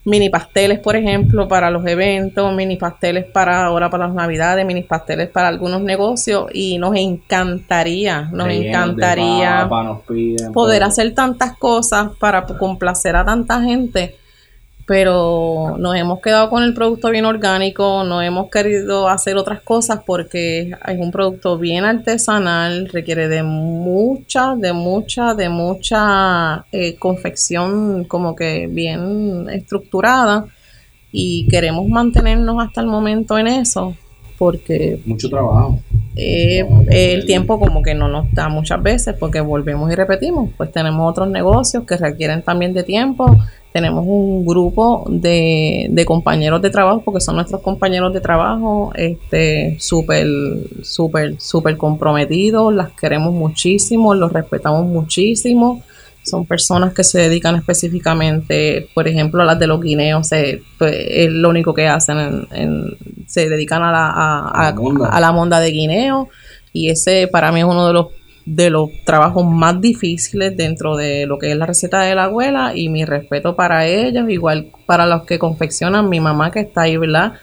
mini 0.05 0.29
pasteles, 0.29 0.79
por 0.79 0.95
ejemplo, 0.95 1.47
para 1.47 1.69
los 1.71 1.85
eventos, 1.85 2.53
mini 2.53 2.75
pasteles 2.75 3.25
para 3.25 3.65
ahora 3.65 3.89
para 3.89 4.07
las 4.07 4.15
navidades, 4.15 4.65
mini 4.65 4.83
pasteles 4.83 5.29
para 5.29 5.47
algunos 5.47 5.81
negocios 5.81 6.47
y 6.53 6.77
nos 6.77 6.95
encantaría, 6.95 8.29
nos 8.31 8.47
Rellenos 8.47 8.67
encantaría 8.67 9.61
papa, 9.63 9.83
nos 9.83 10.01
piden, 10.01 10.51
poder 10.51 10.79
pero- 10.79 10.87
hacer 10.87 11.13
tantas 11.13 11.57
cosas 11.57 12.09
para 12.19 12.45
complacer 12.45 13.15
a 13.15 13.23
tanta 13.23 13.61
gente, 13.61 14.15
pero 14.85 15.77
nos 15.77 15.95
hemos 15.95 16.19
quedado 16.19 16.49
con 16.49 16.63
el 16.63 16.73
producto 16.73 17.09
bien 17.09 17.25
orgánico, 17.25 18.03
no 18.03 18.21
hemos 18.21 18.49
querido 18.49 19.07
hacer 19.07 19.37
otras 19.37 19.61
cosas 19.61 20.01
porque 20.05 20.71
es 20.87 20.99
un 20.99 21.11
producto 21.11 21.57
bien 21.57 21.85
artesanal, 21.85 22.89
requiere 22.89 23.29
de 23.29 23.43
mucha, 23.43 24.55
de 24.55 24.73
mucha, 24.73 25.33
de 25.35 25.49
mucha 25.49 26.65
eh, 26.71 26.95
confección 26.95 28.03
como 28.05 28.35
que 28.35 28.67
bien 28.67 29.47
estructurada 29.49 30.45
y 31.11 31.47
queremos 31.47 31.87
mantenernos 31.87 32.61
hasta 32.61 32.81
el 32.81 32.87
momento 32.87 33.37
en 33.37 33.47
eso 33.47 33.95
porque 34.37 34.99
Mucho 35.05 35.29
trabajo. 35.29 35.79
eh, 36.15 36.65
el 36.89 37.25
tiempo 37.25 37.59
como 37.59 37.81
que 37.81 37.93
no 37.93 38.09
nos 38.09 38.29
da 38.33 38.49
muchas 38.49 38.81
veces 38.83 39.15
porque 39.17 39.39
volvemos 39.39 39.89
y 39.91 39.95
repetimos, 39.95 40.49
pues 40.57 40.71
tenemos 40.71 41.09
otros 41.09 41.29
negocios 41.29 41.85
que 41.85 41.95
requieren 41.95 42.41
también 42.41 42.73
de 42.73 42.83
tiempo, 42.83 43.37
tenemos 43.73 44.05
un 44.07 44.45
grupo 44.45 45.05
de, 45.09 45.87
de 45.89 46.05
compañeros 46.05 46.61
de 46.61 46.69
trabajo, 46.69 47.01
porque 47.03 47.19
son 47.21 47.35
nuestros 47.35 47.61
compañeros 47.61 48.13
de 48.13 48.21
trabajo, 48.21 48.91
este, 48.95 49.75
súper, 49.79 50.27
súper, 50.83 51.41
súper 51.41 51.75
comprometidos, 51.77 52.73
las 52.73 52.91
queremos 52.91 53.33
muchísimo, 53.33 54.13
los 54.13 54.31
respetamos 54.31 54.85
muchísimo. 54.85 55.81
Son 56.25 56.45
personas 56.45 56.93
que 56.93 57.03
se 57.03 57.19
dedican 57.19 57.55
específicamente, 57.57 58.87
por 58.93 59.07
ejemplo, 59.07 59.41
a 59.41 59.45
las 59.45 59.59
de 59.59 59.67
los 59.67 59.81
guineos, 59.81 60.27
se, 60.27 60.61
pues, 60.77 60.93
es 61.09 61.29
lo 61.31 61.49
único 61.49 61.73
que 61.73 61.87
hacen, 61.87 62.17
en- 62.17 62.47
en- 62.51 62.97
se 63.27 63.49
dedican 63.49 63.83
a 63.83 63.91
la, 63.91 64.05
a, 64.09 64.47
a- 64.47 64.67
A 64.69 64.71
la 64.71 64.75
monda. 64.79 65.09
a 65.09 65.19
la 65.19 65.31
monda 65.31 65.59
de 65.59 65.71
guineo 65.71 66.29
y 66.71 66.89
ese 66.89 67.27
para 67.27 67.51
mí 67.51 67.59
es 67.59 67.65
uno 67.65 67.87
de 67.87 67.93
los 67.93 68.07
de 68.45 68.69
los 68.69 68.89
trabajos 69.05 69.45
más 69.45 69.79
difíciles 69.79 70.55
dentro 70.57 70.95
de 70.95 71.25
lo 71.25 71.37
que 71.39 71.51
es 71.51 71.57
la 71.57 71.65
receta 71.65 72.01
de 72.01 72.15
la 72.15 72.25
abuela 72.25 72.73
y 72.75 72.89
mi 72.89 73.05
respeto 73.05 73.55
para 73.55 73.87
ellos, 73.87 74.29
igual 74.29 74.67
para 74.85 75.05
los 75.05 75.23
que 75.23 75.39
confeccionan, 75.39 76.09
mi 76.09 76.19
mamá 76.19 76.51
que 76.51 76.61
está 76.61 76.81
ahí, 76.81 76.97
¿verdad? 76.97 77.33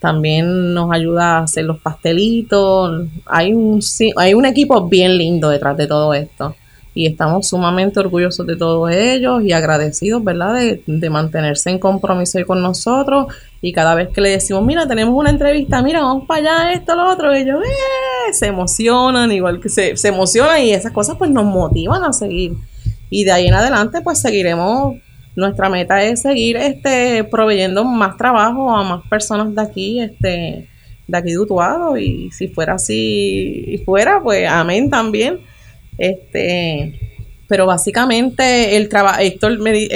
También 0.00 0.74
nos 0.74 0.92
ayuda 0.92 1.38
a 1.38 1.42
hacer 1.44 1.64
los 1.64 1.80
pastelitos. 1.80 3.06
Hay 3.26 3.52
un, 3.52 3.80
hay 4.16 4.34
un 4.34 4.44
equipo 4.44 4.88
bien 4.88 5.16
lindo 5.16 5.48
detrás 5.48 5.76
de 5.76 5.86
todo 5.86 6.14
esto. 6.14 6.54
Y 6.96 7.04
estamos 7.04 7.46
sumamente 7.46 8.00
orgullosos 8.00 8.46
de 8.46 8.56
todos 8.56 8.90
ellos 8.90 9.42
y 9.44 9.52
agradecidos, 9.52 10.24
¿verdad? 10.24 10.54
De, 10.54 10.82
de 10.86 11.10
mantenerse 11.10 11.68
en 11.68 11.78
compromiso 11.78 12.38
con 12.46 12.62
nosotros. 12.62 13.26
Y 13.60 13.74
cada 13.74 13.94
vez 13.94 14.08
que 14.08 14.22
le 14.22 14.30
decimos, 14.30 14.64
mira, 14.64 14.88
tenemos 14.88 15.14
una 15.14 15.28
entrevista, 15.28 15.82
mira, 15.82 16.00
vamos 16.00 16.26
para 16.26 16.40
allá, 16.40 16.72
esto, 16.72 16.94
lo 16.94 17.12
otro, 17.12 17.34
ellos 17.34 17.60
¡eh! 17.62 18.32
se 18.32 18.46
emocionan, 18.46 19.30
igual 19.30 19.60
que 19.60 19.68
se, 19.68 19.94
se 19.98 20.08
emocionan 20.08 20.62
y 20.62 20.72
esas 20.72 20.90
cosas 20.90 21.16
pues 21.18 21.30
nos 21.30 21.44
motivan 21.44 22.02
a 22.02 22.14
seguir. 22.14 22.54
Y 23.10 23.24
de 23.24 23.32
ahí 23.32 23.46
en 23.46 23.52
adelante 23.52 24.00
pues 24.00 24.18
seguiremos, 24.18 24.94
nuestra 25.36 25.68
meta 25.68 26.02
es 26.02 26.22
seguir 26.22 26.56
este 26.56 27.24
proveyendo 27.24 27.84
más 27.84 28.16
trabajo 28.16 28.74
a 28.74 28.82
más 28.82 29.06
personas 29.06 29.54
de 29.54 29.60
aquí, 29.60 30.00
este, 30.00 30.66
de 31.06 31.18
aquí 31.18 31.32
de 31.32 31.38
Utuado. 31.40 31.98
Y 31.98 32.30
si 32.30 32.48
fuera 32.48 32.76
así, 32.76 33.64
y 33.66 33.78
fuera, 33.84 34.22
pues 34.22 34.48
amén 34.48 34.88
también. 34.88 35.40
Este, 35.98 37.00
pero 37.48 37.66
básicamente 37.66 38.76
el 38.76 38.88
trabajo, 38.88 39.20
Héctor, 39.20 39.58
me 39.58 39.86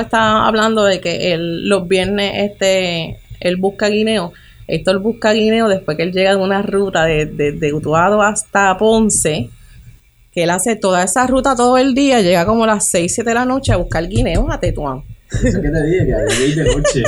está 0.00 0.46
hablando 0.46 0.84
de 0.84 1.00
que 1.00 1.32
él, 1.32 1.68
los 1.68 1.86
viernes 1.86 2.50
este, 2.50 3.18
él 3.40 3.56
busca 3.56 3.88
guineo. 3.88 4.32
Héctor 4.66 5.00
busca 5.00 5.32
guineo 5.32 5.68
después 5.68 5.96
que 5.96 6.04
él 6.04 6.12
llega 6.12 6.30
de 6.30 6.36
una 6.36 6.62
ruta 6.62 7.04
de, 7.04 7.26
de, 7.26 7.52
de 7.52 7.72
Utuado 7.72 8.22
hasta 8.22 8.76
Ponce, 8.78 9.50
que 10.32 10.44
él 10.44 10.50
hace 10.50 10.76
toda 10.76 11.02
esa 11.02 11.26
ruta 11.26 11.56
todo 11.56 11.76
el 11.76 11.94
día, 11.94 12.20
llega 12.20 12.46
como 12.46 12.64
a 12.64 12.68
las 12.68 12.88
6, 12.88 13.14
7 13.14 13.30
de 13.30 13.34
la 13.34 13.44
noche 13.44 13.72
a 13.72 13.76
buscar 13.76 14.06
guineos 14.08 14.46
a 14.48 14.60
Tetuán. 14.60 15.02
¿Qué 15.30 15.50
te 15.50 15.86
dije? 15.86 16.06
Que 16.06 16.62
de 16.62 16.74
noche. 16.74 17.02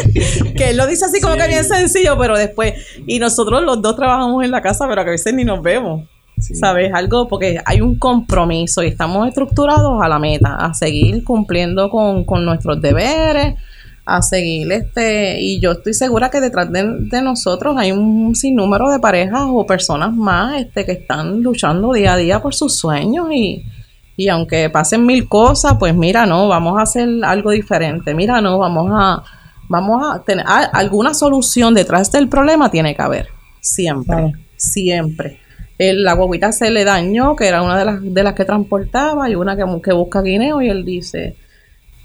Que 0.57 0.70
él 0.70 0.77
lo 0.77 0.87
dice 0.87 1.05
así 1.05 1.20
como 1.20 1.37
que 1.37 1.49
bien 1.49 1.64
sencillo, 1.64 2.16
pero 2.18 2.37
después, 2.37 2.75
y 3.07 3.18
nosotros 3.18 3.62
los 3.62 3.83
dos 3.83 3.97
trabajamos 3.97 4.45
en 4.45 4.51
la 4.51 4.62
casa, 4.62 4.87
pero 4.89 5.03
que 5.03 5.11
a 5.11 5.12
veces 5.12 5.35
ni 5.35 5.45
nos 5.45 5.62
vemos. 5.62 6.09
¿Sabes? 6.39 6.93
Algo, 6.93 7.28
porque 7.28 7.61
hay 7.64 7.80
un 7.80 7.97
compromiso 7.99 8.83
y 8.83 8.89
estamos 8.89 9.28
estructurados 9.28 10.03
a 10.03 10.09
la 10.09 10.18
meta, 10.18 10.57
a 10.57 10.74
seguir 10.74 11.22
cumpliendo 11.22 11.89
con, 11.89 12.24
con 12.24 12.45
nuestros 12.45 12.80
deberes, 12.83 13.55
a 14.05 14.20
seguir 14.22 14.72
este, 14.72 15.41
y 15.41 15.61
yo 15.61 15.70
estoy 15.72 15.95
segura 15.95 16.28
que 16.30 16.41
detrás 16.41 16.72
de, 16.72 16.83
de 16.99 17.22
nosotros 17.22 17.76
hay 17.78 17.93
un 17.93 18.35
sinnúmero 18.35 18.91
de 18.91 18.99
parejas 18.99 19.43
o 19.47 19.64
personas 19.64 20.12
más 20.12 20.61
este, 20.61 20.85
que 20.85 20.93
están 20.93 21.41
luchando 21.43 21.93
día 21.93 22.14
a 22.14 22.16
día 22.16 22.43
por 22.43 22.53
sus 22.55 22.76
sueños 22.76 23.28
y, 23.33 23.64
y 24.16 24.28
aunque 24.28 24.68
pasen 24.70 25.07
mil 25.07 25.28
cosas, 25.28 25.76
pues 25.78 25.95
mira, 25.95 26.26
no, 26.26 26.49
vamos 26.49 26.76
a 26.78 26.83
hacer 26.83 27.09
algo 27.24 27.53
diferente, 27.53 28.12
mira, 28.14 28.41
no, 28.41 28.59
vamos 28.59 28.91
a, 28.93 29.22
vamos 29.68 30.03
a 30.05 30.24
tener 30.24 30.45
a- 30.49 30.64
alguna 30.72 31.14
solución 31.14 31.72
detrás 31.72 32.11
del 32.11 32.28
problema 32.28 32.68
tiene 32.72 32.97
que 32.97 33.03
haber, 33.03 33.28
siempre, 33.61 34.33
siempre. 34.57 35.39
El, 35.79 36.05
la 36.05 36.14
guaguita 36.14 36.53
se 36.53 36.70
le 36.70 36.85
dañó, 36.85 37.35
que 37.35 37.47
era 37.49 37.62
una 37.62 37.79
de 37.79 37.85
las, 37.85 38.01
de 38.03 38.23
las 38.23 38.35
que 38.35 38.45
transportaba, 38.45 39.29
y 39.31 39.35
una 39.35 39.57
que, 39.57 39.64
que 39.83 39.93
busca 39.93 40.23
guineo, 40.23 40.62
y 40.62 40.68
él 40.68 40.85
dice, 40.85 41.35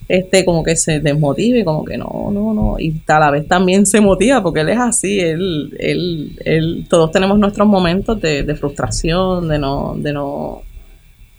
este, 0.08 0.46
como 0.46 0.64
que 0.64 0.76
se 0.76 1.00
desmotiva 1.02 1.58
y 1.58 1.64
como 1.64 1.84
que 1.84 1.98
no, 1.98 2.30
no, 2.32 2.54
no, 2.54 2.80
y 2.80 3.02
a 3.08 3.20
la 3.20 3.30
vez 3.30 3.48
también 3.48 3.86
se 3.86 4.00
motiva, 4.02 4.42
porque 4.42 4.62
él 4.62 4.70
es 4.70 4.80
así, 4.80 5.20
él, 5.20 5.76
él, 5.80 6.40
él, 6.46 6.86
todos 6.90 7.12
tenemos 7.12 7.38
nuestros 7.38 7.68
momentos 7.68 8.20
de, 8.22 8.44
de 8.44 8.56
frustración, 8.56 9.48
de 9.50 9.60
no, 9.60 9.96
de 9.98 10.14
no, 10.14 10.62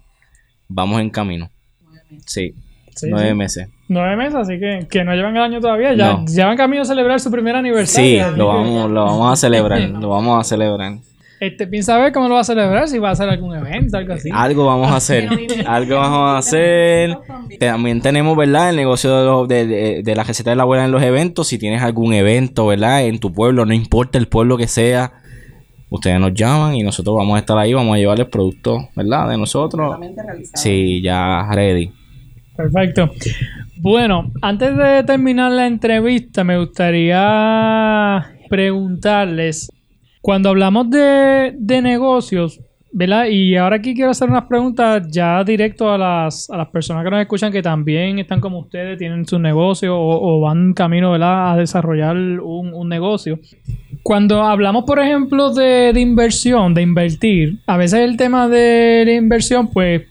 vamos 0.68 1.01
en 1.01 1.10
camino. 1.10 1.49
Sí, 2.26 2.53
Sí, 2.95 3.07
nueve 3.10 3.30
sí. 3.30 3.36
meses. 3.36 3.70
Nueve 3.88 4.18
meses, 4.18 4.36
así 4.36 4.60
que, 4.60 4.86
que 4.91 5.03
no 5.05 5.16
llevan 5.16 5.36
el 5.38 5.41
año 5.43 5.62
todavía. 5.62 5.93
Ya, 5.93 6.14
No. 6.16 6.26
ya 6.28 6.47
van 6.47 6.57
camino 6.57 6.82
a 6.82 6.86
celebrar 6.86 7.20
su 7.22 7.32
primer 7.32 7.55
aniversario. 7.55 8.26
Sí, 8.30 8.38
lo 8.38 8.51
que, 8.51 8.57
vamos, 8.57 8.91
lo 8.91 9.05
vamos 9.05 9.32
a 9.34 9.36
celebrar, 9.38 9.80
lo 9.89 10.10
vamos 10.10 10.39
a 10.39 10.43
celebrar. 10.43 10.97
Este, 11.39 11.67
piensa 11.67 11.97
ver 11.97 12.11
cómo 12.11 12.27
lo 12.27 12.33
va 12.35 12.41
a 12.41 12.43
celebrar, 12.43 12.87
si 12.89 12.97
va 12.99 13.09
a 13.09 13.11
hacer 13.13 13.29
algún 13.29 13.55
evento, 13.55 13.97
algo 13.97 14.13
así. 14.13 14.29
Algo 14.33 14.65
vamos 14.65 14.91
a 14.91 14.95
hacer, 14.97 15.29
algo 15.65 15.95
vamos 15.95 16.19
a 16.31 16.37
hacer. 16.37 17.17
También 17.59 18.01
tenemos, 18.01 18.35
¿verdad? 18.35 18.71
El 18.71 18.75
negocio 18.75 19.17
de, 19.17 19.25
los- 19.25 19.47
de, 19.47 19.65
de- 19.65 20.03
de 20.03 20.15
la 20.15 20.23
receta 20.23 20.49
de 20.49 20.57
la 20.57 20.63
abuela 20.63 20.83
en 20.85 20.91
los 20.91 21.01
eventos. 21.01 21.47
Si 21.47 21.57
tienes 21.57 21.81
algún 21.81 22.13
evento, 22.13 22.67
¿verdad? 22.67 23.05
En 23.05 23.19
tu 23.19 23.31
pueblo, 23.31 23.65
no 23.65 23.73
importa 23.73 24.17
el 24.17 24.27
pueblo 24.27 24.57
que 24.57 24.67
sea, 24.67 25.13
ustedes 25.89 26.19
nos 26.19 26.33
llaman 26.33 26.75
y 26.75 26.83
nosotros 26.83 27.15
vamos 27.15 27.35
a 27.37 27.39
estar 27.39 27.57
ahí, 27.57 27.73
vamos 27.73 27.95
a 27.95 27.97
llevarles 27.99 28.27
productos, 28.27 28.83
¿verdad? 28.95 29.29
De 29.29 29.37
nosotros. 29.37 29.95
Sí, 30.55 31.01
ya 31.01 31.47
ready. 31.53 31.91
Perfecto. 32.57 33.09
Bueno, 33.77 34.29
antes 34.41 34.75
de 34.75 35.03
terminar 35.05 35.53
la 35.53 35.65
entrevista, 35.67 36.43
me 36.43 36.57
gustaría 36.59 38.25
preguntarles 38.49 39.71
Cuando 40.22 40.49
hablamos 40.49 40.89
de, 40.89 41.53
de 41.57 41.82
negocios, 41.82 42.59
¿verdad? 42.91 43.26
Y 43.30 43.55
ahora 43.55 43.78
aquí 43.78 43.93
quiero 43.93 44.11
hacer 44.11 44.30
unas 44.30 44.45
preguntas 44.45 45.07
ya 45.09 45.43
directo 45.43 45.91
a 45.91 45.97
las, 45.97 46.49
a 46.49 46.57
las 46.57 46.67
personas 46.70 47.03
que 47.03 47.11
nos 47.11 47.22
escuchan 47.22 47.51
que 47.51 47.61
también 47.61 48.20
están 48.20 48.41
como 48.41 48.59
ustedes, 48.59 48.97
tienen 48.97 49.26
su 49.26 49.39
negocio 49.39 49.97
o, 49.97 50.38
o 50.38 50.41
van 50.41 50.74
camino, 50.74 51.11
¿verdad? 51.11 51.51
A 51.53 51.57
desarrollar 51.57 52.15
un, 52.17 52.74
un 52.74 52.89
negocio. 52.89 53.39
Cuando 54.01 54.43
hablamos, 54.43 54.86
por 54.86 54.99
ejemplo, 54.99 55.53
de, 55.53 55.91
de 55.93 55.99
inversión, 55.99 56.74
de 56.74 56.82
invertir, 56.82 57.59
a 57.67 57.78
veces 57.78 57.99
el 57.99 58.17
tema 58.17 58.47
de 58.47 59.03
la 59.05 59.13
inversión, 59.13 59.70
pues 59.72 60.03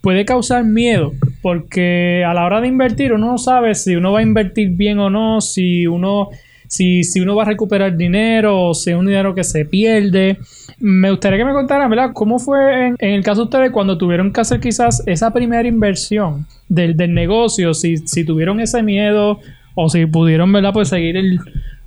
puede 0.00 0.24
causar 0.24 0.64
miedo, 0.64 1.12
porque 1.42 2.24
a 2.26 2.34
la 2.34 2.44
hora 2.44 2.60
de 2.60 2.68
invertir 2.68 3.12
uno 3.12 3.32
no 3.32 3.38
sabe 3.38 3.74
si 3.74 3.94
uno 3.94 4.12
va 4.12 4.18
a 4.18 4.22
invertir 4.22 4.70
bien 4.70 4.98
o 4.98 5.10
no, 5.10 5.40
si 5.40 5.86
uno, 5.86 6.30
si, 6.72 7.04
si 7.04 7.20
uno 7.20 7.36
va 7.36 7.42
a 7.42 7.46
recuperar 7.46 7.94
dinero 7.98 8.68
o 8.68 8.72
si 8.72 8.92
es 8.92 8.96
un 8.96 9.04
dinero 9.04 9.34
que 9.34 9.44
se 9.44 9.66
pierde. 9.66 10.38
Me 10.78 11.10
gustaría 11.10 11.36
que 11.36 11.44
me 11.44 11.52
contaran, 11.52 11.90
¿verdad? 11.90 12.12
¿Cómo 12.14 12.38
fue 12.38 12.86
en, 12.86 12.96
el 12.98 13.22
caso 13.22 13.42
de 13.42 13.44
ustedes 13.44 13.70
cuando 13.72 13.98
tuvieron 13.98 14.32
que 14.32 14.40
hacer 14.40 14.58
quizás 14.58 15.02
esa 15.06 15.34
primera 15.34 15.68
inversión 15.68 16.46
del, 16.70 16.96
del 16.96 17.12
negocio? 17.12 17.74
Si, 17.74 17.98
si 17.98 18.24
tuvieron 18.24 18.58
ese 18.58 18.82
miedo 18.82 19.38
o 19.74 19.90
si 19.90 20.06
pudieron, 20.06 20.50
¿verdad? 20.50 20.72
Pues 20.72 20.88
seguir 20.88 21.18
el, 21.18 21.40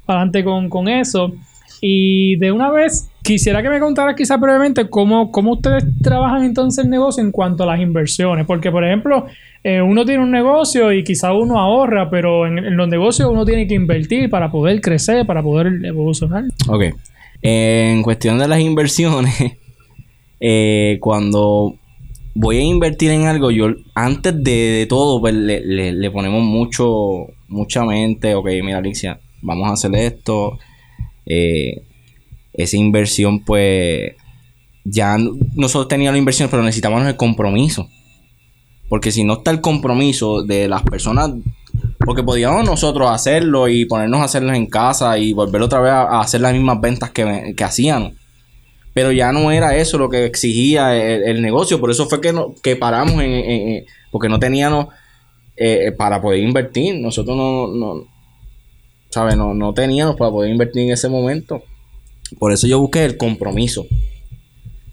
adelante 0.05 0.43
con, 0.43 0.69
con 0.69 0.88
eso. 0.88 1.33
Y 1.82 2.36
de 2.38 2.51
una 2.51 2.71
vez, 2.71 3.09
quisiera 3.23 3.61
que 3.61 3.69
me 3.69 3.80
contaras 3.80 4.15
quizás 4.15 4.39
brevemente 4.39 4.89
cómo, 4.89 5.32
cómo 5.32 5.53
ustedes 5.53 5.84
trabajan 6.01 6.43
entonces 6.43 6.84
el 6.86 6.89
negocio 6.89 7.23
en 7.23 7.32
cuanto 7.32 7.63
a 7.63 7.67
las 7.67 7.80
inversiones. 7.80 8.45
Porque, 8.45 8.71
por 8.71 8.84
ejemplo, 8.86 9.26
eh, 9.63 9.82
uno 9.82 10.05
tiene 10.05 10.23
un 10.23 10.32
negocio 10.32 10.91
y 10.93 11.03
quizás 11.03 11.32
uno 11.34 11.59
ahorra, 11.59 12.09
pero 12.09 12.45
en, 12.47 12.76
los 12.78 12.88
negocios 12.88 13.30
uno 13.32 13.45
tiene 13.45 13.67
que 13.67 13.73
invertir 13.76 14.30
para 14.30 14.51
poder 14.51 14.82
crecer, 14.82 15.26
para 15.26 15.41
poder 15.43 15.84
evolucionar. 15.86 16.43
Ok. 16.67 16.84
En 17.41 18.01
cuestión 18.01 18.39
de 18.39 18.47
las 18.47 18.59
inversiones, 18.59 19.36
eh, 20.39 20.97
cuando 21.01 21.76
voy 22.34 22.57
a 22.57 22.61
invertir 22.61 23.11
en 23.11 23.23
algo, 23.28 23.51
yo 23.51 23.67
antes 23.93 24.43
de, 24.43 24.86
todo, 24.89 25.19
pues 25.19 25.34
le, 25.34 25.61
le- 25.65 25.93
le 25.93 26.11
ponemos 26.11 26.43
mucho, 26.43 27.28
mucha 27.47 27.84
mente. 27.86 28.36
Ok, 28.36 28.47
mira, 28.63 28.80
Alicia, 28.80 29.19
vamos 29.41 29.69
a 29.69 29.73
hacer 29.73 29.95
esto. 29.95 30.57
Eh, 31.26 31.84
esa 32.53 32.78
inversión, 32.78 33.43
pues, 33.43 34.13
ya 34.84 35.17
nosotros 35.55 35.88
teníamos 35.88 36.13
la 36.13 36.19
inversión, 36.19 36.49
pero 36.49 36.63
necesitábamos 36.63 37.07
el 37.07 37.17
compromiso. 37.17 37.89
Porque 38.88 39.11
si 39.11 39.23
no 39.23 39.34
está 39.34 39.51
el 39.51 39.61
compromiso 39.61 40.43
de 40.43 40.67
las 40.67 40.84
personas, 40.84 41.32
porque 41.99 42.23
podíamos 42.23 42.65
nosotros 42.65 43.09
hacerlo 43.09 43.67
y 43.67 43.86
ponernos 43.86 44.21
a 44.21 44.26
hacerlo 44.26 44.53
en 44.53 44.67
casa 44.67 45.17
y 45.17 45.34
volver 45.34 45.61
otra 45.61 45.80
vez 45.80 45.91
a, 45.91 46.21
hacer 46.21 46.41
las 46.41 46.53
mismas 46.53 46.80
ventas 46.80 47.09
que, 47.09 47.53
que 47.57 47.63
hacíamos. 47.63 48.13
Pero 48.93 49.11
ya 49.11 49.34
no 49.34 49.51
era 49.51 49.76
eso 49.76 49.97
lo 49.97 50.09
que 50.09 50.26
exigía 50.26 50.95
el, 50.95 51.41
negocio. 51.41 51.82
Por 51.82 51.91
eso 51.91 52.07
fue 52.07 52.21
que, 52.21 52.32
no, 52.32 52.55
que 52.63 52.78
paramos 52.78 53.21
en, 53.21 53.86
porque 54.09 54.30
no 54.30 54.39
teníamos 54.39 54.88
eh, 55.57 55.91
para 55.97 56.21
poder 56.21 56.39
invertir. 56.41 56.95
Nosotros 57.01 57.36
no, 57.36 57.67
no 57.67 58.14
¿sabes? 59.16 59.38
No, 59.38 59.53
no 59.53 59.74
teníamos 59.74 60.18
para 60.18 60.30
poder 60.30 60.51
invertir 60.51 60.82
en 60.82 60.91
ese 60.91 61.07
momento. 61.07 61.63
Por 62.38 62.51
eso 62.51 62.68
yo 62.68 62.82
busqué 62.82 63.05
el 63.05 63.16
compromiso 63.16 63.86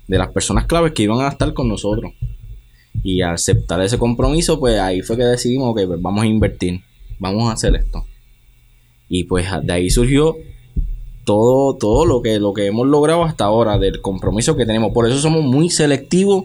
de 0.06 0.16
las 0.16 0.28
personas 0.28 0.66
claves 0.66 0.92
que 0.92 1.02
iban 1.02 1.20
a 1.20 1.28
estar 1.28 1.52
con 1.52 1.68
nosotros. 1.68 2.12
Y 3.02 3.22
al 3.22 3.34
aceptar 3.34 3.80
ese 3.80 3.98
compromiso, 3.98 4.60
pues 4.60 4.78
ahí 4.78 5.00
fue 5.02 5.16
que 5.16 5.24
decidimos, 5.24 5.70
ok, 5.70 5.80
pues 5.88 6.00
vamos 6.00 6.22
a 6.22 6.26
invertir, 6.26 6.82
vamos 7.18 7.50
a 7.50 7.54
hacer 7.54 7.74
esto. 7.74 8.06
Y 9.08 9.24
pues 9.24 9.44
de 9.64 9.72
ahí 9.72 9.90
surgió 9.90 10.36
todo, 11.24 11.76
todo 11.76 12.06
lo 12.06 12.22
que, 12.22 12.38
lo 12.38 12.52
que 12.52 12.66
hemos 12.66 12.86
logrado 12.86 13.24
hasta 13.24 13.46
ahora, 13.46 13.76
del 13.76 14.00
compromiso 14.00 14.54
que 14.56 14.66
tenemos. 14.66 14.92
Por 14.92 15.08
eso 15.08 15.18
somos 15.18 15.42
muy 15.42 15.68
selectivos 15.68 16.44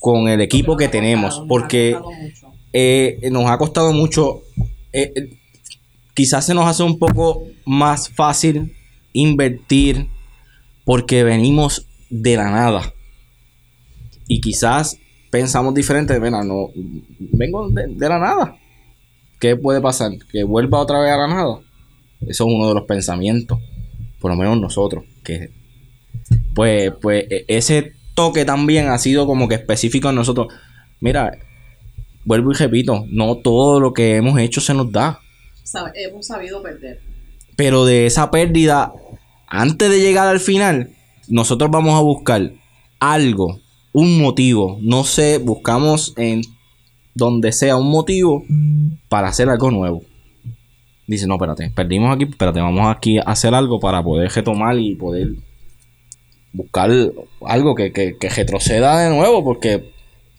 con 0.00 0.28
el 0.28 0.40
equipo 0.40 0.78
que 0.78 0.88
tenemos, 0.88 1.42
porque 1.46 1.98
eh, 2.72 3.28
nos 3.30 3.50
ha 3.50 3.58
costado 3.58 3.92
mucho. 3.92 4.40
eh, 4.94 5.12
quizás 6.16 6.46
se 6.46 6.54
nos 6.54 6.66
hace 6.66 6.82
un 6.82 6.98
poco 6.98 7.44
más 7.66 8.08
fácil 8.08 8.74
invertir 9.12 10.08
porque 10.84 11.22
venimos 11.22 11.86
de 12.08 12.36
la 12.36 12.50
nada. 12.50 12.94
Y 14.26 14.40
quizás 14.40 14.98
pensamos 15.30 15.74
diferente. 15.74 16.18
Mira, 16.18 16.42
no, 16.42 16.70
vengo 17.18 17.68
de, 17.68 17.88
de 17.88 18.08
la 18.08 18.18
nada. 18.18 18.56
¿Qué 19.38 19.56
puede 19.56 19.82
pasar? 19.82 20.12
¿Que 20.32 20.42
vuelva 20.42 20.80
otra 20.80 21.00
vez 21.00 21.12
a 21.12 21.18
la 21.18 21.28
nada? 21.28 21.60
Eso 22.22 22.48
es 22.48 22.54
uno 22.54 22.66
de 22.68 22.74
los 22.74 22.84
pensamientos. 22.84 23.58
Por 24.18 24.30
lo 24.30 24.38
menos 24.38 24.58
nosotros. 24.58 25.04
Que, 25.22 25.50
pues, 26.54 26.92
pues 27.02 27.26
e- 27.30 27.44
ese 27.46 27.92
toque 28.14 28.46
también 28.46 28.88
ha 28.88 28.96
sido 28.96 29.26
como 29.26 29.48
que 29.48 29.56
específico 29.56 30.08
en 30.08 30.14
nosotros. 30.14 30.48
Mira, 31.00 31.38
vuelvo 32.24 32.52
y 32.52 32.54
repito, 32.54 33.04
no 33.10 33.36
todo 33.36 33.80
lo 33.80 33.92
que 33.92 34.16
hemos 34.16 34.38
hecho 34.40 34.62
se 34.62 34.72
nos 34.72 34.90
da. 34.90 35.20
Hemos 35.94 36.26
sabido 36.26 36.62
perder. 36.62 37.00
Pero 37.56 37.84
de 37.84 38.06
esa 38.06 38.30
pérdida, 38.30 38.92
antes 39.46 39.90
de 39.90 40.00
llegar 40.00 40.28
al 40.28 40.40
final, 40.40 40.90
nosotros 41.28 41.70
vamos 41.70 41.94
a 41.94 42.02
buscar 42.02 42.52
algo, 43.00 43.60
un 43.92 44.20
motivo. 44.20 44.78
No 44.82 45.04
sé, 45.04 45.38
buscamos 45.38 46.14
en 46.16 46.42
donde 47.14 47.52
sea 47.52 47.76
un 47.76 47.90
motivo 47.90 48.44
para 49.08 49.28
hacer 49.28 49.48
algo 49.48 49.70
nuevo. 49.70 50.02
Dice, 51.06 51.26
no, 51.26 51.34
espérate, 51.34 51.70
perdimos 51.70 52.14
aquí, 52.14 52.24
espérate, 52.24 52.60
vamos 52.60 52.94
aquí 52.94 53.18
a 53.18 53.22
hacer 53.22 53.54
algo 53.54 53.78
para 53.78 54.02
poder 54.02 54.30
retomar 54.30 54.76
y 54.76 54.96
poder 54.96 55.34
buscar 56.52 56.90
algo 57.46 57.74
que, 57.74 57.92
que, 57.92 58.16
que 58.18 58.28
retroceda 58.28 59.00
de 59.00 59.14
nuevo, 59.14 59.44
porque 59.44 59.92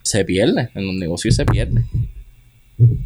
se 0.03 0.25
pierde, 0.25 0.69
en 0.75 0.88
los 0.88 0.95
negocios 0.95 1.36
se 1.36 1.45
pierde. 1.45 1.86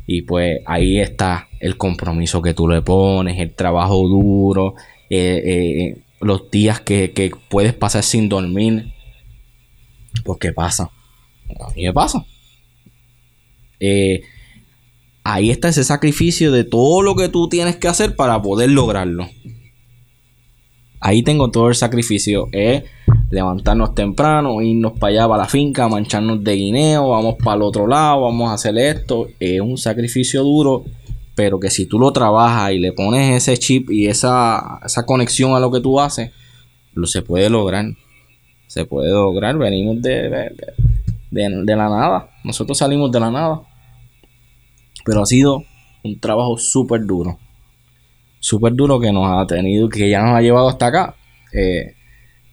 Y 0.05 0.23
pues 0.23 0.59
ahí 0.65 0.99
está 0.99 1.47
el 1.59 1.77
compromiso 1.77 2.41
que 2.41 2.53
tú 2.53 2.67
le 2.67 2.81
pones, 2.81 3.39
el 3.39 3.53
trabajo 3.53 4.07
duro, 4.07 4.75
eh, 5.09 5.41
eh, 5.45 5.97
los 6.19 6.51
días 6.51 6.81
que, 6.81 7.11
que 7.11 7.31
puedes 7.49 7.73
pasar 7.73 8.03
sin 8.03 8.27
dormir. 8.27 8.93
Porque 10.25 10.51
pasa. 10.51 10.91
A 11.59 11.73
mí 11.73 11.83
me 11.83 11.93
pasa. 11.93 12.25
Eh, 13.79 14.21
ahí 15.23 15.49
está 15.49 15.69
ese 15.69 15.83
sacrificio 15.83 16.51
de 16.51 16.63
todo 16.63 17.01
lo 17.01 17.15
que 17.15 17.29
tú 17.29 17.47
tienes 17.47 17.77
que 17.77 17.87
hacer 17.87 18.15
para 18.15 18.41
poder 18.41 18.71
lograrlo. 18.71 19.29
Ahí 20.99 21.23
tengo 21.23 21.49
todo 21.49 21.69
el 21.69 21.75
sacrificio. 21.75 22.49
Levantarnos 23.29 23.95
temprano, 23.95 24.61
irnos 24.61 24.93
para 24.99 25.11
allá, 25.13 25.27
para 25.27 25.43
la 25.43 25.49
finca, 25.49 25.87
mancharnos 25.87 26.43
de 26.43 26.53
guineo, 26.55 27.09
vamos 27.09 27.35
para 27.43 27.55
el 27.57 27.61
otro 27.63 27.87
lado, 27.87 28.21
vamos 28.21 28.49
a 28.49 28.53
hacer 28.53 28.77
esto. 28.77 29.27
Es 29.39 29.61
un 29.61 29.77
sacrificio 29.77 30.43
duro, 30.43 30.83
pero 31.35 31.59
que 31.59 31.69
si 31.69 31.85
tú 31.85 31.97
lo 31.99 32.11
trabajas 32.11 32.71
y 32.73 32.79
le 32.79 32.91
pones 32.93 33.35
ese 33.35 33.57
chip 33.57 33.89
y 33.89 34.07
esa, 34.07 34.79
esa 34.85 35.05
conexión 35.05 35.53
a 35.55 35.59
lo 35.59 35.71
que 35.71 35.79
tú 35.79 35.99
haces, 35.99 36.31
lo 36.93 37.07
se 37.07 37.21
puede 37.21 37.49
lograr. 37.49 37.85
Se 38.67 38.85
puede 38.85 39.11
lograr. 39.11 39.57
Venimos 39.57 40.01
de, 40.01 40.29
de, 40.29 40.51
de- 41.31 41.75
la 41.75 41.89
nada. 41.89 42.29
Nosotros 42.43 42.77
salimos 42.77 43.11
de 43.11 43.19
la 43.19 43.31
nada. 43.31 43.61
Pero 45.05 45.21
ha 45.23 45.25
sido 45.25 45.63
un 46.03 46.19
trabajo 46.19 46.57
súper 46.57 47.05
duro. 47.05 47.37
Súper 48.39 48.73
duro 48.73 48.99
que 48.99 49.11
nos 49.11 49.25
ha 49.27 49.45
tenido, 49.45 49.87
que 49.89 50.09
ya 50.09 50.21
nos 50.21 50.35
ha 50.35 50.41
llevado 50.41 50.69
hasta 50.69 50.87
acá. 50.87 51.15
Eh, 51.53 51.95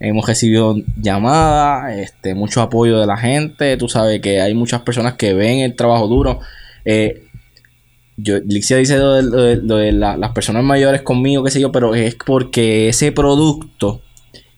hemos 0.00 0.26
recibido 0.26 0.76
llamadas, 1.00 1.96
este, 1.98 2.34
mucho 2.34 2.62
apoyo 2.62 2.98
de 2.98 3.06
la 3.06 3.16
gente. 3.16 3.76
Tú 3.76 3.88
sabes 3.88 4.20
que 4.20 4.40
hay 4.40 4.54
muchas 4.54 4.82
personas 4.82 5.14
que 5.14 5.34
ven 5.34 5.60
el 5.60 5.74
trabajo 5.74 6.06
duro. 6.06 6.40
Eh, 6.84 7.22
dice 8.16 8.98
lo 8.98 9.76
de, 9.76 9.92
las 9.92 10.32
personas 10.32 10.64
mayores 10.64 11.02
conmigo, 11.02 11.44
qué 11.44 11.50
sé 11.50 11.60
yo, 11.60 11.72
pero 11.72 11.94
es 11.94 12.14
porque 12.14 12.88
ese 12.88 13.12
producto 13.12 14.02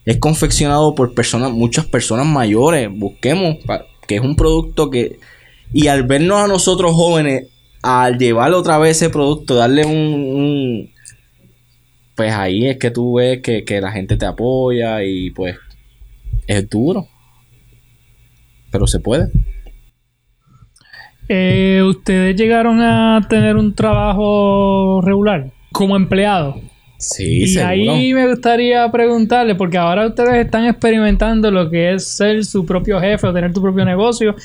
es 0.05 0.17
confeccionado 0.17 0.95
por 0.95 1.13
personas, 1.13 1.51
muchas 1.51 1.85
personas 1.85 2.25
mayores. 2.25 2.89
Busquemos 2.91 3.57
que 4.07 4.15
es 4.15 4.21
un 4.21 4.35
producto 4.35 4.89
que. 4.89 5.19
Y 5.73 5.87
al 5.87 6.03
vernos 6.03 6.37
a 6.43 6.47
nosotros 6.47 6.91
jóvenes, 6.93 7.47
al 7.81 8.17
llevar 8.17 8.51
otra 8.53 8.77
vez 8.77 8.97
ese 8.97 9.09
producto, 9.09 9.55
darle 9.55 9.85
un- 9.85 10.90
pues 12.21 12.33
ahí 12.33 12.67
es 12.67 12.77
que 12.77 12.91
tú 12.91 13.15
ves 13.15 13.41
que, 13.41 13.65
que 13.65 13.81
la 13.81 13.91
gente 13.91 14.15
te 14.15 14.27
apoya 14.27 15.03
y 15.03 15.31
pues 15.31 15.57
es 16.45 16.69
duro. 16.69 17.07
Pero 18.71 18.85
se 18.85 18.99
puede. 18.99 19.31
Eh, 21.27 21.81
¿Ustedes 21.83 22.35
llegaron 22.35 22.79
a 22.79 23.25
tener 23.27 23.55
un 23.55 23.73
trabajo 23.73 25.01
regular 25.03 25.51
como 25.71 25.95
empleado? 25.95 26.61
Sí, 26.99 27.41
y 27.41 27.47
seguro. 27.47 27.69
ahí 27.71 28.13
me 28.13 28.27
gustaría 28.27 28.87
preguntarle, 28.91 29.55
porque 29.55 29.79
ahora 29.79 30.05
ustedes 30.05 30.45
están 30.45 30.67
experimentando 30.67 31.49
lo 31.49 31.71
que 31.71 31.95
es 31.95 32.07
ser 32.07 32.45
su 32.45 32.67
propio 32.67 32.99
jefe 32.99 33.25
o 33.25 33.33
tener 33.33 33.51
tu 33.51 33.63
propio 33.63 33.83
negocio. 33.83 34.35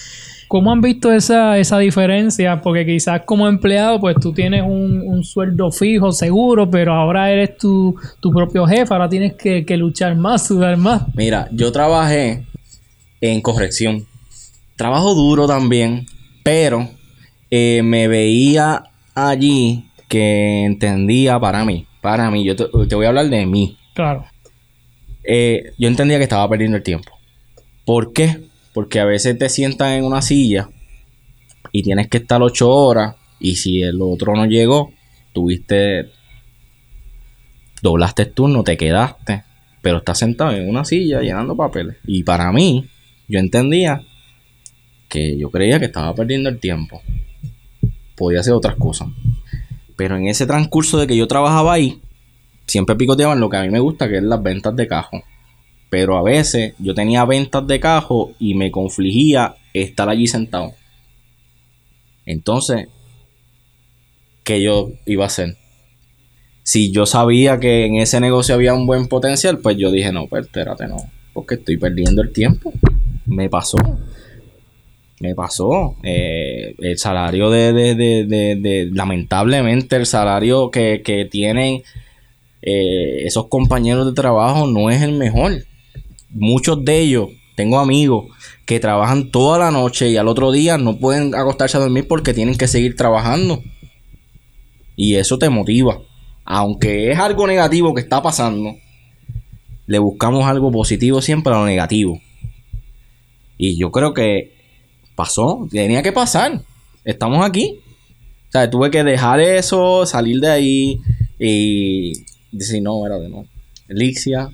¿Cómo 0.49 0.71
han 0.71 0.81
visto 0.81 1.13
esa, 1.13 1.59
esa 1.59 1.79
diferencia? 1.79 2.61
Porque 2.61 2.87
quizás 2.87 3.23
como 3.25 3.49
empleado, 3.49 3.99
pues 4.01 4.17
tú 4.21 4.33
tienes 4.33 4.63
un, 4.63 5.03
un 5.05 5.25
sueldo 5.25 5.73
fijo, 5.73 6.13
seguro, 6.13 6.71
pero 6.71 6.93
ahora 6.93 7.31
eres 7.33 7.57
tu, 7.59 7.97
tu 8.21 8.31
propio 8.31 8.67
jefe, 8.67 8.93
ahora 8.93 9.09
tienes 9.09 9.35
que, 9.35 9.65
que 9.65 9.77
luchar 9.77 10.15
más, 10.17 10.47
sudar 10.47 10.77
más. 10.77 11.03
Mira, 11.15 11.49
yo 11.53 11.73
trabajé 11.73 12.47
en 13.21 13.41
corrección. 13.41 14.07
Trabajo 14.77 15.15
duro 15.15 15.47
también, 15.47 16.07
pero 16.45 16.89
eh, 17.51 17.81
me 17.83 18.07
veía 18.07 18.85
allí 19.15 19.87
que 20.09 20.65
entendía 20.65 21.41
para 21.41 21.65
mí, 21.65 21.87
para 22.01 22.31
mí, 22.31 22.45
yo 22.45 22.55
te, 22.55 22.67
te 22.89 22.95
voy 22.95 23.07
a 23.07 23.09
hablar 23.09 23.29
de 23.29 23.47
mí. 23.47 23.77
Claro. 23.95 24.27
Eh, 25.25 25.73
yo 25.77 25.89
entendía 25.89 26.19
que 26.19 26.25
estaba 26.25 26.49
perdiendo 26.49 26.77
el 26.77 26.83
tiempo. 26.85 27.11
¿Por 27.85 28.13
qué? 28.13 28.46
Porque 28.77 29.01
a 29.01 29.07
veces 29.07 29.39
te 29.39 29.49
sientas 29.49 29.93
en 29.93 30.05
una 30.05 30.21
silla 30.21 30.69
y 31.73 31.83
tienes 31.83 32.09
que 32.09 32.19
estar 32.19 32.43
ocho 32.43 32.71
horas 32.71 33.15
y 33.41 33.57
si 33.57 33.81
el 33.81 34.03
otro 34.03 34.37
no 34.37 34.45
llegó, 34.45 34.93
tuviste, 35.33 36.11
doblaste 37.81 38.25
el 38.25 38.33
turno, 38.33 38.65
te 38.65 38.77
quedaste, 38.77 39.45
pero 39.81 39.97
estás 39.97 40.19
sentado 40.19 40.51
en 40.51 40.69
una 40.69 40.85
silla 40.85 41.23
llenando 41.23 41.57
papeles. 41.57 41.97
Y 42.07 42.23
para 42.23 42.53
mí, 42.53 42.87
yo 43.29 43.39
entendía 43.39 44.03
que 45.09 45.39
yo 45.39 45.51
creía 45.51 45.79
que 45.79 45.87
estaba 45.87 46.15
perdiendo 46.15 46.51
el 46.51 46.61
tiempo. 46.61 47.01
Podía 48.15 48.41
hacer 48.41 48.53
otras 48.53 48.77
cosas. 48.77 49.09
Pero 49.97 50.19
en 50.19 50.27
ese 50.27 50.47
transcurso 50.47 50.99
de 50.99 51.07
que 51.07 51.17
yo 51.17 51.27
trabajaba 51.27 51.73
ahí, 51.73 52.03
siempre 52.67 52.95
picoteaban 52.95 53.41
lo 53.41 53.49
que 53.49 53.57
a 53.57 53.63
mí 53.63 53.71
me 53.71 53.81
gusta, 53.81 54.07
que 54.07 54.19
es 54.19 54.23
las 54.23 54.43
ventas 54.43 54.77
de 54.77 54.87
cajo. 54.87 55.23
Pero 55.89 56.17
a 56.17 56.23
veces 56.23 56.75
yo 56.79 56.95
tenía 56.95 57.25
ventas 57.25 57.67
de 57.67 57.81
cajo 57.81 58.33
y 58.39 58.55
me 58.55 58.71
confligía 58.71 59.57
estar 59.73 60.09
allí 60.09 60.27
sentado. 60.27 60.73
Entonces, 62.25 62.89
¿qué 64.43 64.61
yo 64.61 64.91
iba 65.07 65.25
a 65.25 65.29
hacer? 65.29 65.57
Si 66.65 66.91
yo 66.91 67.07
sabía 67.07 67.61
que 67.61 67.87
en 67.87 67.97
ese 67.97 68.19
negocio 68.21 68.57
había 68.57 68.75
un 68.75 68.87
buen 68.87 69.07
potencial, 69.07 69.59
pues 69.59 69.77
yo 69.77 69.93
dije, 69.93 70.11
no, 70.11 70.27
pues 70.27 70.47
espérate, 70.47 70.89
no, 70.89 70.97
porque 71.33 71.55
estoy 71.55 71.77
perdiendo 71.77 72.23
el 72.23 72.33
tiempo. 72.33 72.73
Me 73.27 73.49
pasó. 73.49 73.79
Me 75.21 75.35
pasó. 75.37 75.97
Eh, 76.03 76.75
el 76.79 76.99
salario 76.99 77.51
de, 77.51 77.73
de, 77.73 77.95
de, 77.95 78.57
de, 78.57 78.91
lamentablemente, 78.93 79.95
el 79.95 80.07
salario 80.07 80.71
que, 80.73 81.03
que 81.05 81.25
tienen 81.27 81.83
eh, 82.63 83.23
esos 83.25 83.47
compañeros 83.47 84.07
de 84.07 84.13
trabajo 84.13 84.67
no 84.67 84.91
es 84.91 85.03
el 85.03 85.13
mejor. 85.13 85.65
Muchos 86.31 86.85
de 86.85 87.01
ellos, 87.01 87.29
tengo 87.57 87.79
amigos 87.79 88.27
que 88.67 88.81
trabajan 88.81 89.31
toda 89.31 89.59
la 89.59 89.71
noche 89.71 90.11
y 90.11 90.17
al 90.17 90.29
otro 90.29 90.53
día 90.53 90.77
no 90.77 90.99
pueden 90.99 91.35
acostarse 91.35 91.77
a 91.77 91.81
dormir 91.81 92.07
porque 92.09 92.35
tienen 92.35 92.57
que 92.57 92.69
seguir 92.69 92.97
trabajando. 92.97 93.63
Y 94.97 95.15
eso 95.17 95.39
te 95.39 95.49
motiva. 95.49 96.01
Aunque 96.45 97.11
es 97.11 97.19
algo 97.19 97.47
negativo 97.47 97.95
que 97.95 98.01
está 98.01 98.23
pasando, 98.23 98.77
le 99.87 99.99
buscamos 99.99 100.45
algo 100.47 100.71
positivo 100.71 101.23
siempre 101.23 101.53
a 101.53 101.59
lo 101.59 101.67
negativo. 101.67 102.21
Y 103.59 103.79
yo 103.79 103.91
creo 103.91 104.15
que 104.15 104.55
pasó, 105.15 105.67
tenía 105.71 106.03
que 106.03 106.13
pasar. 106.13 106.63
Estamos 107.05 107.45
aquí. 107.45 107.81
O 108.49 108.53
sea, 108.53 108.71
tuve 108.71 108.91
que 108.91 109.03
dejar 109.03 109.41
eso, 109.41 110.07
salir 110.07 110.41
de 110.41 110.51
ahí 110.51 111.01
y 111.39 112.13
decir, 112.53 112.83
no, 112.83 113.05
era 113.07 113.19
de 113.19 113.29
no. 113.29 113.47
Elixia, 113.89 114.51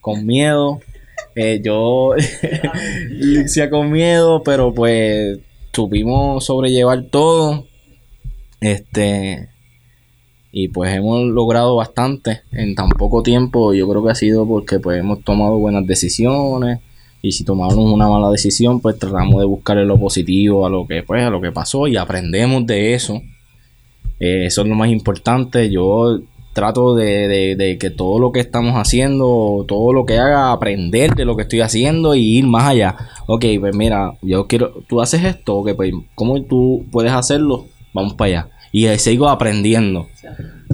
con 0.00 0.26
miedo. 0.26 0.80
Eh, 1.36 1.60
yo, 1.64 2.14
Elixia 3.10 3.68
con 3.70 3.90
miedo, 3.90 4.42
pero 4.44 4.72
pues 4.72 5.38
supimos 5.72 6.44
sobrellevar 6.44 7.02
todo. 7.10 7.66
Este, 8.60 9.48
y 10.52 10.68
pues 10.68 10.94
hemos 10.94 11.24
logrado 11.24 11.76
bastante 11.76 12.42
en 12.52 12.74
tan 12.74 12.88
poco 12.90 13.22
tiempo. 13.22 13.74
Yo 13.74 13.88
creo 13.88 14.04
que 14.04 14.12
ha 14.12 14.14
sido 14.14 14.46
porque 14.46 14.78
pues 14.78 15.00
hemos 15.00 15.22
tomado 15.24 15.58
buenas 15.58 15.86
decisiones. 15.86 16.78
Y 17.22 17.32
si 17.32 17.44
tomamos 17.44 17.76
una 17.76 18.08
mala 18.08 18.30
decisión, 18.30 18.80
pues 18.80 18.98
tratamos 18.98 19.40
de 19.40 19.46
buscarle 19.46 19.84
lo 19.84 19.98
positivo 19.98 20.66
a 20.66 20.70
lo 20.70 20.86
que 20.86 21.02
pues 21.02 21.24
a 21.24 21.30
lo 21.30 21.40
que 21.40 21.50
pasó 21.50 21.88
y 21.88 21.96
aprendemos 21.96 22.66
de 22.66 22.94
eso. 22.94 23.20
Eh, 24.20 24.46
eso 24.46 24.62
es 24.62 24.68
lo 24.68 24.74
más 24.74 24.90
importante. 24.90 25.70
Yo 25.70 26.20
trato 26.54 26.94
de, 26.94 27.28
de- 27.28 27.56
de 27.56 27.76
que 27.78 27.90
todo 27.90 28.18
lo 28.18 28.32
que 28.32 28.40
estamos 28.40 28.72
haciendo, 28.76 29.64
todo 29.68 29.92
lo 29.92 30.06
que 30.06 30.16
haga, 30.18 30.52
aprender 30.52 31.14
de 31.14 31.24
lo 31.26 31.36
que 31.36 31.42
estoy 31.42 31.60
haciendo 31.60 32.14
y 32.14 32.38
ir 32.38 32.46
más 32.46 32.64
allá. 32.64 32.96
Ok, 33.26 33.44
pues 33.60 33.74
mira, 33.76 34.14
yo 34.22 34.46
quiero, 34.46 34.72
tú 34.88 35.02
haces 35.02 35.22
esto, 35.24 35.56
ok, 35.56 35.70
pues 35.76 35.92
¿cómo 36.14 36.40
tú 36.44 36.86
puedes 36.90 37.12
hacerlo? 37.12 37.66
Vamos 37.92 38.14
para 38.14 38.28
allá. 38.28 38.48
Y 38.72 38.86
sigo 38.98 39.28
aprendiendo. 39.28 40.06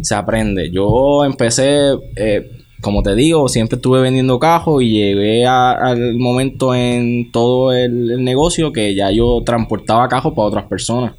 Se 0.03 0.15
aprende. 0.15 0.71
Yo 0.71 1.25
empecé, 1.25 1.93
eh, 2.17 2.51
como 2.81 3.03
te 3.03 3.15
digo, 3.15 3.47
siempre 3.49 3.77
estuve 3.77 4.01
vendiendo 4.01 4.39
cajos 4.39 4.83
y 4.83 4.89
llegué 4.91 5.45
a- 5.45 5.73
al 5.73 6.17
momento 6.19 6.75
en 6.75 7.31
todo 7.31 7.73
el, 7.75 8.11
el 8.13 8.25
negocio 8.25 8.73
que 8.73 8.95
ya 8.95 9.11
yo 9.11 9.43
transportaba 9.45 10.09
cajos 10.09 10.33
para 10.35 10.49
otras 10.49 10.65
personas 10.65 11.13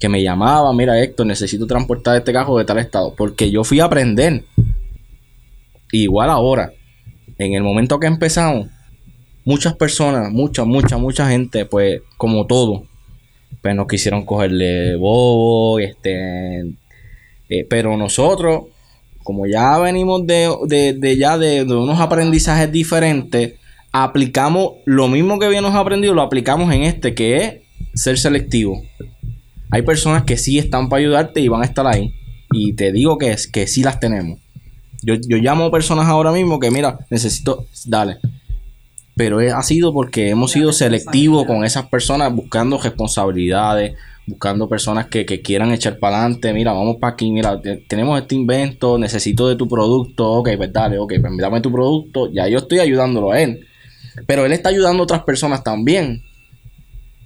que 0.00 0.08
me 0.08 0.22
llamaban, 0.22 0.74
mira 0.76 0.98
Héctor, 1.00 1.26
necesito 1.26 1.66
transportar 1.66 2.16
este 2.16 2.32
cajo 2.32 2.58
de 2.58 2.64
tal 2.64 2.78
estado, 2.78 3.14
porque 3.16 3.50
yo 3.50 3.62
fui 3.62 3.78
a 3.80 3.84
aprender. 3.84 4.42
Igual 5.92 6.30
ahora, 6.30 6.72
en 7.38 7.54
el 7.54 7.62
momento 7.62 7.98
que 8.00 8.06
empezamos, 8.06 8.68
muchas 9.44 9.74
personas, 9.76 10.30
mucha, 10.32 10.64
mucha, 10.64 10.96
mucha 10.96 11.28
gente, 11.28 11.66
pues 11.66 12.00
como 12.16 12.46
todo, 12.46 12.84
pues 13.62 13.74
nos 13.74 13.86
quisieron 13.86 14.24
cogerle 14.24 14.96
bobo, 14.96 15.78
este, 15.80 16.60
eh, 17.48 17.66
pero 17.68 17.96
nosotros, 17.96 18.64
como 19.22 19.46
ya 19.46 19.78
venimos 19.78 20.26
de, 20.26 20.48
de- 20.66 20.94
de 20.94 21.16
ya 21.18 21.36
de, 21.36 21.64
de 21.64 21.74
unos 21.74 22.00
aprendizajes 22.00 22.70
diferentes, 22.72 23.54
aplicamos 23.92 24.74
lo 24.86 25.08
mismo 25.08 25.38
que 25.38 25.46
habíamos 25.46 25.74
aprendido, 25.74 26.14
lo 26.14 26.22
aplicamos 26.22 26.72
en 26.72 26.84
este, 26.84 27.14
que 27.14 27.36
es 27.36 27.54
ser 27.94 28.16
selectivo. 28.18 28.82
Hay 29.70 29.82
personas 29.82 30.24
que 30.24 30.36
sí 30.36 30.58
están 30.58 30.88
para 30.88 31.00
ayudarte 31.00 31.40
y 31.40 31.48
van 31.48 31.62
a 31.62 31.66
estar 31.66 31.86
ahí. 31.86 32.14
Y 32.52 32.72
te 32.72 32.92
digo 32.92 33.18
que, 33.18 33.30
es, 33.30 33.46
que 33.46 33.66
sí 33.66 33.82
las 33.82 34.00
tenemos. 34.00 34.38
Yo, 35.02 35.14
yo 35.14 35.36
llamo 35.38 35.64
a 35.66 35.70
personas 35.70 36.06
ahora 36.08 36.32
mismo 36.32 36.58
que, 36.58 36.70
mira, 36.70 36.98
necesito, 37.10 37.66
dale. 37.86 38.18
Pero 39.16 39.40
es- 39.40 39.52
ha 39.52 39.62
sido 39.62 39.92
porque 39.92 40.30
hemos 40.30 40.52
sido 40.52 40.72
selectivos 40.72 41.46
con 41.46 41.64
esas 41.64 41.86
personas, 41.86 42.34
buscando 42.34 42.78
responsabilidades, 42.78 43.94
buscando 44.26 44.68
personas 44.68 45.06
que, 45.06 45.24
que 45.26 45.40
quieran 45.42 45.72
echar 45.72 45.98
para 45.98 46.20
adelante. 46.20 46.52
Mira, 46.52 46.72
vamos 46.72 46.96
para 47.00 47.12
aquí, 47.14 47.30
mira, 47.30 47.60
te- 47.60 47.76
tenemos 47.88 48.20
este 48.20 48.34
invento, 48.34 48.98
necesito 48.98 49.48
de 49.48 49.56
tu 49.56 49.68
producto. 49.68 50.30
Ok, 50.32 50.50
pues 50.56 50.72
dale, 50.72 50.98
ok, 50.98 51.12
pues 51.20 51.32
dame 51.38 51.60
tu 51.60 51.70
producto. 51.72 52.30
Ya 52.32 52.48
yo 52.48 52.58
estoy 52.58 52.78
ayudándolo 52.80 53.32
a 53.32 53.40
él. 53.40 53.66
Pero 54.26 54.44
él 54.44 54.52
está 54.52 54.70
ayudando 54.70 55.02
a 55.02 55.04
otras 55.04 55.22
personas 55.24 55.62
también. 55.62 56.22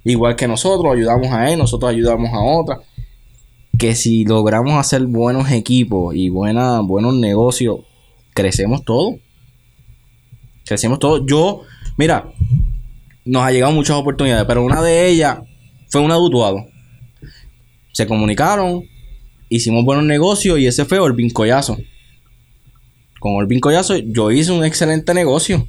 Igual 0.05 0.37
que 0.37 0.47
nosotros 0.47 0.95
ayudamos 0.95 1.33
a 1.33 1.51
él, 1.51 1.59
nosotros 1.59 1.91
ayudamos 1.91 2.31
a 2.33 2.43
otras. 2.43 2.81
Que 3.79 3.95
si 3.95 4.25
logramos 4.25 4.75
hacer 4.75 5.07
buenos 5.07 5.51
equipos 5.51 6.15
y 6.15 6.29
buena, 6.29 6.81
buenos 6.81 7.15
negocios, 7.15 7.79
crecemos 8.35 8.85
todos. 8.85 9.17
Crecemos 10.67 10.99
todos. 10.99 11.23
Yo, 11.27 11.63
mira, 11.97 12.31
nos 13.25 13.43
ha 13.43 13.51
llegado 13.51 13.73
muchas 13.73 13.97
oportunidades, 13.97 14.45
pero 14.47 14.63
una 14.63 14.83
de 14.83 15.09
ellas 15.09 15.39
fue 15.89 16.03
una 16.03 16.17
dutuado. 16.17 16.67
Se 17.93 18.07
comunicaron, 18.07 18.85
hicimos 19.49 19.85
buenos 19.85 20.05
negocios 20.05 20.59
y 20.59 20.67
ese 20.67 20.85
fue 20.85 20.99
Orbin 20.99 21.31
Collazo. 21.31 21.79
Con 23.21 23.37
Orbin 23.37 23.61
Collazo 23.61 23.97
yo 23.97 24.31
hice 24.31 24.53
un 24.53 24.65
excelente 24.65 25.15
negocio. 25.15 25.67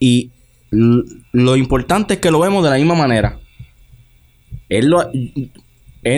Y 0.00 0.32
lo 0.70 1.56
importante 1.56 2.14
es 2.14 2.20
que 2.20 2.30
lo 2.30 2.40
vemos 2.40 2.62
de 2.64 2.70
la 2.70 2.76
misma 2.76 2.94
manera. 2.94 3.38
Él, 4.68 4.86
lo- 4.88 5.10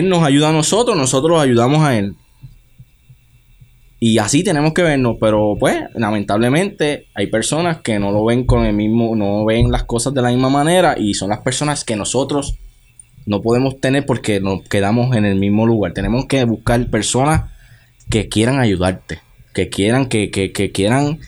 nos 0.03 0.23
ayuda 0.23 0.49
a 0.49 0.53
nosotros, 0.53 0.97
nosotros 0.97 1.39
ayudamos 1.41 1.83
a 1.83 1.97
él. 1.97 2.15
Y 4.01 4.17
así 4.19 4.43
tenemos 4.43 4.73
que 4.73 4.81
vernos, 4.81 5.17
pero 5.19 5.57
pues 5.59 5.77
lamentablemente 5.93 7.07
hay 7.15 7.27
personas 7.27 7.81
que 7.81 7.99
no 7.99 8.11
lo 8.11 8.23
ven 8.23 8.45
con 8.45 8.65
el 8.65 8.73
mismo, 8.73 9.13
no 9.15 9.43
ven 9.43 9.71
las 9.71 9.83
cosas 9.83 10.13
de 10.13 10.21
la 10.21 10.29
misma 10.29 10.49
manera 10.49 10.95
y 10.97 11.15
son 11.15 11.29
las 11.29 11.39
personas 11.39 11.83
que 11.83 11.97
nosotros 11.97 12.55
no 13.25 13.41
podemos 13.41 13.81
tener 13.81 14.05
porque 14.05 14.39
nos 14.39 14.61
quedamos 14.63 15.15
en 15.17 15.25
el 15.25 15.35
mismo 15.37 15.65
lugar. 15.67 15.91
Tenemos 15.93 16.25
que 16.27 16.45
buscar 16.45 16.89
personas 16.89 17.51
que 18.09 18.29
quieran 18.29 18.59
ayudarte, 18.59 19.19
que 19.53 19.67
quieran, 19.67 20.07
que, 20.07 20.31
que 20.31 20.71
quieran 20.71 21.19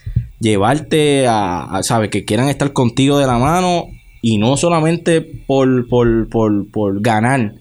llevarte 0.42 1.26
a, 1.26 1.62
a, 1.64 1.82
¿sabes? 1.82 2.10
Que 2.10 2.24
quieran 2.24 2.48
estar 2.48 2.72
contigo 2.72 3.18
de 3.18 3.26
la 3.26 3.38
mano 3.38 3.86
y 4.20 4.38
no 4.38 4.56
solamente 4.56 5.20
por, 5.20 5.88
por, 5.88 6.28
por, 6.28 6.70
por 6.70 7.00
ganar, 7.00 7.54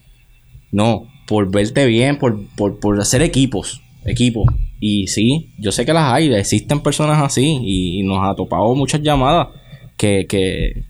no, 0.71 1.07
por 1.27 1.51
verte 1.51 1.85
bien, 1.85 2.17
por, 2.17 2.45
por, 2.55 2.79
por 2.79 2.99
hacer 2.99 3.21
equipos, 3.21 3.81
equipos. 4.05 4.45
Y 4.79 5.07
sí, 5.07 5.51
yo 5.59 5.71
sé 5.71 5.85
que 5.85 5.93
las 5.93 6.11
hay, 6.11 6.33
existen 6.33 6.81
personas 6.81 7.21
así 7.21 7.59
y, 7.61 8.03
nos 8.03 8.19
ha 8.21 8.35
topado 8.35 8.73
muchas 8.73 9.01
llamadas 9.01 9.49
que, 9.95 10.25
que, 10.27 10.83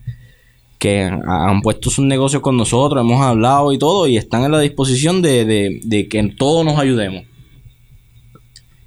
que 0.79 1.01
han 1.03 1.61
puesto 1.61 1.89
sus 1.89 2.05
negocios 2.05 2.41
con 2.41 2.55
nosotros, 2.55 3.01
hemos 3.01 3.21
hablado 3.21 3.73
y 3.73 3.77
todo, 3.77 4.07
y 4.07 4.15
están 4.15 4.45
en 4.45 4.51
la 4.51 4.61
disposición 4.61 5.21
de, 5.21 5.43
de, 5.43 5.81
de 5.83 6.07
que 6.07 6.23
todos 6.37 6.65
nos 6.65 6.79
ayudemos. 6.79 7.23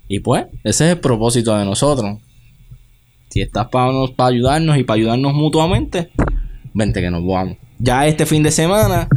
Y 0.08 0.20
pues, 0.20 0.46
ese 0.64 0.86
es 0.86 0.92
el 0.92 1.00
propósito 1.00 1.56
de 1.56 1.64
nosotros. 1.64 2.18
Si 3.34 3.40
estás 3.40 3.66
para, 3.66 3.90
ayudarnos 4.28 4.78
y 4.78 4.84
para 4.84 4.94
ayudarnos 4.94 5.34
mutuamente, 5.34 6.12
vente 6.72 7.00
que 7.00 7.10
nos 7.10 7.26
vamos. 7.26 7.56
Ya 7.80 8.06
este 8.06 8.26
fin 8.26 8.44
de 8.44 8.52
semana, 8.52 9.08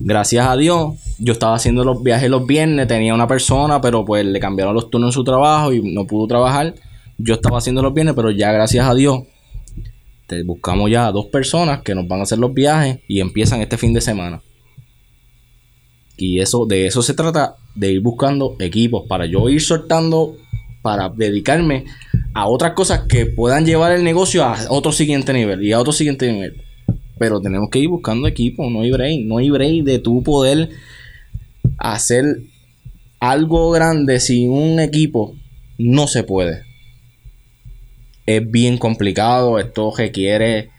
gracias 0.00 0.44
a 0.48 0.56
Dios, 0.56 0.94
yo 1.20 1.34
estaba 1.34 1.54
haciendo 1.54 1.84
los 1.84 2.02
viajes 2.02 2.28
los 2.28 2.48
viernes, 2.48 2.88
tenía 2.88 3.14
una 3.14 3.28
persona, 3.28 3.80
pero 3.80 4.04
pues 4.04 4.26
le 4.26 4.40
cambiaron 4.40 4.74
los 4.74 4.90
turnos 4.90 5.10
en 5.10 5.12
su 5.12 5.22
trabajo 5.22 5.72
y 5.72 5.94
no 5.94 6.04
pudo 6.04 6.26
trabajar. 6.26 6.74
Yo 7.16 7.34
estaba 7.34 7.58
haciendo 7.58 7.80
los 7.80 7.94
viernes, 7.94 8.16
pero 8.16 8.32
ya 8.32 8.50
gracias 8.50 8.88
a 8.88 8.92
Dios, 8.92 9.22
te 10.26 10.42
buscamos 10.42 10.90
ya 10.90 11.06
a 11.06 11.12
dos 11.12 11.26
personas 11.26 11.80
que 11.82 11.94
nos 11.94 12.08
van 12.08 12.18
a 12.18 12.22
hacer 12.24 12.40
los 12.40 12.52
viajes 12.52 13.02
y 13.06 13.20
empiezan 13.20 13.60
este 13.60 13.78
fin 13.78 13.92
de 13.92 14.00
semana. 14.00 14.42
Y 16.16 16.40
eso, 16.40 16.66
de 16.66 16.88
eso 16.88 17.02
se 17.02 17.14
trata, 17.14 17.54
de 17.76 17.92
ir 17.92 18.00
buscando 18.00 18.56
equipos 18.58 19.04
para 19.08 19.26
yo 19.26 19.48
ir 19.48 19.60
soltando, 19.60 20.34
para 20.82 21.08
dedicarme 21.08 21.84
a 22.34 22.46
otras 22.48 22.72
cosas 22.72 23.06
que 23.08 23.26
puedan 23.26 23.64
llevar 23.64 23.92
el 23.92 24.04
negocio 24.04 24.44
a 24.44 24.58
otro 24.68 24.92
siguiente 24.92 25.32
nivel 25.32 25.62
y 25.62 25.72
a 25.72 25.80
otro 25.80 25.92
siguiente 25.92 26.30
nivel. 26.30 26.62
Pero 27.18 27.40
tenemos 27.40 27.70
que 27.70 27.78
ir 27.78 27.88
buscando 27.88 28.26
equipos, 28.26 28.70
no 28.70 28.82
hay 28.82 28.90
break, 28.90 29.20
no 29.24 29.38
hay 29.38 29.50
break 29.50 29.84
de 29.84 29.98
tu 30.00 30.22
poder 30.22 30.70
hacer 31.78 32.24
algo 33.20 33.70
grande 33.70 34.20
sin 34.20 34.50
un 34.50 34.80
equipo. 34.80 35.36
No 35.78 36.06
se 36.08 36.24
puede. 36.24 36.64
Es 38.26 38.50
bien 38.50 38.78
complicado, 38.78 39.58
esto 39.58 39.92
requiere 39.96 40.70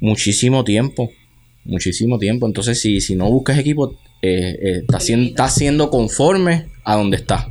muchísimo 0.00 0.64
tiempo 0.64 1.10
muchísimo 1.64 2.18
tiempo. 2.18 2.46
Entonces, 2.46 2.80
si, 2.80 3.00
si 3.00 3.14
no 3.14 3.30
buscas 3.30 3.58
equipo, 3.58 3.98
eh, 4.22 4.58
eh, 4.60 4.82
está, 4.88 5.48
siendo, 5.48 5.90
conforme 5.90 6.66
a 6.84 6.96
donde 6.96 7.16
está. 7.16 7.48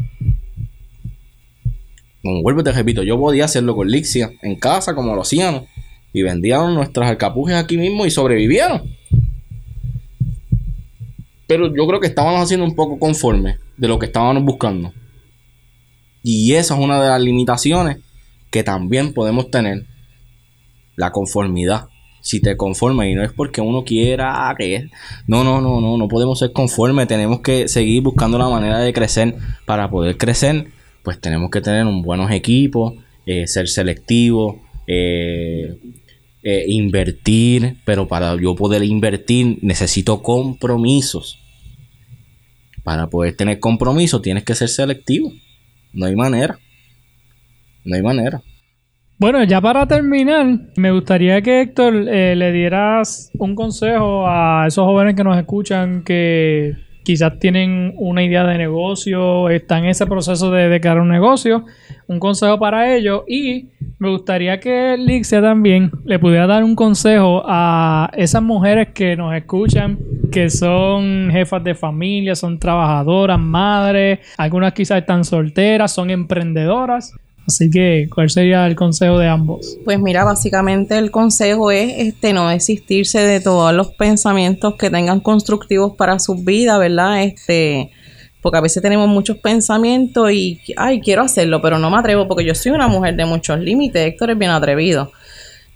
Como 2.22 2.42
vuelvo 2.42 2.64
te 2.64 2.72
repito, 2.72 3.04
yo 3.04 3.18
podía 3.18 3.46
hacerlo 3.46 3.76
con 3.76 3.90
Lixia 3.90 4.32
en 4.42 4.56
casa, 4.56 4.94
como 4.94 5.16
lo 5.16 5.22
hacíamos, 5.22 5.64
y 6.12 6.22
vendían 6.22 6.74
nuestras 6.74 7.10
alcapujes 7.10 7.56
aquí 7.56 7.78
mismo 7.78 8.06
y 8.06 8.12
sobrevivieron. 8.12 8.96
Pero 11.48 11.74
yo 11.74 11.88
creo 11.88 12.00
que 12.00 12.08
estábamos 12.08 12.42
haciendo 12.42 12.66
un 12.66 12.76
poco 12.76 13.00
conforme 13.00 13.58
de 13.78 13.88
lo 13.88 13.98
que 13.98 14.08
estábamos 14.08 14.44
buscando. 14.44 14.94
Y 16.22 16.54
esa 16.54 16.76
es 16.76 16.80
una 16.80 17.02
de 17.02 17.10
las 17.10 17.22
limitaciones 17.22 18.00
que 18.52 18.64
también 18.64 19.14
podemos 19.14 19.50
tener. 19.50 19.86
La 20.96 21.12
conformidad 21.12 21.88
si 22.22 22.42
te 22.42 22.58
conformas 22.58 23.08
y 23.08 23.16
no 23.16 23.24
es 23.24 23.32
porque 23.32 23.62
uno 23.62 23.84
quiera 23.84 24.54
que 24.58 24.90
no 25.28 25.44
no 25.44 25.62
no 25.62 25.80
no 25.80 25.98
no 25.98 26.08
podemos 26.08 26.40
ser 26.40 26.52
conformes 26.52 27.08
tenemos 27.08 27.40
que 27.40 27.68
seguir 27.68 28.04
buscando 28.04 28.38
la 28.38 28.50
manera 28.50 28.80
de 28.80 28.94
crecer 28.94 29.36
para 29.66 29.90
poder 29.90 30.18
crecer 30.18 30.68
pues 31.10 31.20
tenemos 31.20 31.50
que 31.50 31.60
tener 31.60 31.88
un 31.88 32.04
buenos 32.04 32.30
equipos 32.30 32.94
eh, 33.26 33.48
ser 33.48 33.68
selectivos 33.68 34.58
eh, 34.86 35.76
eh, 36.44 36.66
invertir 36.68 37.78
pero 37.84 38.08
para 38.08 38.40
yo 38.40 38.54
poder 38.54 38.84
invertir 38.84 39.58
necesito 39.64 40.22
compromisos. 40.22 41.40
Para 42.84 43.08
poder 43.08 43.36
tener 43.36 43.60
compromisos 43.60 44.22
tienes 44.22 44.44
que 44.44 44.54
ser 44.54 44.70
selectivo. 44.70 45.34
No 45.94 46.06
hay 46.06 46.16
manera. 46.16 46.60
No 47.84 47.96
hay 47.96 48.04
manera. 48.04 48.44
Bueno, 49.18 49.44
ya 49.46 49.60
para 49.62 49.88
terminar, 49.88 50.46
me 50.76 50.92
gustaría 50.92 51.42
que 51.42 51.62
Héctor 51.62 52.08
eh, 52.08 52.36
le 52.36 52.52
dieras 52.52 53.32
un 53.40 53.56
consejo 53.56 54.28
a 54.28 54.66
esos 54.68 54.86
jóvenes 54.86 55.16
que 55.16 55.24
nos 55.24 55.40
escuchan 55.40 56.04
que 56.04 56.76
quizás 57.10 57.40
tienen 57.40 57.96
una 57.98 58.22
idea 58.22 58.44
de 58.46 58.56
negocio, 58.60 59.50
están 59.50 59.86
en 59.86 59.90
ese 59.90 60.06
proceso 60.06 60.52
de, 60.52 60.80
crear 60.80 61.00
un 61.00 61.10
negocio, 61.10 61.66
un 62.06 62.20
consejo 62.20 62.60
para 62.60 62.96
ellos 62.96 63.24
y 63.28 63.70
me 63.98 64.12
gustaría 64.12 64.60
que 64.60 64.96
Lixia 64.96 65.42
también 65.42 65.90
le 66.06 66.20
pudiera 66.20 66.46
dar 66.46 66.64
un 66.64 66.76
consejo 66.76 67.42
a 67.48 68.12
esas 68.14 68.44
mujeres 68.44 68.90
que 68.90 69.16
nos 69.16 69.34
escuchan, 69.34 69.98
que 70.32 70.52
son 70.52 71.30
jefas 71.32 71.64
de 71.64 71.74
familia, 71.74 72.36
son 72.36 72.60
trabajadoras, 72.60 73.40
madres, 73.40 74.20
algunas 74.38 74.74
quizás 74.74 75.00
están 75.00 75.24
solteras, 75.24 75.92
son 75.92 76.12
emprendedoras. 76.12 77.16
Así 77.50 77.72
que, 77.72 78.08
¿cuál 78.14 78.30
sería 78.30 78.68
el 78.68 78.76
consejo 78.76 79.18
de 79.18 79.28
ambos? 79.28 79.80
Pues 79.84 80.00
mira, 80.00 80.24
básicamente 80.24 81.00
el 81.00 81.10
consejo 81.10 81.72
es 81.72 81.94
este 81.98 82.32
no 82.32 82.48
desistirse 82.48 83.22
de 83.22 83.40
todos 83.40 83.74
los 83.74 83.88
pensamientos 83.88 84.76
que 84.76 84.92
tengan 84.92 85.20
constructivos 85.20 85.96
para 85.96 86.20
su 86.20 86.36
vida, 86.36 86.78
¿verdad? 86.78 87.24
Este, 87.24 87.90
porque 88.44 88.60
a 88.60 88.62
veces 88.62 88.84
tenemos 88.84 89.10
muchos 89.10 89.38
pensamientos 89.38 90.32
y, 90.32 90.62
ay, 90.78 91.02
quiero 91.02 91.24
hacerlo, 91.24 91.60
pero 91.60 91.80
no 91.80 91.90
me 91.90 91.98
atrevo 91.98 92.28
porque 92.28 92.46
yo 92.46 92.54
soy 92.54 92.72
una 92.72 92.88
mujer 92.88 93.16
de 93.16 93.26
muchos 93.26 93.60
límites, 93.60 94.06
Héctor 94.06 94.30
es 94.30 94.38
bien 94.38 94.52
atrevido. 94.52 95.12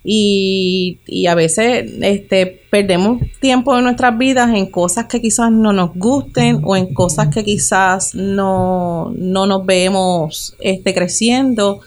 Y, 0.04 1.00
y, 1.06 1.28
a 1.28 1.36
veces 1.36 1.94
este, 2.02 2.46
perdemos 2.70 3.22
tiempo 3.40 3.78
en 3.78 3.86
nuestras 3.86 4.18
vidas 4.18 4.50
en 4.54 4.66
cosas 4.66 5.06
que 5.06 5.22
quizás 5.22 5.50
no 5.50 5.72
nos 5.72 5.96
gusten 5.96 6.60
o 6.64 6.76
en 6.76 6.94
cosas 6.94 7.34
que 7.34 7.46
quizás 7.46 8.14
no, 8.14 9.14
no 9.16 9.46
nos 9.46 9.66
vemos 9.66 10.58
este, 10.60 10.94
creciendo. 10.94 11.80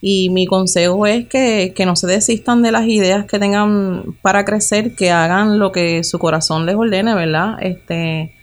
Y 0.00 0.28
mi 0.30 0.46
consejo 0.46 1.06
es 1.06 1.26
que, 1.26 1.72
que, 1.74 1.86
no 1.86 1.96
se 1.96 2.06
desistan 2.06 2.62
de 2.62 2.70
las 2.70 2.86
ideas 2.86 3.24
que 3.24 3.38
tengan 3.38 4.16
para 4.22 4.44
crecer, 4.44 4.94
que 4.94 5.10
hagan 5.10 5.58
lo 5.58 5.72
que 5.72 6.04
su 6.04 6.18
corazón 6.18 6.66
les 6.66 6.76
ordene, 6.76 7.14
¿verdad? 7.14 7.56
Este, 7.60 8.34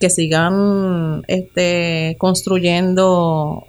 que 0.00 0.10
sigan 0.10 1.22
este, 1.28 2.16
construyendo 2.18 3.68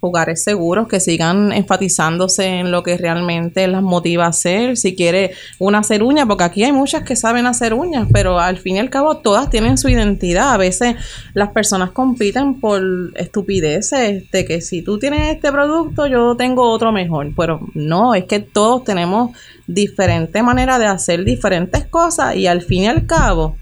hogares 0.00 0.42
seguros, 0.42 0.88
que 0.88 1.00
sigan 1.00 1.52
enfatizándose 1.52 2.44
en 2.44 2.70
lo 2.70 2.82
que 2.82 2.96
realmente 2.96 3.66
las 3.66 3.82
motiva 3.82 4.26
a 4.26 4.28
hacer. 4.28 4.76
Si 4.76 4.94
quiere 4.94 5.32
una 5.58 5.78
hacer 5.78 6.02
uñas, 6.02 6.26
porque 6.26 6.44
aquí 6.44 6.64
hay 6.64 6.72
muchas 6.72 7.02
que 7.02 7.16
saben 7.16 7.46
hacer 7.46 7.74
uñas, 7.74 8.08
pero 8.12 8.38
al 8.38 8.58
fin 8.58 8.76
y 8.76 8.78
al 8.78 8.90
cabo 8.90 9.18
todas 9.18 9.50
tienen 9.50 9.78
su 9.78 9.88
identidad. 9.88 10.52
A 10.52 10.56
veces 10.56 10.96
las 11.34 11.50
personas 11.50 11.90
compiten 11.90 12.60
por 12.60 12.82
estupideces, 13.14 14.30
de 14.30 14.44
que 14.44 14.60
si 14.60 14.82
tú 14.82 14.98
tienes 14.98 15.34
este 15.34 15.50
producto, 15.50 16.06
yo 16.06 16.36
tengo 16.36 16.70
otro 16.70 16.92
mejor. 16.92 17.32
Pero 17.36 17.60
no, 17.74 18.14
es 18.14 18.24
que 18.24 18.40
todos 18.40 18.84
tenemos 18.84 19.36
diferentes 19.66 20.42
maneras 20.42 20.78
de 20.78 20.86
hacer 20.86 21.24
diferentes 21.24 21.86
cosas 21.86 22.36
y 22.36 22.46
al 22.46 22.62
fin 22.62 22.84
y 22.84 22.88
al 22.88 23.06
cabo 23.06 23.56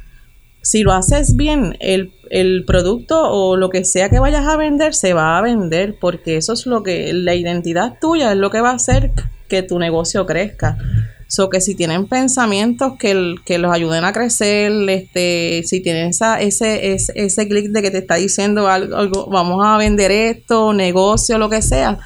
si 0.65 0.83
lo 0.83 0.93
haces 0.93 1.37
bien, 1.37 1.77
el, 1.81 2.11
producto 2.67 3.31
o 3.31 3.57
lo 3.57 3.69
que 3.69 3.85
sea 3.85 4.09
que 4.09 4.19
vayas 4.19 4.47
a 4.47 4.57
vender 4.57 4.95
se 4.95 5.13
va 5.13 5.39
a 5.39 5.43
vender 5.43 5.97
porque 6.01 6.37
eso 6.37 6.55
es 6.55 6.67
lo 6.67 6.83
que 6.83 7.13
la 7.13 7.35
identidad 7.35 7.99
tuya 8.01 8.33
es 8.33 8.39
lo 8.39 8.51
que 8.51 8.61
va 8.61 8.71
a 8.71 8.75
hacer 8.75 9.13
que 9.47 9.63
tu 9.63 9.79
negocio 9.79 10.27
crezca. 10.27 10.77
So 11.29 11.49
que 11.49 11.61
si 11.61 11.75
tienen 11.75 12.07
pensamientos 12.07 12.95
que, 12.99 13.35
que 13.45 13.59
los 13.59 13.73
ayuden 13.73 14.05
a 14.05 14.13
crecer, 14.13 14.73
este, 14.89 15.63
si 15.65 15.81
tienen 15.81 16.09
esa, 16.09 16.41
ese, 16.41 16.95
ese, 16.95 17.13
ese 17.15 17.47
clic 17.47 17.71
de 17.71 17.83
que 17.83 17.91
te 17.91 17.99
está 17.99 18.17
diciendo 18.17 18.67
algo, 18.69 19.27
vamos 19.31 19.65
a 19.65 19.77
vender 19.77 20.11
esto, 20.11 20.73
negocio, 20.73 21.39
lo 21.39 21.51
que 21.51 21.63
sea, 21.63 21.99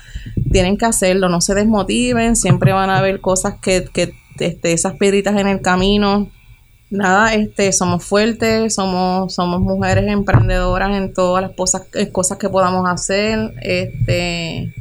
tienen 0.51 0.77
que 0.77 0.87
hacerlo, 0.87 1.29
no 1.29 1.41
se 1.41 1.55
desmotiven, 1.55 2.37
siempre 2.37 2.73
van 2.73 2.91
a 2.91 2.99
haber 2.99 3.21
cosas 3.21 3.55
que, 3.63 3.85
que 3.93 4.13
este, 4.41 4.73
esas 4.73 4.95
piedritas 4.95 5.37
en 5.37 5.47
el 5.47 5.63
camino 5.63 6.31
nada, 6.91 7.35
este, 7.35 7.73
somos 7.73 8.05
fuertes, 8.05 8.75
somos, 8.75 9.35
somos 9.35 9.61
mujeres 9.61 10.07
emprendedoras 10.09 10.97
en 10.97 11.13
todas 11.13 11.43
las 11.43 11.53
cosas, 11.53 11.83
eh, 11.95 12.11
cosas 12.11 12.39
que 12.39 12.49
podamos 12.49 12.89
hacer, 12.89 13.53
este, 13.63 14.73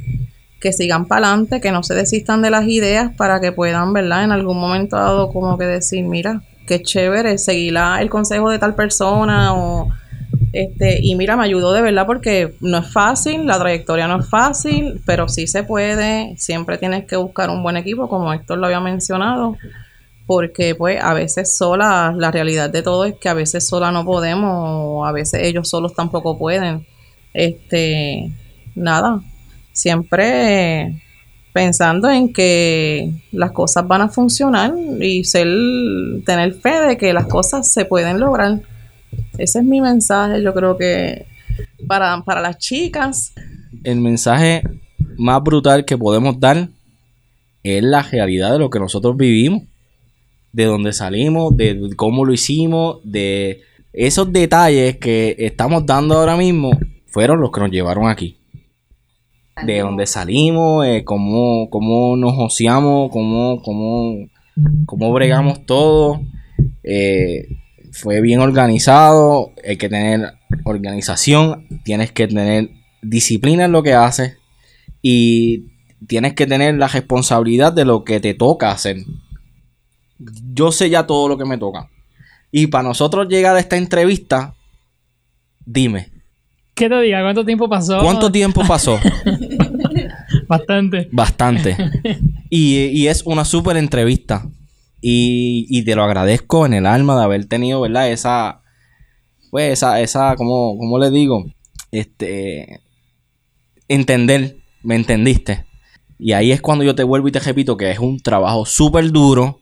que 0.60 0.72
sigan 0.72 1.06
para 1.06 1.28
adelante, 1.28 1.60
que 1.60 1.70
no 1.70 1.82
se 1.82 1.94
desistan 1.94 2.42
de 2.42 2.50
las 2.50 2.66
ideas 2.66 3.12
para 3.16 3.40
que 3.40 3.52
puedan, 3.52 3.92
¿verdad? 3.92 4.24
En 4.24 4.32
algún 4.32 4.58
momento 4.58 4.96
dado 4.96 5.32
como 5.32 5.56
que 5.58 5.64
decir, 5.64 6.04
mira, 6.04 6.42
qué 6.66 6.82
chévere, 6.82 7.38
seguir 7.38 7.74
el 8.00 8.10
consejo 8.10 8.50
de 8.50 8.58
tal 8.58 8.74
persona 8.74 9.54
o 9.54 9.88
este, 10.52 11.00
y 11.02 11.14
mira, 11.14 11.36
me 11.36 11.44
ayudó 11.44 11.72
de 11.72 11.82
verdad 11.82 12.06
porque 12.06 12.54
no 12.60 12.78
es 12.78 12.90
fácil, 12.90 13.46
la 13.46 13.58
trayectoria 13.58 14.08
no 14.08 14.20
es 14.20 14.28
fácil, 14.28 15.00
pero 15.04 15.28
sí 15.28 15.46
se 15.46 15.62
puede, 15.62 16.34
siempre 16.38 16.78
tienes 16.78 17.04
que 17.04 17.16
buscar 17.16 17.50
un 17.50 17.62
buen 17.62 17.76
equipo, 17.76 18.08
como 18.08 18.32
Héctor 18.32 18.58
lo 18.58 18.66
había 18.66 18.80
mencionado 18.80 19.56
porque 20.28 20.74
pues 20.74 21.02
a 21.02 21.14
veces 21.14 21.56
sola, 21.56 22.14
la 22.14 22.30
realidad 22.30 22.68
de 22.68 22.82
todo 22.82 23.06
es 23.06 23.14
que 23.14 23.30
a 23.30 23.34
veces 23.34 23.66
sola 23.66 23.90
no 23.90 24.04
podemos, 24.04 24.50
o 24.52 25.06
a 25.06 25.10
veces 25.10 25.40
ellos 25.42 25.70
solos 25.70 25.94
tampoco 25.94 26.36
pueden. 26.36 26.86
Este, 27.32 28.30
nada, 28.74 29.22
siempre 29.72 31.00
pensando 31.54 32.10
en 32.10 32.30
que 32.34 33.10
las 33.32 33.52
cosas 33.52 33.88
van 33.88 34.02
a 34.02 34.08
funcionar 34.10 34.74
y 35.00 35.24
ser, 35.24 35.48
tener 36.26 36.52
fe 36.52 36.78
de 36.88 36.98
que 36.98 37.14
las 37.14 37.24
cosas 37.24 37.72
se 37.72 37.86
pueden 37.86 38.20
lograr. 38.20 38.60
Ese 39.38 39.60
es 39.60 39.64
mi 39.64 39.80
mensaje, 39.80 40.42
yo 40.42 40.52
creo 40.52 40.76
que 40.76 41.24
para, 41.86 42.22
para 42.22 42.42
las 42.42 42.58
chicas. 42.58 43.32
El 43.82 44.02
mensaje 44.02 44.62
más 45.16 45.42
brutal 45.42 45.86
que 45.86 45.96
podemos 45.96 46.38
dar 46.38 46.68
es 47.62 47.82
la 47.82 48.02
realidad 48.02 48.52
de 48.52 48.58
lo 48.58 48.68
que 48.68 48.78
nosotros 48.78 49.16
vivimos 49.16 49.62
de 50.52 50.64
dónde 50.64 50.92
salimos, 50.92 51.56
de 51.56 51.90
cómo 51.96 52.24
lo 52.24 52.32
hicimos, 52.32 52.98
de 53.04 53.62
esos 53.92 54.32
detalles 54.32 54.96
que 54.98 55.36
estamos 55.38 55.86
dando 55.86 56.16
ahora 56.16 56.36
mismo, 56.36 56.70
fueron 57.06 57.40
los 57.40 57.50
que 57.50 57.60
nos 57.60 57.70
llevaron 57.70 58.08
aquí. 58.08 58.36
De 59.64 59.80
dónde 59.80 60.06
salimos, 60.06 60.86
eh, 60.86 61.02
cómo, 61.04 61.68
cómo 61.68 62.16
nos 62.16 62.34
ociamos, 62.38 63.10
cómo, 63.10 63.60
cómo, 63.62 64.28
cómo 64.86 65.12
bregamos 65.12 65.66
todo. 65.66 66.20
Eh, 66.84 67.48
fue 67.92 68.20
bien 68.20 68.40
organizado, 68.40 69.52
hay 69.66 69.76
que 69.76 69.88
tener 69.88 70.34
organización, 70.64 71.66
tienes 71.84 72.12
que 72.12 72.28
tener 72.28 72.70
disciplina 73.02 73.64
en 73.64 73.72
lo 73.72 73.82
que 73.82 73.94
haces 73.94 74.36
y 75.02 75.64
tienes 76.06 76.34
que 76.34 76.46
tener 76.46 76.76
la 76.76 76.88
responsabilidad 76.88 77.72
de 77.72 77.84
lo 77.84 78.04
que 78.04 78.20
te 78.20 78.34
toca 78.34 78.70
hacer. 78.70 78.98
Yo 80.18 80.72
sé 80.72 80.90
ya 80.90 81.06
todo 81.06 81.28
lo 81.28 81.38
que 81.38 81.44
me 81.44 81.58
toca. 81.58 81.88
Y 82.50 82.66
para 82.68 82.88
nosotros 82.88 83.28
llegar 83.28 83.56
a 83.56 83.60
esta 83.60 83.76
entrevista, 83.76 84.54
dime, 85.64 86.18
¿Qué 86.78 86.88
te 86.88 87.00
diga? 87.00 87.22
¿Cuánto 87.22 87.44
tiempo 87.44 87.68
pasó? 87.68 87.98
¿cuánto 88.00 88.30
tiempo 88.30 88.62
pasó? 88.64 89.00
Bastante. 90.48 91.08
Bastante. 91.10 91.76
Y, 92.50 92.76
y 92.76 93.08
es 93.08 93.24
una 93.26 93.44
súper 93.44 93.76
entrevista. 93.76 94.48
Y, 95.00 95.66
y 95.68 95.84
te 95.84 95.96
lo 95.96 96.04
agradezco 96.04 96.66
en 96.66 96.74
el 96.74 96.86
alma 96.86 97.18
de 97.18 97.24
haber 97.24 97.46
tenido, 97.46 97.80
¿verdad? 97.80 98.10
Esa, 98.10 98.62
pues, 99.50 99.72
esa, 99.72 100.00
esa, 100.00 100.36
¿cómo, 100.36 100.78
cómo 100.78 101.00
le 101.00 101.10
digo? 101.10 101.46
Este, 101.90 102.80
entender, 103.88 104.58
me 104.84 104.94
entendiste. 104.94 105.66
Y 106.16 106.32
ahí 106.32 106.52
es 106.52 106.60
cuando 106.60 106.84
yo 106.84 106.94
te 106.94 107.02
vuelvo 107.02 107.26
y 107.26 107.32
te 107.32 107.40
repito 107.40 107.76
que 107.76 107.90
es 107.90 107.98
un 107.98 108.20
trabajo 108.20 108.64
súper 108.66 109.10
duro 109.10 109.58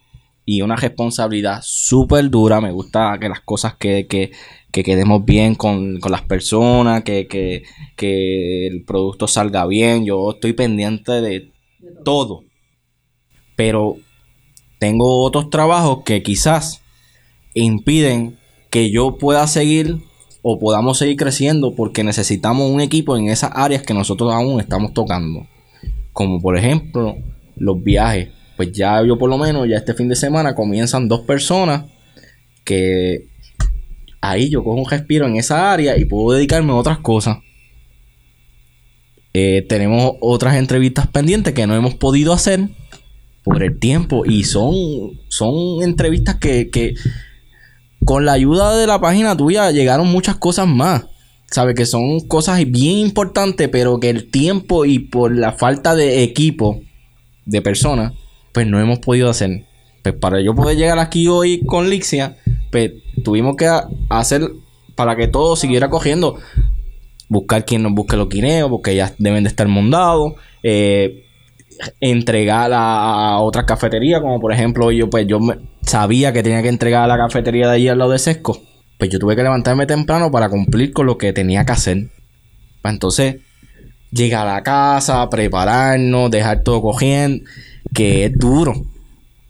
y 0.48 0.62
una 0.62 0.76
responsabilidad 0.76 1.60
súper 1.62 2.30
dura. 2.30 2.60
Me 2.60 2.70
gusta 2.70 3.18
que 3.20 3.28
las 3.28 3.40
cosas 3.40 3.74
que, 3.74 4.06
que, 4.06 4.30
que 4.70 4.84
quedemos 4.84 5.24
bien 5.24 5.56
con, 5.56 5.98
con 5.98 6.12
las 6.12 6.22
personas, 6.22 7.02
que, 7.02 7.26
que, 7.26 7.64
que 7.96 8.68
el 8.68 8.84
producto 8.84 9.26
salga 9.26 9.66
bien. 9.66 10.06
Yo 10.06 10.30
estoy 10.30 10.52
pendiente 10.52 11.20
de 11.20 11.52
todo. 12.04 12.44
Pero 13.56 13.96
tengo 14.78 15.24
otros 15.24 15.50
trabajos 15.50 16.04
que 16.04 16.22
quizás 16.22 16.80
impiden 17.54 18.38
que 18.70 18.90
yo 18.90 19.18
pueda 19.18 19.46
seguir 19.48 19.98
o 20.42 20.60
podamos 20.60 20.98
seguir 20.98 21.16
creciendo 21.16 21.74
porque 21.74 22.04
necesitamos 22.04 22.70
un 22.70 22.80
equipo 22.80 23.16
en 23.16 23.28
esas 23.28 23.50
áreas 23.54 23.82
que 23.82 23.94
nosotros 23.94 24.32
aún 24.32 24.60
estamos 24.60 24.92
tocando. 24.94 25.44
Como 26.12 26.40
por 26.40 26.56
ejemplo 26.56 27.16
los 27.56 27.82
viajes. 27.82 28.35
Pues 28.56 28.72
ya 28.72 29.02
yo 29.04 29.18
por 29.18 29.28
lo 29.28 29.38
menos, 29.38 29.68
ya 29.68 29.76
este 29.76 29.94
fin 29.94 30.08
de 30.08 30.16
semana 30.16 30.54
comienzan 30.54 31.08
dos 31.08 31.20
personas 31.20 31.84
que 32.64 33.28
ahí 34.20 34.50
yo 34.50 34.64
cojo 34.64 34.76
un 34.80 34.90
respiro 34.90 35.26
en 35.26 35.36
esa 35.36 35.72
área 35.72 35.96
y 35.96 36.04
puedo 36.04 36.36
dedicarme 36.36 36.72
a 36.72 36.76
otras 36.76 36.98
cosas. 36.98 37.38
Eh, 39.34 39.66
tenemos 39.68 40.14
otras 40.20 40.56
entrevistas 40.56 41.06
pendientes 41.06 41.52
que 41.52 41.66
no 41.66 41.76
hemos 41.76 41.94
podido 41.94 42.32
hacer 42.32 42.68
por 43.44 43.62
el 43.62 43.78
tiempo 43.78 44.24
y 44.24 44.44
son, 44.44 44.74
son 45.28 45.82
entrevistas 45.82 46.36
que, 46.36 46.70
que 46.70 46.94
con 48.04 48.24
la 48.24 48.32
ayuda 48.32 48.76
de 48.76 48.86
la 48.86 49.00
página 49.00 49.36
tuya 49.36 49.70
llegaron 49.70 50.06
muchas 50.06 50.36
cosas 50.36 50.66
más. 50.66 51.06
Sabes 51.50 51.74
que 51.74 51.86
son 51.86 52.20
cosas 52.20 52.58
bien 52.66 52.98
importantes, 52.98 53.68
pero 53.68 54.00
que 54.00 54.10
el 54.10 54.30
tiempo 54.30 54.84
y 54.84 54.98
por 54.98 55.36
la 55.36 55.52
falta 55.52 55.94
de 55.94 56.22
equipo 56.22 56.80
de 57.44 57.62
personas, 57.62 58.14
pues 58.56 58.66
no 58.66 58.80
hemos 58.80 59.00
podido 59.00 59.28
hacer. 59.28 59.66
Pues 60.02 60.14
para 60.14 60.40
yo 60.40 60.54
poder 60.54 60.78
llegar 60.78 60.98
aquí 60.98 61.28
hoy 61.28 61.60
con 61.66 61.90
Lixia, 61.90 62.38
pues 62.72 62.90
tuvimos 63.22 63.54
que 63.54 63.66
ha- 63.66 63.86
hacer 64.08 64.48
para 64.94 65.14
que 65.14 65.28
todo 65.28 65.56
siguiera 65.56 65.90
cogiendo. 65.90 66.38
Buscar 67.28 67.66
quien 67.66 67.82
nos 67.82 67.92
busque 67.92 68.16
los 68.16 68.30
guineos, 68.30 68.70
porque 68.70 68.96
ya 68.96 69.12
deben 69.18 69.44
de 69.44 69.50
estar 69.50 69.68
mondados. 69.68 70.36
Eh, 70.62 71.26
entregar 72.00 72.70
a, 72.72 73.40
otras 73.40 73.66
cafeterías, 73.66 74.22
como 74.22 74.40
por 74.40 74.54
ejemplo 74.54 74.90
yo 74.90 75.10
pues 75.10 75.26
yo 75.26 75.38
sabía 75.82 76.32
que 76.32 76.42
tenía 76.42 76.62
que 76.62 76.70
entregar 76.70 77.02
a 77.02 77.06
la 77.06 77.18
cafetería 77.18 77.68
de 77.68 77.74
allí 77.74 77.88
al 77.88 77.98
lado 77.98 78.12
de 78.12 78.18
Sesco, 78.18 78.58
pues 78.96 79.10
yo 79.10 79.18
tuve 79.18 79.36
que 79.36 79.42
levantarme 79.42 79.84
temprano 79.84 80.30
para 80.30 80.48
cumplir 80.48 80.94
con 80.94 81.04
lo 81.04 81.18
que 81.18 81.34
tenía 81.34 81.66
que 81.66 81.72
hacer. 81.72 82.08
Pues 82.80 82.94
entonces, 82.94 83.36
llegar 84.10 84.48
a 84.48 84.54
la 84.54 84.62
casa, 84.62 85.28
prepararnos, 85.28 86.30
dejar 86.30 86.62
todo 86.62 86.80
cogiendo, 86.80 87.44
que 87.94 88.24
es 88.24 88.38
duro. 88.38 88.74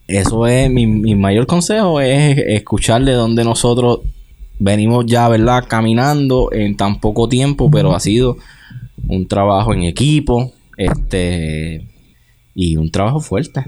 Eso 0.06 0.46
es 0.46 0.70
mi, 0.70 0.86
mi 0.86 1.14
mayor 1.14 1.46
consejo, 1.46 2.00
es 2.00 2.38
escuchar 2.38 3.04
de 3.04 3.12
donde 3.12 3.44
nosotros 3.44 4.00
venimos 4.58 5.04
ya, 5.06 5.28
¿verdad? 5.28 5.64
Caminando 5.68 6.52
en 6.52 6.76
tan 6.76 7.00
poco 7.00 7.28
tiempo, 7.28 7.70
pero 7.70 7.94
ha 7.94 8.00
sido 8.00 8.36
un 9.08 9.26
trabajo 9.26 9.74
en 9.74 9.82
equipo, 9.82 10.52
este, 10.76 11.86
y 12.54 12.76
un 12.76 12.90
trabajo 12.90 13.20
fuerte, 13.20 13.64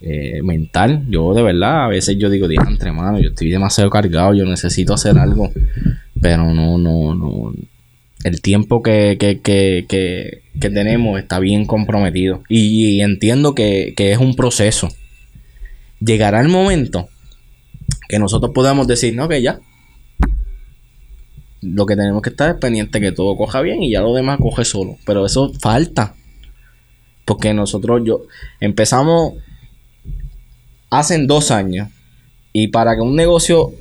eh, 0.00 0.40
mental. 0.42 1.06
Yo 1.08 1.34
de 1.34 1.42
verdad, 1.42 1.84
a 1.84 1.88
veces 1.88 2.16
yo 2.18 2.30
digo, 2.30 2.48
diantre, 2.48 2.92
mano, 2.92 3.18
yo 3.20 3.30
estoy 3.30 3.50
demasiado 3.50 3.90
cargado, 3.90 4.34
yo 4.34 4.44
necesito 4.44 4.94
hacer 4.94 5.18
algo, 5.18 5.50
pero 6.20 6.52
no, 6.52 6.78
no, 6.78 7.14
no. 7.14 7.52
El 8.24 8.42
tiempo 8.42 8.82
que, 8.82 9.16
que, 9.18 9.40
que, 9.40 9.86
que, 9.88 10.70
tenemos 10.70 11.18
está 11.20 11.38
bien 11.38 11.66
comprometido. 11.66 12.42
Y, 12.48 13.00
entiendo 13.00 13.54
que, 13.54 13.94
es 13.96 14.18
un 14.18 14.34
proceso. 14.34 14.88
Llegará 16.00 16.40
el 16.40 16.48
momento 16.48 17.08
que 18.08 18.18
nosotros 18.18 18.52
podamos 18.54 18.86
decir, 18.86 19.14
no, 19.14 19.28
que 19.28 19.40
ya. 19.40 19.60
Lo 21.60 21.86
que 21.86 21.96
tenemos 21.96 22.22
que 22.22 22.30
estar 22.30 22.50
es 22.50 22.56
pendiente 22.56 23.00
que 23.00 23.12
todo 23.12 23.36
coja 23.36 23.60
bien 23.60 23.82
y 23.82 23.90
ya 23.90 24.00
lo 24.00 24.14
demás 24.14 24.38
coge 24.40 24.64
solo. 24.64 24.96
Pero 25.04 25.24
eso 25.24 25.52
falta. 25.60 26.14
Porque 27.24 27.54
nosotros, 27.54 28.02
yo, 28.04 28.22
empezamos 28.60 29.34
hace 30.90 31.24
dos 31.24 31.50
años. 31.50 31.88
Y 32.52 32.68
para 32.68 32.96
que 32.96 33.02
un 33.02 33.14
negocio, 33.14 33.72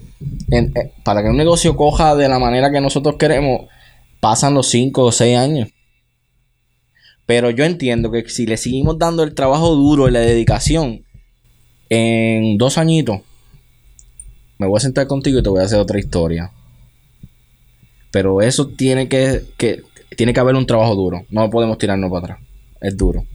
eh, 0.51 0.71
para 1.03 1.23
que 1.23 1.29
un 1.29 1.37
negocio 1.37 1.75
coja 1.75 2.15
de 2.15 2.29
la 2.29 2.39
manera 2.39 2.71
que 2.71 2.81
nosotros 2.81 3.15
queremos, 3.17 3.67
pasan 4.19 4.53
los 4.53 4.67
cinco 4.67 5.03
o 5.03 5.11
seis 5.11 5.37
años. 5.37 5.69
Pero 7.25 7.49
yo 7.49 7.65
entiendo 7.65 8.09
que 8.11 8.27
si 8.29 8.45
le 8.45 8.57
seguimos 8.57 8.97
dando 8.97 9.23
el 9.23 9.35
trabajo 9.35 9.75
duro 9.75 10.07
y 10.07 10.11
la 10.11 10.19
dedicación, 10.19 11.03
en 11.89 12.57
dos 12.57 12.77
añitos, 12.77 13.21
me 14.57 14.67
voy 14.67 14.77
a 14.77 14.81
sentar 14.81 15.07
contigo 15.07 15.39
y 15.39 15.43
te 15.43 15.49
voy 15.49 15.61
a 15.61 15.65
hacer 15.65 15.79
otra 15.79 15.99
historia. 15.99 16.51
Pero 18.11 18.41
eso 18.41 18.67
tiene 18.67 19.09
que, 19.09 19.43
que 19.57 19.83
tiene 20.15 20.33
que 20.33 20.39
haber 20.39 20.55
un 20.55 20.65
trabajo 20.65 20.95
duro. 20.95 21.25
No 21.29 21.49
podemos 21.49 21.77
tirarnos 21.77 22.09
para 22.09 22.35
atrás. 22.35 22.39
Es 22.81 22.95
duro. 22.95 23.25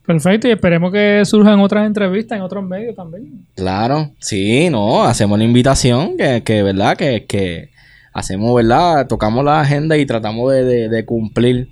Perfecto, 0.05 0.47
y 0.47 0.51
esperemos 0.51 0.91
que 0.91 1.21
surjan 1.23 1.59
otras 1.59 1.85
entrevistas 1.87 2.35
en 2.37 2.41
otros 2.43 2.63
medios 2.63 2.95
también. 2.95 3.45
Claro, 3.55 4.11
sí, 4.19 4.69
no, 4.69 5.03
hacemos 5.03 5.37
la 5.37 5.45
invitación, 5.45 6.17
que, 6.17 6.41
que 6.43 6.63
verdad, 6.63 6.97
que, 6.97 7.25
que 7.25 7.69
hacemos, 8.13 8.53
verdad, 8.55 9.07
tocamos 9.07 9.45
la 9.45 9.61
agenda 9.61 9.97
y 9.97 10.05
tratamos 10.05 10.51
de, 10.51 10.63
de- 10.65 10.89
de 10.89 11.05
cumplir, 11.05 11.69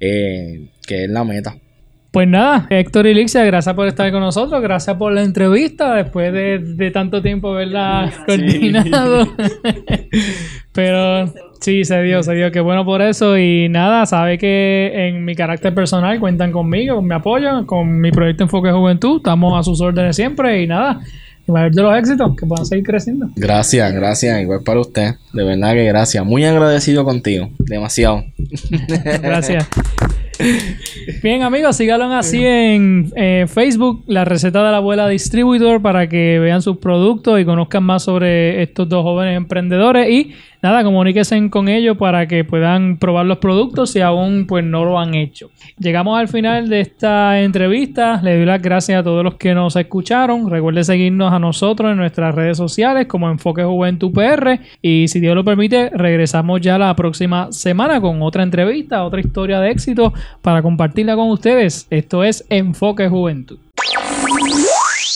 eh, 0.00 0.70
que 0.86 1.04
es 1.04 1.10
la 1.10 1.24
meta. 1.24 1.56
Pues 2.14 2.28
nada, 2.28 2.68
Héctor 2.70 3.08
y 3.08 3.14
Lixia, 3.14 3.42
gracias 3.42 3.74
por 3.74 3.88
estar 3.88 4.12
con 4.12 4.20
nosotros, 4.20 4.62
gracias 4.62 4.96
por 4.96 5.12
la 5.12 5.24
entrevista 5.24 5.96
después 5.96 6.32
de, 6.32 6.60
de 6.60 6.92
tanto 6.92 7.20
tiempo 7.20 7.52
verla 7.52 8.08
coordinado. 8.24 9.26
Pero 10.72 11.26
sí, 11.60 11.84
se 11.84 12.02
dio, 12.02 12.22
se 12.22 12.34
dio, 12.34 12.52
qué 12.52 12.60
bueno 12.60 12.84
por 12.84 13.02
eso. 13.02 13.36
Y 13.36 13.68
nada, 13.68 14.06
sabe 14.06 14.38
que 14.38 14.92
en 14.94 15.24
mi 15.24 15.34
carácter 15.34 15.74
personal 15.74 16.20
cuentan 16.20 16.52
conmigo, 16.52 16.94
con 16.94 17.08
mi 17.08 17.16
apoyo, 17.16 17.66
con 17.66 18.00
mi 18.00 18.12
proyecto 18.12 18.44
Enfoque 18.44 18.70
Juventud, 18.70 19.16
estamos 19.16 19.58
a 19.58 19.64
sus 19.64 19.80
órdenes 19.80 20.14
siempre 20.14 20.62
y 20.62 20.68
nada. 20.68 21.00
Y 21.48 21.50
mayor 21.50 21.72
de 21.72 21.82
los 21.82 21.98
éxitos, 21.98 22.36
que 22.36 22.46
puedan 22.46 22.64
seguir 22.64 22.84
creciendo. 22.84 23.26
Gracias, 23.34 23.92
gracias. 23.92 24.40
Igual 24.40 24.60
para 24.64 24.78
usted. 24.78 25.14
De 25.32 25.42
verdad 25.42 25.72
que 25.72 25.82
gracias. 25.82 26.24
Muy 26.24 26.44
agradecido 26.44 27.04
contigo. 27.04 27.50
Demasiado. 27.58 28.22
Gracias. 29.20 29.68
Bien, 31.22 31.42
amigos, 31.42 31.76
síganlo 31.76 32.12
así 32.12 32.44
en 32.44 33.12
eh, 33.16 33.46
Facebook, 33.48 34.02
la 34.06 34.24
receta 34.24 34.64
de 34.64 34.70
la 34.70 34.78
abuela 34.78 35.08
distribuidor, 35.08 35.82
para 35.82 36.08
que 36.08 36.38
vean 36.38 36.62
sus 36.62 36.78
productos 36.78 37.40
y 37.40 37.44
conozcan 37.44 37.84
más 37.84 38.04
sobre 38.04 38.62
estos 38.62 38.88
dos 38.88 39.02
jóvenes 39.02 39.36
emprendedores. 39.36 40.08
Y 40.10 40.34
nada, 40.64 40.82
comuníquense 40.82 41.50
con 41.50 41.68
ellos 41.68 41.98
para 41.98 42.26
que 42.26 42.42
puedan 42.42 42.96
probar 42.96 43.26
los 43.26 43.36
productos 43.36 43.90
si 43.90 44.00
aún 44.00 44.46
pues 44.46 44.64
no 44.64 44.84
lo 44.86 44.98
han 44.98 45.14
hecho. 45.14 45.50
Llegamos 45.78 46.18
al 46.18 46.28
final 46.28 46.70
de 46.70 46.80
esta 46.80 47.42
entrevista. 47.42 48.20
Le 48.22 48.36
doy 48.36 48.46
las 48.46 48.62
gracias 48.62 49.00
a 49.00 49.02
todos 49.02 49.22
los 49.22 49.34
que 49.34 49.54
nos 49.54 49.76
escucharon. 49.76 50.48
Recuerden 50.48 50.84
seguirnos 50.84 51.34
a 51.34 51.38
nosotros 51.38 51.90
en 51.90 51.98
nuestras 51.98 52.34
redes 52.34 52.56
sociales 52.56 53.06
como 53.06 53.28
Enfoque 53.28 53.62
Juventud 53.62 54.10
PR. 54.12 54.58
Y 54.80 55.06
si 55.08 55.20
Dios 55.20 55.34
lo 55.34 55.44
permite, 55.44 55.90
regresamos 55.90 56.62
ya 56.62 56.78
la 56.78 56.96
próxima 56.96 57.52
semana 57.52 58.00
con 58.00 58.22
otra 58.22 58.42
entrevista, 58.42 59.04
otra 59.04 59.20
historia 59.20 59.60
de 59.60 59.70
éxito 59.70 60.14
para 60.40 60.62
compartirla 60.62 61.14
con 61.14 61.28
ustedes. 61.28 61.86
Esto 61.90 62.24
es 62.24 62.46
Enfoque 62.48 63.06
Juventud. 63.08 63.58